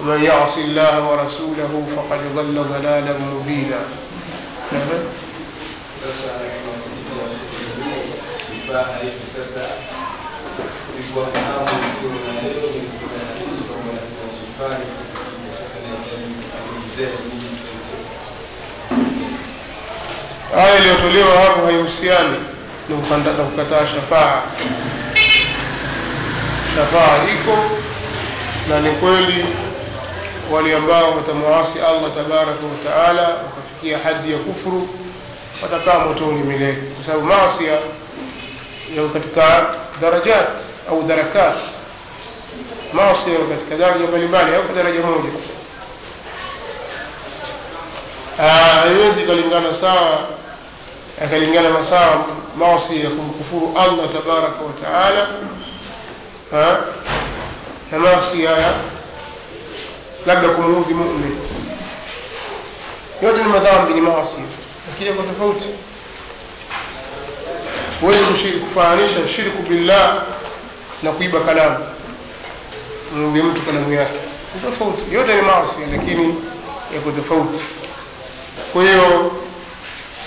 ومن 0.00 0.24
يعص 0.24 0.58
الله 0.58 1.10
ورسوله 1.10 1.86
فقد 1.96 2.20
ضل 2.36 2.64
ضلالا 2.64 3.18
مبينا. 3.18 3.80
نعم. 4.72 5.04
Aya 20.56 20.78
iliyotolewa 20.78 21.40
hapo 21.40 21.66
haihusiani 21.66 22.36
na 22.88 22.96
ukata 22.96 23.86
شفاعه 23.86 24.42
shafaa 26.74 27.16
iko 27.34 27.56
na 28.68 28.80
ni 28.80 28.90
kweli 28.90 29.44
wale 30.52 30.76
ambao 30.76 31.16
watamwasi 31.16 31.78
allah 31.80 32.10
tabaraka 32.16 32.50
wa 32.66 32.90
taala 32.92 33.22
wakafikia 33.22 33.98
hadi 33.98 34.32
ya 34.32 34.38
kufuru 34.38 34.88
watakaa 35.62 35.98
motoni 35.98 36.38
milele. 36.42 36.72
Kwa 36.94 37.04
sababu 37.04 37.26
masia 37.26 37.72
yako 38.96 39.08
katika 39.12 39.66
darajat 40.00 40.48
au 40.90 41.02
darakat. 41.02 41.54
Maasi 42.92 43.32
yako 43.32 43.44
katika 43.44 43.76
daraja 43.76 44.06
mbalimbali 44.06 44.52
yako 44.52 44.72
daraja 44.74 45.00
moja. 45.00 45.30
Ah, 48.38 48.48
haiwezi 48.48 49.22
ikalingana 49.22 49.74
sawa 49.74 50.18
akalingana 51.24 51.70
na 51.70 51.82
sawa 51.84 52.26
maasi 52.58 53.00
ya 53.04 53.10
kumkufuru 53.10 53.72
allah 53.78 54.06
tabaraka 54.12 54.64
wa 54.64 54.72
taala. 54.82 55.20
ha? 55.20 55.26
Na 57.92 57.98
maasi 57.98 58.44
ya 58.44 58.74
labda 60.26 60.48
kumuudhi 60.48 60.94
mumin 60.94 61.36
yote 63.22 63.42
ni 63.42 63.48
madhambi 63.48 63.94
ni 63.94 64.00
maasi. 64.00 64.36
Lakini 64.88 65.10
yako 65.10 65.22
tofauti. 65.22 65.68
Huwezi 68.00 68.24
kufananisha 68.52 69.28
shirku 69.28 69.62
billah 69.62 70.22
na 71.02 71.12
kuiba 71.12 71.40
kalamu. 71.40 71.78
Muudhi 73.16 73.42
mtu 73.42 73.62
kalamu 73.62 73.92
yake. 73.92 74.18
Ni 74.54 74.60
tofauti. 74.70 75.14
Yote 75.14 75.34
ni 75.36 75.42
maasi 75.42 75.80
lakini 75.92 76.34
yako 76.94 77.10
tofauti. 77.10 77.64
Kwa 78.72 78.82
hiyo 78.82 79.26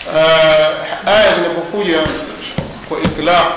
uh, 0.07 1.09
aya 1.09 1.35
zinapokuja 1.35 1.99
kwa 2.89 2.99
itlaq 2.99 3.51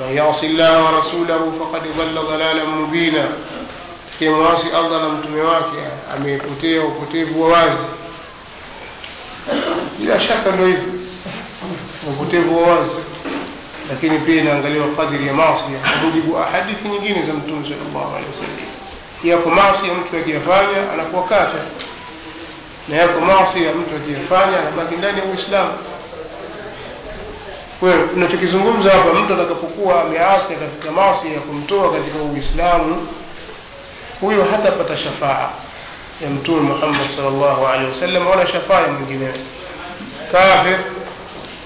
man 0.00 0.14
yasi 0.16 0.48
llaha 0.48 0.80
ورسوله 0.80 1.52
فقد 1.60 1.82
ضل 1.98 2.14
ضلالا 2.14 2.64
مبينا. 2.64 3.28
Kimwasi 4.18 4.68
allah 4.70 5.02
na 5.02 5.08
mtume 5.08 5.40
wake 5.42 5.78
amepotea 6.14 6.82
upotevu 6.84 7.42
wa 7.42 7.48
wazi. 7.48 7.84
Bila 9.98 10.20
shaka 10.20 10.50
ndo 10.52 10.66
hivyo. 10.66 10.92
Upotevu 12.10 12.62
wa 12.62 12.68
wazi. 12.76 13.00
Lakini 13.90 14.18
pia 14.18 14.40
inaangaliwa 14.42 14.88
kadiri 14.88 15.26
ya 15.26 15.32
maasi 15.34 15.64
kwa 15.64 16.02
mujibu 16.08 16.34
wa 16.34 16.44
hadithi 16.44 16.88
nyingine 16.88 17.22
za 17.22 17.32
mtume 17.34 17.62
sallallahu 17.68 18.10
alaihi 18.16 18.30
wasallam. 18.30 18.56
Yako 19.24 19.50
maasi 19.50 19.88
ya 19.88 19.94
mtu 19.94 20.16
akiyafanya 20.16 20.92
anakuwa 20.92 21.22
kafir. 21.24 21.62
Na 22.88 22.96
yako 22.96 23.20
maasi 23.20 23.64
ya 23.64 23.72
mtu 23.72 23.96
akiyafanya 23.96 24.58
anabaki 24.60 24.94
ndani 24.96 25.18
ya 25.18 25.24
uislamu 25.24 25.72
kwa 27.80 27.88
hiyo 27.92 28.08
hapa 28.92 29.14
mtu 29.14 29.34
atakapokuwa 29.34 30.02
ameasi 30.02 30.54
katika 30.54 30.92
maasi 30.92 31.32
ya 31.34 31.40
kumtoa 31.40 31.92
katika 31.92 32.18
uislamu 32.18 33.08
huyo 34.20 34.44
hatapata 34.44 34.96
shafaa 34.96 35.50
ya 36.22 36.30
mtume 36.30 36.60
muhammad 36.60 37.16
salllahu 37.16 37.66
alehi 37.66 37.90
wasallam 37.90 38.26
wala 38.26 38.46
shafaa 38.46 38.80
ya 38.80 38.88
mwingineo. 38.88 39.32
Kafir 40.32 40.78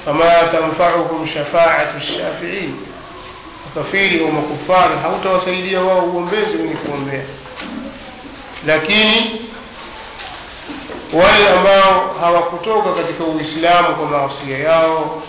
fama 0.05 0.25
tanfauhum 0.25 1.27
shafaatu 1.27 2.01
shafiin. 2.01 2.77
Makafiri 3.65 4.25
au 4.25 4.33
makufari 4.33 4.99
hautawasaidia 5.03 5.81
wao 5.81 6.01
uombezi 6.01 6.57
wenye 6.57 6.75
kuombea. 6.75 7.25
Lakini 8.67 9.41
wale 11.13 11.49
ambao 11.59 12.17
hawakutoka 12.21 12.93
katika 12.93 13.25
uislamu 13.25 13.89
kwa 13.97 14.07
maasia 14.07 14.59
yao 14.59 15.23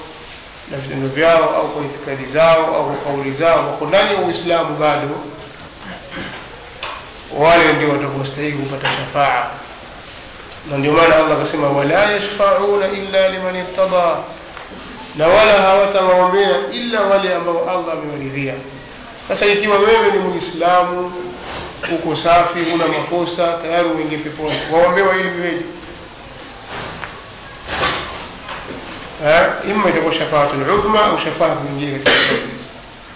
na 0.72 0.78
vitendo 0.78 1.08
vyao 1.08 1.56
au 1.56 1.68
kwa 1.70 1.86
itikadi 1.86 2.26
zao 2.26 2.76
au 2.76 2.86
kwa 2.86 2.96
kauli 2.96 3.34
zao 3.34 3.58
wako 3.58 3.86
ndani 3.86 4.14
ya 4.16 4.22
uislamu 4.22 4.78
bado 4.78 5.10
wale 7.38 7.74
ndio 7.74 7.90
watakuwastahili 7.90 8.58
kupata 8.58 8.88
shafaa. 8.92 9.48
Na 10.72 10.78
ndio 10.78 10.92
maana 10.92 11.16
allah 11.16 11.32
akasema 11.38 11.70
wala 11.70 12.12
yashfauna 12.12 12.88
illa 12.92 13.30
liman 13.30 13.56
irtada 13.56 14.16
na 15.16 15.28
wala 15.28 15.62
hawatawaombea 15.62 16.50
illa 16.72 17.02
wale 17.02 17.36
ambao 17.36 17.70
allah 17.70 17.94
amewaridhia. 17.94 18.54
Sasa 19.28 19.46
ikiwa 19.46 19.78
wewe 19.80 20.12
ni 20.12 20.18
muislamu 20.20 21.14
uko 21.96 22.16
safi 22.16 22.60
una 22.74 22.88
makosa 22.88 23.54
tayari 23.62 23.90
uingie 23.90 24.18
peponi 24.18 24.60
waombewa 24.74 25.16
ili 25.16 25.30
viweje 25.30 25.66
ima 29.70 29.90
itakuwa 29.90 30.14
shafaatu 30.14 30.56
ludhma 30.56 31.06
au 31.06 31.20
shafaa 31.20 31.56
nyingine 31.66 32.00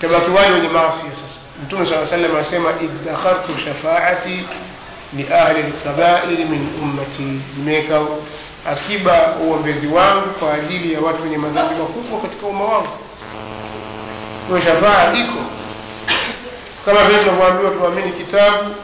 tabaki 0.01 0.31
wale 0.31 0.51
wenye 0.53 0.67
maasi 0.67 1.01
sasa. 1.13 1.39
Mtume 1.63 1.85
saa 1.85 2.05
salam 2.05 2.35
asema 2.35 2.69
idakhartu 2.81 3.51
shafaati 3.65 4.45
liahli 5.13 5.61
lkabairi 5.63 6.45
min 6.45 6.67
ummati. 6.81 7.41
Nimeweka 7.57 7.99
akiba 8.71 9.35
uombezi 9.43 9.87
wangu 9.87 10.27
kwa 10.39 10.53
ajili 10.53 10.93
ya 10.93 10.99
watu 11.01 11.23
wenye 11.23 11.37
madhambi 11.37 11.75
makubwa 11.75 12.21
katika 12.21 12.47
umma 12.47 12.65
wangu. 12.65 12.89
Kwa 14.49 14.61
shafaa 14.61 15.13
iko. 15.13 15.39
Kama 16.85 17.03
vile 17.03 17.19
tunavyoambiwa 17.19 17.71
tuamini 17.71 18.11
kitabu 18.11 18.75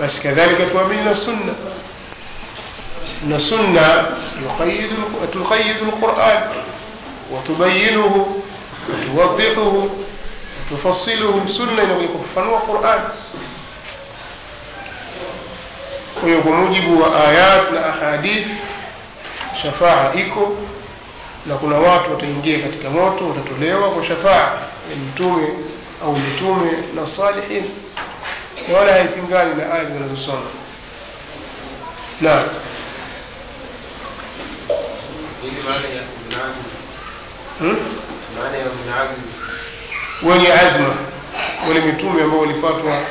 basi 0.00 0.22
kadhalika 0.22 0.64
tuamini 0.66 1.02
na 1.04 1.14
sunna 1.14 1.52
أن 3.24 3.32
السنة 3.32 4.10
يقيد 4.44 4.90
تقيد 5.32 5.76
القرآن 5.82 6.42
وتبينه 7.32 8.26
وتوضحه 8.90 9.88
وتفصله 10.72 11.44
سنة 11.48 11.82
يقيد 11.82 12.10
القرآن 12.10 12.48
والقرآن 12.48 13.04
ويقول 16.24 16.54
موجب 16.54 16.88
وآيات 16.90 17.72
لأحاديث 17.72 18.46
شفاعة 19.62 20.12
إيكو 20.12 20.54
لكنا 21.46 21.78
وقت 21.78 22.08
وتنجيه 22.08 22.66
كتك 22.66 22.86
موت 22.86 23.22
وتتليوه 23.22 23.98
وشفاعة. 23.98 24.58
المتومة 24.92 25.48
أو 26.02 26.16
المتومة 26.16 26.72
للصالحين. 26.96 27.68
ولا 28.70 28.96
هيكين 28.96 29.26
قال 29.34 29.58
لآيات 29.58 29.86
من 29.86 30.10
الصنة 30.12 30.50
لا. 32.20 32.44
Wenye 40.22 40.52
azma 40.52 40.94
wale 41.68 41.80
mitume 41.80 42.22
ambao 42.22 42.40
walipatwa 42.40 43.02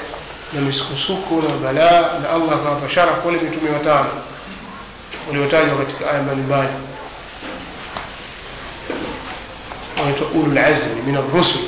na 0.53 0.61
misukosuko 0.61 1.41
na 1.41 1.57
balaa 1.57 2.19
na 2.21 2.29
allah 2.29 2.53
akawapa 2.55 2.89
sharaf 2.89 3.25
wale 3.25 3.37
mitume 3.39 3.69
watano 3.69 4.09
waliotajwa 5.27 5.77
katika 5.77 6.11
aya 6.11 6.21
mbalimbali 6.23 6.69
wanaitwa 9.99 10.27
ulu 10.27 10.53
lazmi 10.53 11.01
min 11.01 11.17
arrusul 11.17 11.61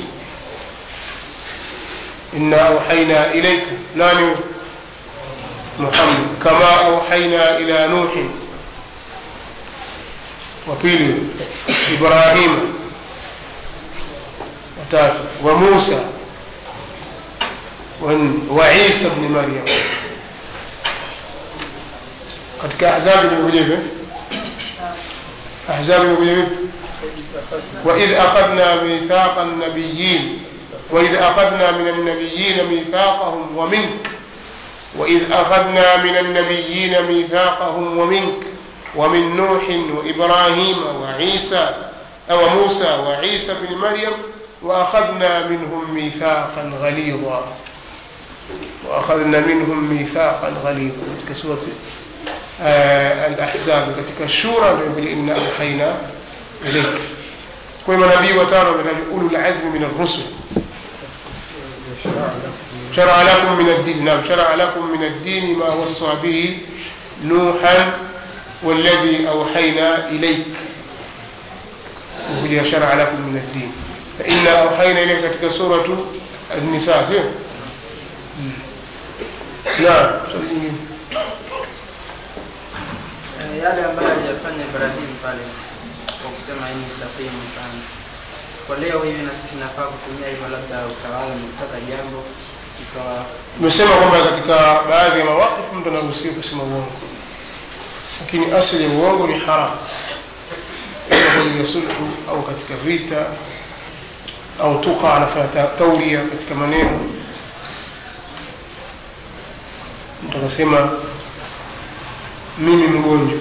إنا 2.36 2.56
أوحينا 2.68 3.30
إليك 3.32 3.64
ناني 3.96 4.28
محمد 5.80 6.26
كما 6.44 6.72
أوحينا 6.86 7.56
إلى 7.58 7.88
نوح 7.88 8.10
وبيل 10.68 11.28
إبراهيم 11.98 12.74
وتاتو 14.80 15.18
وموسى 15.44 16.04
وعيسى 18.50 19.06
ابن 19.06 19.22
مريم. 19.28 19.64
katika 22.62 22.94
ahzabi 22.96 23.28
nimekuja 23.28 23.60
hivyo 23.60 23.78
ahzabi 25.68 26.04
nimekuja 26.04 26.30
hivyo 26.30 26.46
waidh 27.84 28.20
akhadna 28.20 28.76
mithaqa 28.82 29.44
nabiyin 29.44 30.38
وإذ 30.92 31.14
أخذنا 31.14 31.70
من 31.70 31.88
النبيين 31.88 32.66
ميثاقهم 32.66 33.56
ومنك. 33.58 34.10
وإذ 34.98 35.32
أخذنا 35.32 35.96
من 35.96 36.16
النبيين 36.16 37.02
ميثاقهم 37.02 37.98
ومنك. 37.98 38.42
ومن 38.96 39.36
نوح 39.36 39.62
وإبراهيم 39.96 40.76
وعيسى 41.00 41.68
أو 42.30 42.48
موسى 42.48 42.98
وعيسى 43.06 43.54
بن 43.54 43.76
مريم 43.76 44.12
وأخذنا 44.62 45.46
منهم 45.48 45.94
ميثاقا 45.94 46.72
غليظا. 46.80 47.46
وأخذنا 48.88 49.40
منهم 49.40 49.90
ميثاقا 49.94 50.48
غليظا. 50.64 51.06
كسورة 51.28 51.62
آه 52.60 53.26
الأحزاب. 53.26 53.94
كتك 53.96 54.22
الشورى 54.24 54.72
نقول 54.72 55.06
إنا 55.06 55.34
أوحينا 55.34 55.96
إليك. 56.64 57.00
kwa 57.86 57.98
manabii 57.98 58.32
watano 58.38 58.70
wametajwa 58.70 59.06
ulul 59.14 59.36
azmi 59.36 59.70
min 59.70 59.84
شرع 62.96 63.22
لكم 63.22 63.58
من 63.58 63.68
الدين. 63.68 64.04
نعم 64.04 64.20
شرع 64.28 64.54
لكم 64.54 64.90
من 64.92 65.04
الدين 65.04 65.58
ما 65.58 65.68
وصى 65.74 66.12
به 66.22 66.58
نوحا 67.24 67.92
والذي 68.64 69.28
أوحينا 69.28 70.08
إليك 70.08 70.46
وهي 72.30 72.70
شرع 72.70 72.94
لكم 72.94 73.20
من 73.20 73.36
الدين 73.36 73.72
فإنا 74.18 74.62
أوحينا 74.62 75.02
إليك 75.02 75.30
كتك 75.32 75.50
سورة 75.52 76.06
النساء 76.54 77.04
فيه 77.10 77.24
نعم 79.84 80.10
Eh, 83.40 83.58
yale 83.62 83.84
ambayo 83.84 84.08
aliyafanya 84.12 84.64
Ibrahim 84.64 85.10
pale 85.22 85.44
kwa 86.22 86.30
kusema 86.30 86.66
hii 86.68 86.74
ni 86.74 86.86
sahihi 87.00 87.46
sana. 87.56 87.82
Kwa 88.66 88.76
leo 88.76 88.98
hivi 89.02 89.22
na 89.22 89.30
sisi 89.42 89.56
nafaa 89.56 89.82
kutumia 89.92 90.28
hivyo, 90.28 90.48
labda 90.48 90.76
utawala 90.92 91.26
umepata 91.34 91.80
jambo 91.90 92.18
ikawa 92.82 93.24
tumesema 93.56 93.90
kwamba 93.96 94.18
katika 94.30 94.56
baadhi 94.90 95.18
ya 95.18 95.24
mawakifu 95.24 95.74
mtu 95.74 95.88
anaruhusiwa 95.88 96.34
kusema 96.34 96.62
uongo 96.62 96.92
lakini 98.20 98.52
asili 98.52 98.84
ya 98.84 98.90
uongo 98.90 99.26
ni 99.26 99.38
haramu 99.38 99.76
kwenye 101.08 101.66
sulhu 101.66 102.08
au 102.30 102.42
katika 102.42 102.74
vita 102.76 103.26
au 104.60 104.78
tuqa 104.80 105.14
anafanya 105.14 105.46
ta- 105.48 105.66
tauria 105.78 106.20
katika 106.20 106.54
maneno. 106.54 107.00
Mtu 110.28 110.38
akasema 110.38 110.90
mimi 112.58 112.86
mgonjwa. 112.86 113.38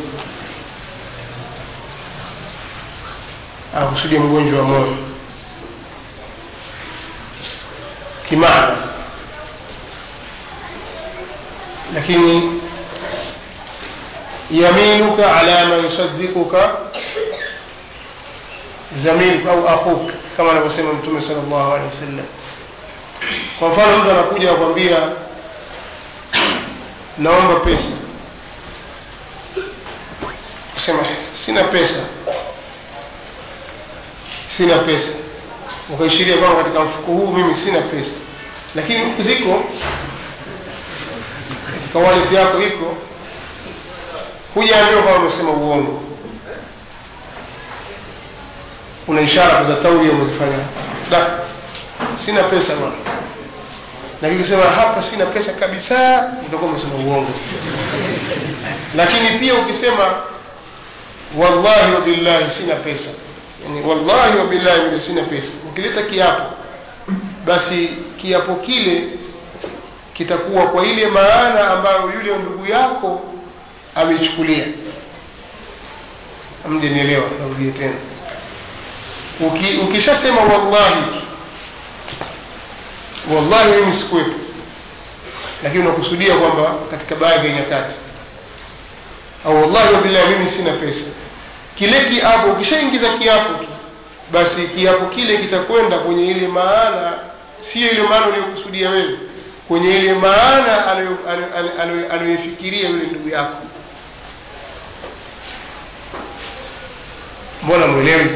Akusudia 3.76 4.20
mgonjwa 4.20 4.60
wa 4.62 4.66
moyo. 4.68 4.98
Kimaana. 8.30 8.76
Lakini 11.94 12.62
yaminuka 14.52 15.36
ala 15.36 15.66
man 15.66 15.84
yusaddiquka 15.84 16.72
zamiluka 18.96 19.52
au 19.52 19.68
akhuk 19.68 20.12
kama 20.38 20.52
anavyosema 20.52 20.94
mtume 20.94 21.22
sal 21.22 21.36
llahu 21.36 21.74
alehi 21.74 21.90
wasallam. 21.90 22.26
Kwa 23.60 23.70
mfano 23.70 23.98
mtu 23.98 24.12
anakuja 24.12 24.52
akwambia 24.52 24.98
naomba 27.18 27.56
pesa. 27.56 27.92
Kusema 30.74 31.00
sina 31.34 31.64
pesa. 31.64 32.00
Sina 34.48 34.78
pesa. 34.78 35.12
Ukaishiria 35.94 36.38
kwamba 36.38 36.64
katika 36.64 36.80
mfuko 36.84 37.12
huu 37.12 37.28
mimi 37.28 37.56
sina 37.56 37.82
pesa. 37.82 38.12
Lakini 38.76 39.00
huku 39.06 39.22
ziko. 39.22 39.64
Katika 41.72 42.00
wallet 42.00 42.32
yako 42.32 42.62
iko 42.62 42.98
hujaambiwa 44.56 45.02
kwamba 45.04 45.20
umesema 45.20 45.52
uongo. 45.52 46.02
Una 49.08 49.22
ishara 49.22 49.64
za 49.64 49.76
tauria 49.76 50.12
umezifanya 50.12 50.58
da 51.12 51.28
sina 52.16 52.44
pesa 52.44 52.76
bwana. 52.76 52.96
Lakini 54.22 54.40
ukisema 54.42 54.64
hapa 54.64 55.02
sina 55.04 55.26
pesa 55.26 55.54
kabisa 55.54 56.30
utakuwa 56.48 56.72
umesema 56.72 56.96
uongo. 56.96 57.32
Lakini 58.96 59.30
pia 59.40 59.54
ukisema 59.56 60.04
wallahi 61.38 61.94
wabillahi 61.94 62.50
sina 62.52 62.76
pesa. 62.76 63.10
Yani 63.66 63.88
wallahi 63.88 64.38
wabillahi 64.38 65.00
sina 65.00 65.22
pesa. 65.22 65.54
Ukileta 65.70 66.02
kiapo 66.02 66.44
basi 67.46 67.90
kiapo 68.18 68.56
kile 68.56 69.04
kitakuwa 70.14 70.68
kwa 70.68 70.86
ile 70.86 71.08
maana 71.08 71.68
ambayo 71.72 72.12
yule 72.16 72.38
ndugu 72.38 72.66
yako 72.66 73.22
ameichukulia 73.96 74.64
amjanielewa 76.66 77.24
narudie 77.40 77.72
tena. 77.72 77.96
Uki, 79.40 79.78
ukishasema 79.78 80.42
wallahi 80.42 81.04
wallahi 83.36 83.80
mimi 83.82 83.94
sikuwepo 83.94 84.32
lakini 85.64 85.84
unakusudia 85.84 86.36
kwamba 86.36 86.76
katika 86.92 87.16
baadhi 87.16 87.48
ya 87.48 87.54
nyakati. 87.54 87.96
Au 89.46 89.62
wallahi 89.62 89.94
wabillahi 89.94 90.34
mimi 90.36 90.52
sina 90.52 90.74
pesa. 90.74 91.06
Kile 91.78 92.06
kiapo 92.06 92.52
ukishaingiza 92.52 93.14
kiapo 93.18 93.54
tu 93.54 93.68
basi 94.32 94.68
kiapo 94.68 95.06
kile 95.06 95.38
kitakwenda 95.38 95.98
kwenye 96.00 96.26
ile 96.28 96.48
maana 96.48 97.14
sio 97.62 97.92
ile 97.92 98.04
maana 98.04 98.28
uliyokusudia 98.28 98.90
wewe 98.90 99.18
kwenye 99.68 100.00
ile 100.00 100.14
maana 100.14 100.86
anayoifikiria 102.12 102.90
yule 102.90 103.04
ndugu 103.06 103.30
yako 103.30 103.58
mbona 107.64 107.88
mwelewi 107.88 108.30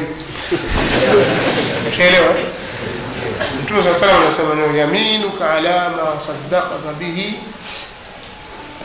ushaelewa 1.92 2.34
mtume 3.62 3.82
saa 3.82 3.94
salam 3.98 4.22
anasema 4.22 4.54
no 4.54 4.76
yaminuka 4.76 5.50
ala 5.54 5.90
ma 5.90 6.20
sadakaka 6.20 6.92
bihi. 6.98 7.34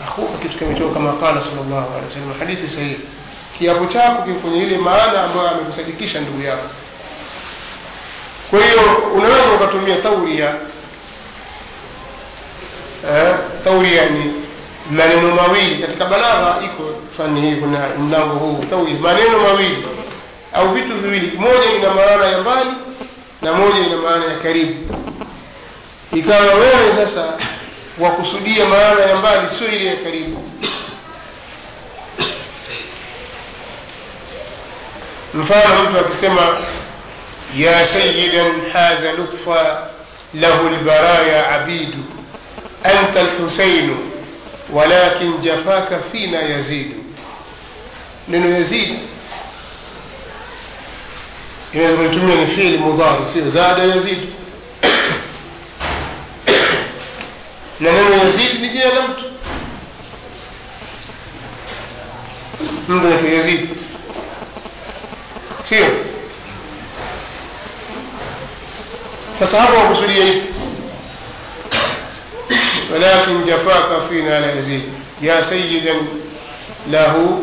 Akhuka 0.08 0.38
kitu 0.38 0.58
kimetoka 0.58 0.94
kama 0.94 1.14
qala 1.14 1.42
sallallahu 1.42 1.90
alaihi 1.98 2.08
wasallam 2.10 2.40
hadithi 2.40 2.68
sahihi. 2.68 3.00
Kiapo 3.60 3.86
chako 3.86 4.22
kwenye 4.42 4.64
ile 4.64 4.78
maana 4.78 5.24
ambayo 5.24 5.50
amekusadikisha 5.50 6.20
ndugu 6.22 6.42
yako. 6.44 6.70
Kwa 8.50 8.60
hiyo 8.60 8.82
unaweza 9.16 9.52
ukatumia 9.56 9.96
tauria 9.96 10.56
eh, 13.12 13.36
tauria 13.64 14.06
ni 14.10 14.34
maneno 14.92 15.36
mawili. 15.36 15.76
Katika 15.82 16.06
balagha 16.06 16.56
iko 16.66 16.84
fani 17.18 17.42
hii 17.42 17.56
kuna 17.56 17.88
mlango 18.00 18.34
huu. 18.36 18.66
Tauria 18.70 18.96
maneno 19.02 19.40
mawili 19.40 19.88
au 20.54 20.74
vitu 20.74 20.98
viwili. 20.98 21.38
Moja 21.38 21.74
ina 21.80 21.94
maana 21.94 22.26
ya 22.28 22.38
mbali 22.42 22.70
na 23.42 23.54
moja 23.54 23.80
ina 23.88 23.96
maana 23.98 24.26
ya 24.26 24.36
karibu. 24.40 24.96
Ikawa 26.14 26.54
wewe 26.54 26.96
sasa 26.96 27.34
wakusudia 28.00 28.66
maana 28.66 29.02
ya 29.02 29.16
mbali 29.16 29.50
sio 29.50 29.68
ile 29.68 29.86
ya 29.86 29.96
karibu. 29.96 30.44
Mfano 35.34 35.84
mtu 35.90 36.00
akisema 36.00 36.58
ya 37.58 37.86
sayida 37.86 38.44
haza 38.74 39.12
lutfa 39.12 39.88
lahu 40.34 40.70
lbaraya 40.70 41.50
abidu 41.52 41.98
anta 42.84 43.24
lhusainu 43.24 43.98
walakin 44.74 45.38
jafaka 45.42 46.00
fina 46.12 46.40
yazidu 46.40 46.96
neno 48.28 48.50
yazid 48.58 49.00
إذا 51.76 51.96
بالجملة 51.96 52.36
من 52.36 52.46
فعل 52.46 52.80
مضارع 52.80 53.26
يصير 53.26 53.48
زاد 53.48 53.96
يزيد. 53.98 54.30
لأنه 57.80 58.24
يزيد 58.24 58.58
بدي 58.58 58.84
لم 58.84 59.14
ممكن 62.90 63.26
يزيد. 63.26 63.70
كثير. 65.66 65.90
فسهروا 69.40 69.90
بسوريا 69.90 70.44
ولكن 72.92 73.44
جفاك 73.44 74.08
فينا 74.10 74.40
لا 74.40 74.60
يزيد. 74.60 74.84
يا 75.22 75.42
سيدا 75.42 75.96
له 76.88 77.42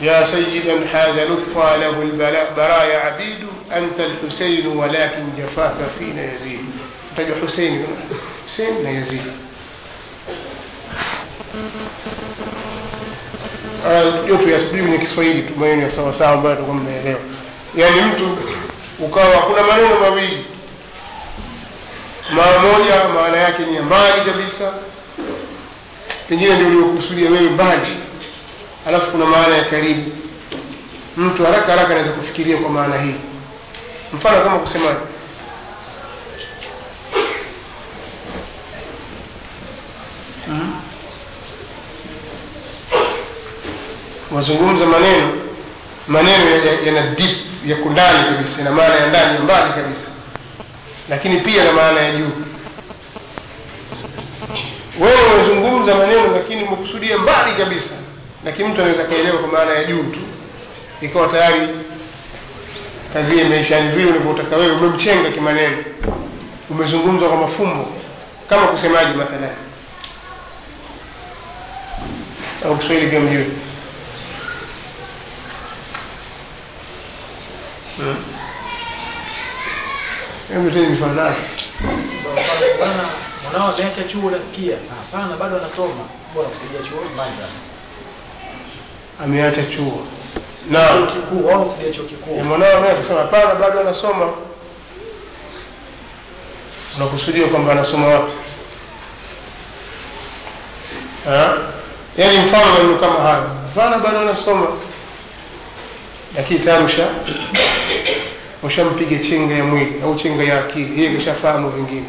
يا 0.00 0.24
سيدا 0.24 0.88
حاز 0.92 1.18
لطفا 1.18 1.76
له 1.76 2.02
البرايا 2.02 2.98
عبيده 2.98 3.53
anta 3.74 4.02
alhusain 4.04 4.66
walakin 4.66 5.32
jafaka 5.36 5.84
fina 5.98 6.22
yazid 6.22 6.60
tajwa 7.16 7.36
husain 7.38 7.84
husain 8.44 8.82
na 8.82 8.90
yazid 8.90 9.22
yote 14.28 14.50
yasijui 14.52 14.82
ni 14.82 14.98
Kiswahili 14.98 15.42
tu 15.42 15.52
maneno 15.56 15.82
ya 15.82 15.90
sawasawa 15.90 16.12
sawa 16.12 16.32
ambayo 16.32 16.54
tulikuwa 16.54 16.76
mnaelewa 16.76 17.20
yani 17.76 18.00
mtu 18.00 18.38
ukawa 18.98 19.36
kuna 19.42 19.62
maneno 19.62 20.00
mawili 20.00 20.44
maa 22.34 22.58
moja 22.58 23.08
maana 23.14 23.36
yake 23.36 23.62
ni 23.66 23.76
ya 23.76 23.82
mbali 23.82 24.20
kabisa 24.30 24.72
pengine 26.28 26.54
ndio 26.54 26.66
uliokusudia 26.66 27.30
wewe 27.30 27.50
mbali 27.50 27.96
alafu 28.86 29.10
kuna 29.10 29.24
maana 29.26 29.56
ya 29.56 29.64
karibu 29.64 30.10
mtu 31.16 31.44
haraka 31.44 31.66
haraka 31.72 31.88
anaweza 31.88 32.12
kufikiria 32.12 32.56
kwa 32.56 32.70
maana 32.70 32.98
hii 33.02 33.14
mfano 34.16 34.42
kama 34.44 34.58
kusema 34.58 34.90
wazungumza 44.30 44.86
maneno 44.86 45.28
maneno 46.08 46.50
yana- 46.50 46.80
yana 46.86 47.02
deep 47.16 47.36
yako 47.66 47.88
ndani 47.90 48.24
kabisa 48.24 48.62
na 48.62 48.70
maana 48.70 48.94
ya 48.94 49.06
ndani 49.06 49.34
ya 49.34 49.40
mbali 49.40 49.72
kabisa. 49.72 50.08
Lakini 51.08 51.40
pia 51.40 51.64
na 51.64 51.72
maana 51.72 52.00
ya 52.00 52.12
juu. 52.12 52.30
Wewe 55.00 55.22
unazungumza 55.34 55.94
maneno 55.94 56.26
lakini 56.32 56.64
umekusudia 56.64 57.18
mbali 57.18 57.52
kabisa 57.58 57.94
lakini 58.44 58.68
mtu 58.68 58.80
anaweza 58.80 59.04
kaelewa 59.04 59.38
kwa 59.38 59.48
maana 59.48 59.72
ya 59.74 59.84
juu 59.84 60.02
tu 60.02 60.20
ikawa 61.00 61.28
tayari 61.28 61.68
kadhia 63.14 63.42
imeisha 63.44 63.80
vile 63.80 64.10
unavyotaka 64.10 64.56
wewe 64.56 64.72
umemchenga 64.72 65.30
kimaneno. 65.30 65.76
Umezungumza 66.70 67.28
kwa 67.28 67.36
mafumbo. 67.36 67.88
Kama 68.48 68.66
kusemaji 68.66 69.16
mathalan? 69.18 69.56
Au 72.64 72.76
kiswahili 72.78 73.06
pia 73.06 73.20
mjue? 73.20 73.46
Hmm. 77.96 78.24
mwanao 83.42 83.74
ameacha 83.74 84.04
chuo 84.04 84.30
nafikia 84.30 84.76
hapana 84.90 85.36
bado 85.36 85.56
anasoma. 85.56 86.04
Bora 86.34 86.48
kusaidia 86.48 86.80
chuo. 86.90 87.00
Ameacha 89.24 89.62
chuo 89.64 90.06
na. 90.70 90.88
Kikuu 91.06 91.50
au 91.50 91.64
kusaidia 91.68 91.92
chuo 91.92 92.04
kikuu. 92.04 92.44
Mwanao 92.44 92.76
ameacha 92.78 92.96
kusema 92.96 93.20
hapana 93.20 93.54
bado 93.54 93.80
anasoma. 93.80 94.28
Unakusudia 96.96 97.46
kwamba 97.46 97.72
anasoma 97.72 98.06
wapi? 98.08 98.32
Yaani 102.16 102.38
mfano 102.38 102.72
maneno 102.72 102.96
kama 102.98 103.20
hayo. 103.20 103.50
Hapana 103.74 103.98
bado 103.98 104.18
anasoma. 104.18 104.66
Lakini 106.36 106.60
tayari 106.60 106.84
usha 106.84 107.06
ushampiga 108.62 109.18
chenga 109.18 109.54
ya 109.54 109.64
mwili 109.64 110.02
au 110.04 110.14
chenga 110.14 110.44
ya 110.44 110.58
akili. 110.60 111.02
Yeye 111.02 111.16
kishafahamu 111.16 111.70
vingine. 111.70 112.06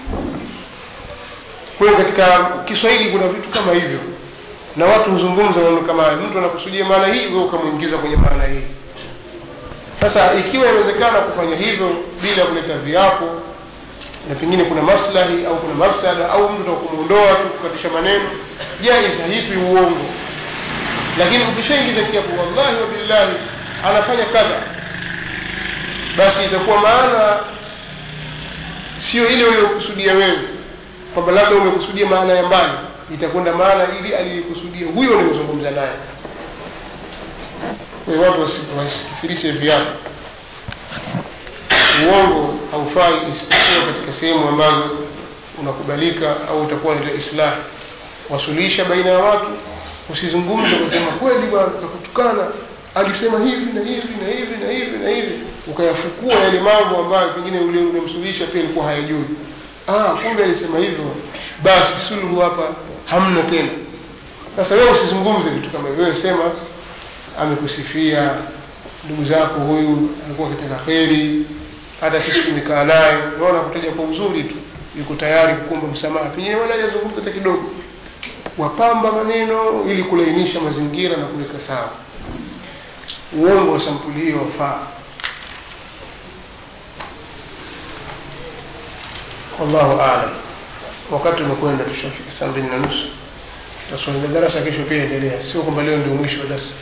Kwa 1.78 1.88
hiyo 1.88 1.98
katika 2.00 2.50
kiswahili 2.66 3.12
kuna 3.12 3.28
vitu 3.28 3.50
kama 3.50 3.74
hivyo 3.74 4.00
na 4.76 4.86
watu 4.86 5.12
huzungumza 5.12 5.60
maneno 5.62 5.82
kama 5.82 6.04
hayo. 6.04 6.18
Mtu 6.18 6.38
anakusudia 6.38 6.86
maana 6.86 7.08
hii 7.08 7.26
wewe 7.28 7.44
ukamwingiza 7.44 7.98
kwenye 7.98 8.16
maana 8.16 8.44
hii. 8.44 8.64
Sasa 10.00 10.34
ikiwa 10.34 10.66
inawezekana 10.66 11.20
kufanya 11.20 11.56
hivyo 11.56 11.90
bila 12.22 12.46
kuleta 12.46 12.78
viapo 12.78 13.26
na 14.30 14.36
pengine 14.36 14.64
kuna 14.64 14.82
maslahi 14.82 15.46
au 15.46 15.56
kuna 15.58 15.74
mafsada 15.74 16.30
au 16.32 16.50
mtu 16.50 16.72
atakumuondoa 16.72 17.36
tu 17.36 17.48
kukatisha 17.50 17.90
maneno 17.90 18.30
jaiz 18.82 19.20
uongo. 19.64 20.06
Lakini 21.18 21.44
ukishaingiza 21.44 22.02
kiapo 22.04 22.30
wallahi 22.42 22.76
wa 22.82 22.88
billahi 22.88 23.34
anafanya 23.86 24.26
kadha 24.26 24.62
basi 26.18 26.46
itakuwa 26.46 26.78
maana 26.78 27.40
sio 28.98 29.28
ile 29.30 29.44
uliyokusudia 29.46 30.14
wewe 30.14 30.40
kwamba 31.14 31.32
labda 31.32 31.56
umekusudia 31.56 32.06
maana 32.08 32.34
ya 32.34 32.44
mbali 32.46 32.74
itakwenda 33.14 33.54
maana 33.56 33.88
ili 34.00 34.16
aliyokusudia 34.16 34.88
huyo 34.88 35.18
unayozungumza 35.18 35.72
naye. 35.72 35.92
Kwa 38.06 38.14
watu 38.30 38.42
wasikithirishe 38.78 39.52
viapo 39.52 39.92
uongo 42.08 42.54
haufai 42.72 43.14
isipokuwa 43.32 43.86
katika 43.94 44.14
sehemu 44.14 44.48
ambazo 44.50 44.90
unakubalika 45.62 46.36
au 46.50 46.62
utakuwa 46.62 46.96
ni 46.96 47.12
islah 47.18 47.54
wasulisha 48.30 48.86
baina 48.86 49.10
ya 49.10 49.20
watu 49.20 49.46
usizungumze 50.10 50.76
kusema 50.76 51.12
kweli 51.12 51.48
bwana 51.48 51.68
tutakutukana 51.68 52.48
alisema 52.96 53.40
hivi 53.40 53.74
na 53.74 53.82
hivi 53.82 54.08
na 54.22 54.28
hivi 54.32 54.66
na 54.66 54.72
hivi 54.72 54.98
na 54.98 55.10
hivi. 55.10 55.40
Ukayafukua 55.68 56.34
yale 56.34 56.60
mambo 56.60 56.98
ambayo 56.98 57.30
pengine 57.30 57.60
ule 57.60 57.80
pia 58.46 58.62
alikuwa 58.64 58.86
hayajui. 58.86 59.26
Ah 59.88 60.04
kumbe 60.04 60.44
alisema 60.44 60.80
hivyo. 60.80 61.16
Basi 61.64 62.00
suluhu 62.00 62.40
hapa 62.40 62.64
hamna 63.06 63.44
tena. 63.44 63.70
Sasa 64.56 64.76
wewe 64.76 64.92
usizungumze 64.92 65.50
vitu 65.50 65.70
kama 65.70 65.90
hivyo. 65.90 66.16
Sema 66.16 66.52
amekusifia 67.40 68.30
ndugu 69.06 69.26
zako 69.26 69.60
huyu 69.60 70.10
alikuwa 70.26 70.48
akitenda 70.50 70.76
kheri 70.76 71.46
hata 72.02 72.22
sisi 72.22 72.42
tumekaa 72.42 72.84
naye. 72.84 73.18
Naona 73.40 73.60
kutaja 73.60 73.92
kwa 73.92 74.06
uzuri 74.06 74.44
tu 74.44 74.56
yuko 74.98 75.16
tayari 75.16 75.54
kukumba 75.54 75.88
msamaha. 75.88 76.26
Pengine 76.26 76.56
wala 76.56 76.76
hajazungumza 76.76 77.16
hata 77.16 77.32
kidogo. 77.32 77.70
Wapamba 78.58 79.12
maneno 79.12 79.84
ili 79.92 80.04
kulainisha 80.04 80.60
mazingira 80.60 81.18
na 81.18 81.26
kuweka 81.26 81.62
sawa. 81.62 81.90
Uongo 83.38 83.72
wa 83.74 83.80
sampuli 83.80 84.22
hiyo 84.26 84.38
wafaa. 84.38 84.80
Wallahu 89.60 90.02
alam 90.02 90.30
wakati 91.12 91.44
umekwenda 91.44 91.84
tushafika 91.84 92.32
saa 92.32 92.48
mbili 92.48 92.68
na 92.68 92.78
nusu 92.78 93.08
tasomea 93.92 94.28
darasa 94.28 94.62
kesho 94.62 94.84
pia 94.84 95.04
endelea 95.04 95.44
sio 95.44 95.62
kwamba 95.62 95.84
leo 95.84 95.98
ndio 95.98 96.14
mwisho 96.14 96.40
wa 96.42 96.46
darasa 96.48 96.76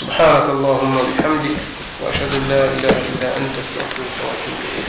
سبحانك 0.00 0.46
اللهم 0.50 0.92
وبحمدك 0.96 1.58
واشهد 2.02 2.32
ان 2.38 2.44
لا 2.48 2.64
اله 2.64 2.96
الا 3.10 3.28
انت 3.36 3.54
استغفرك 3.58 4.14
واتوب 4.24 4.58
اليك 4.68 4.88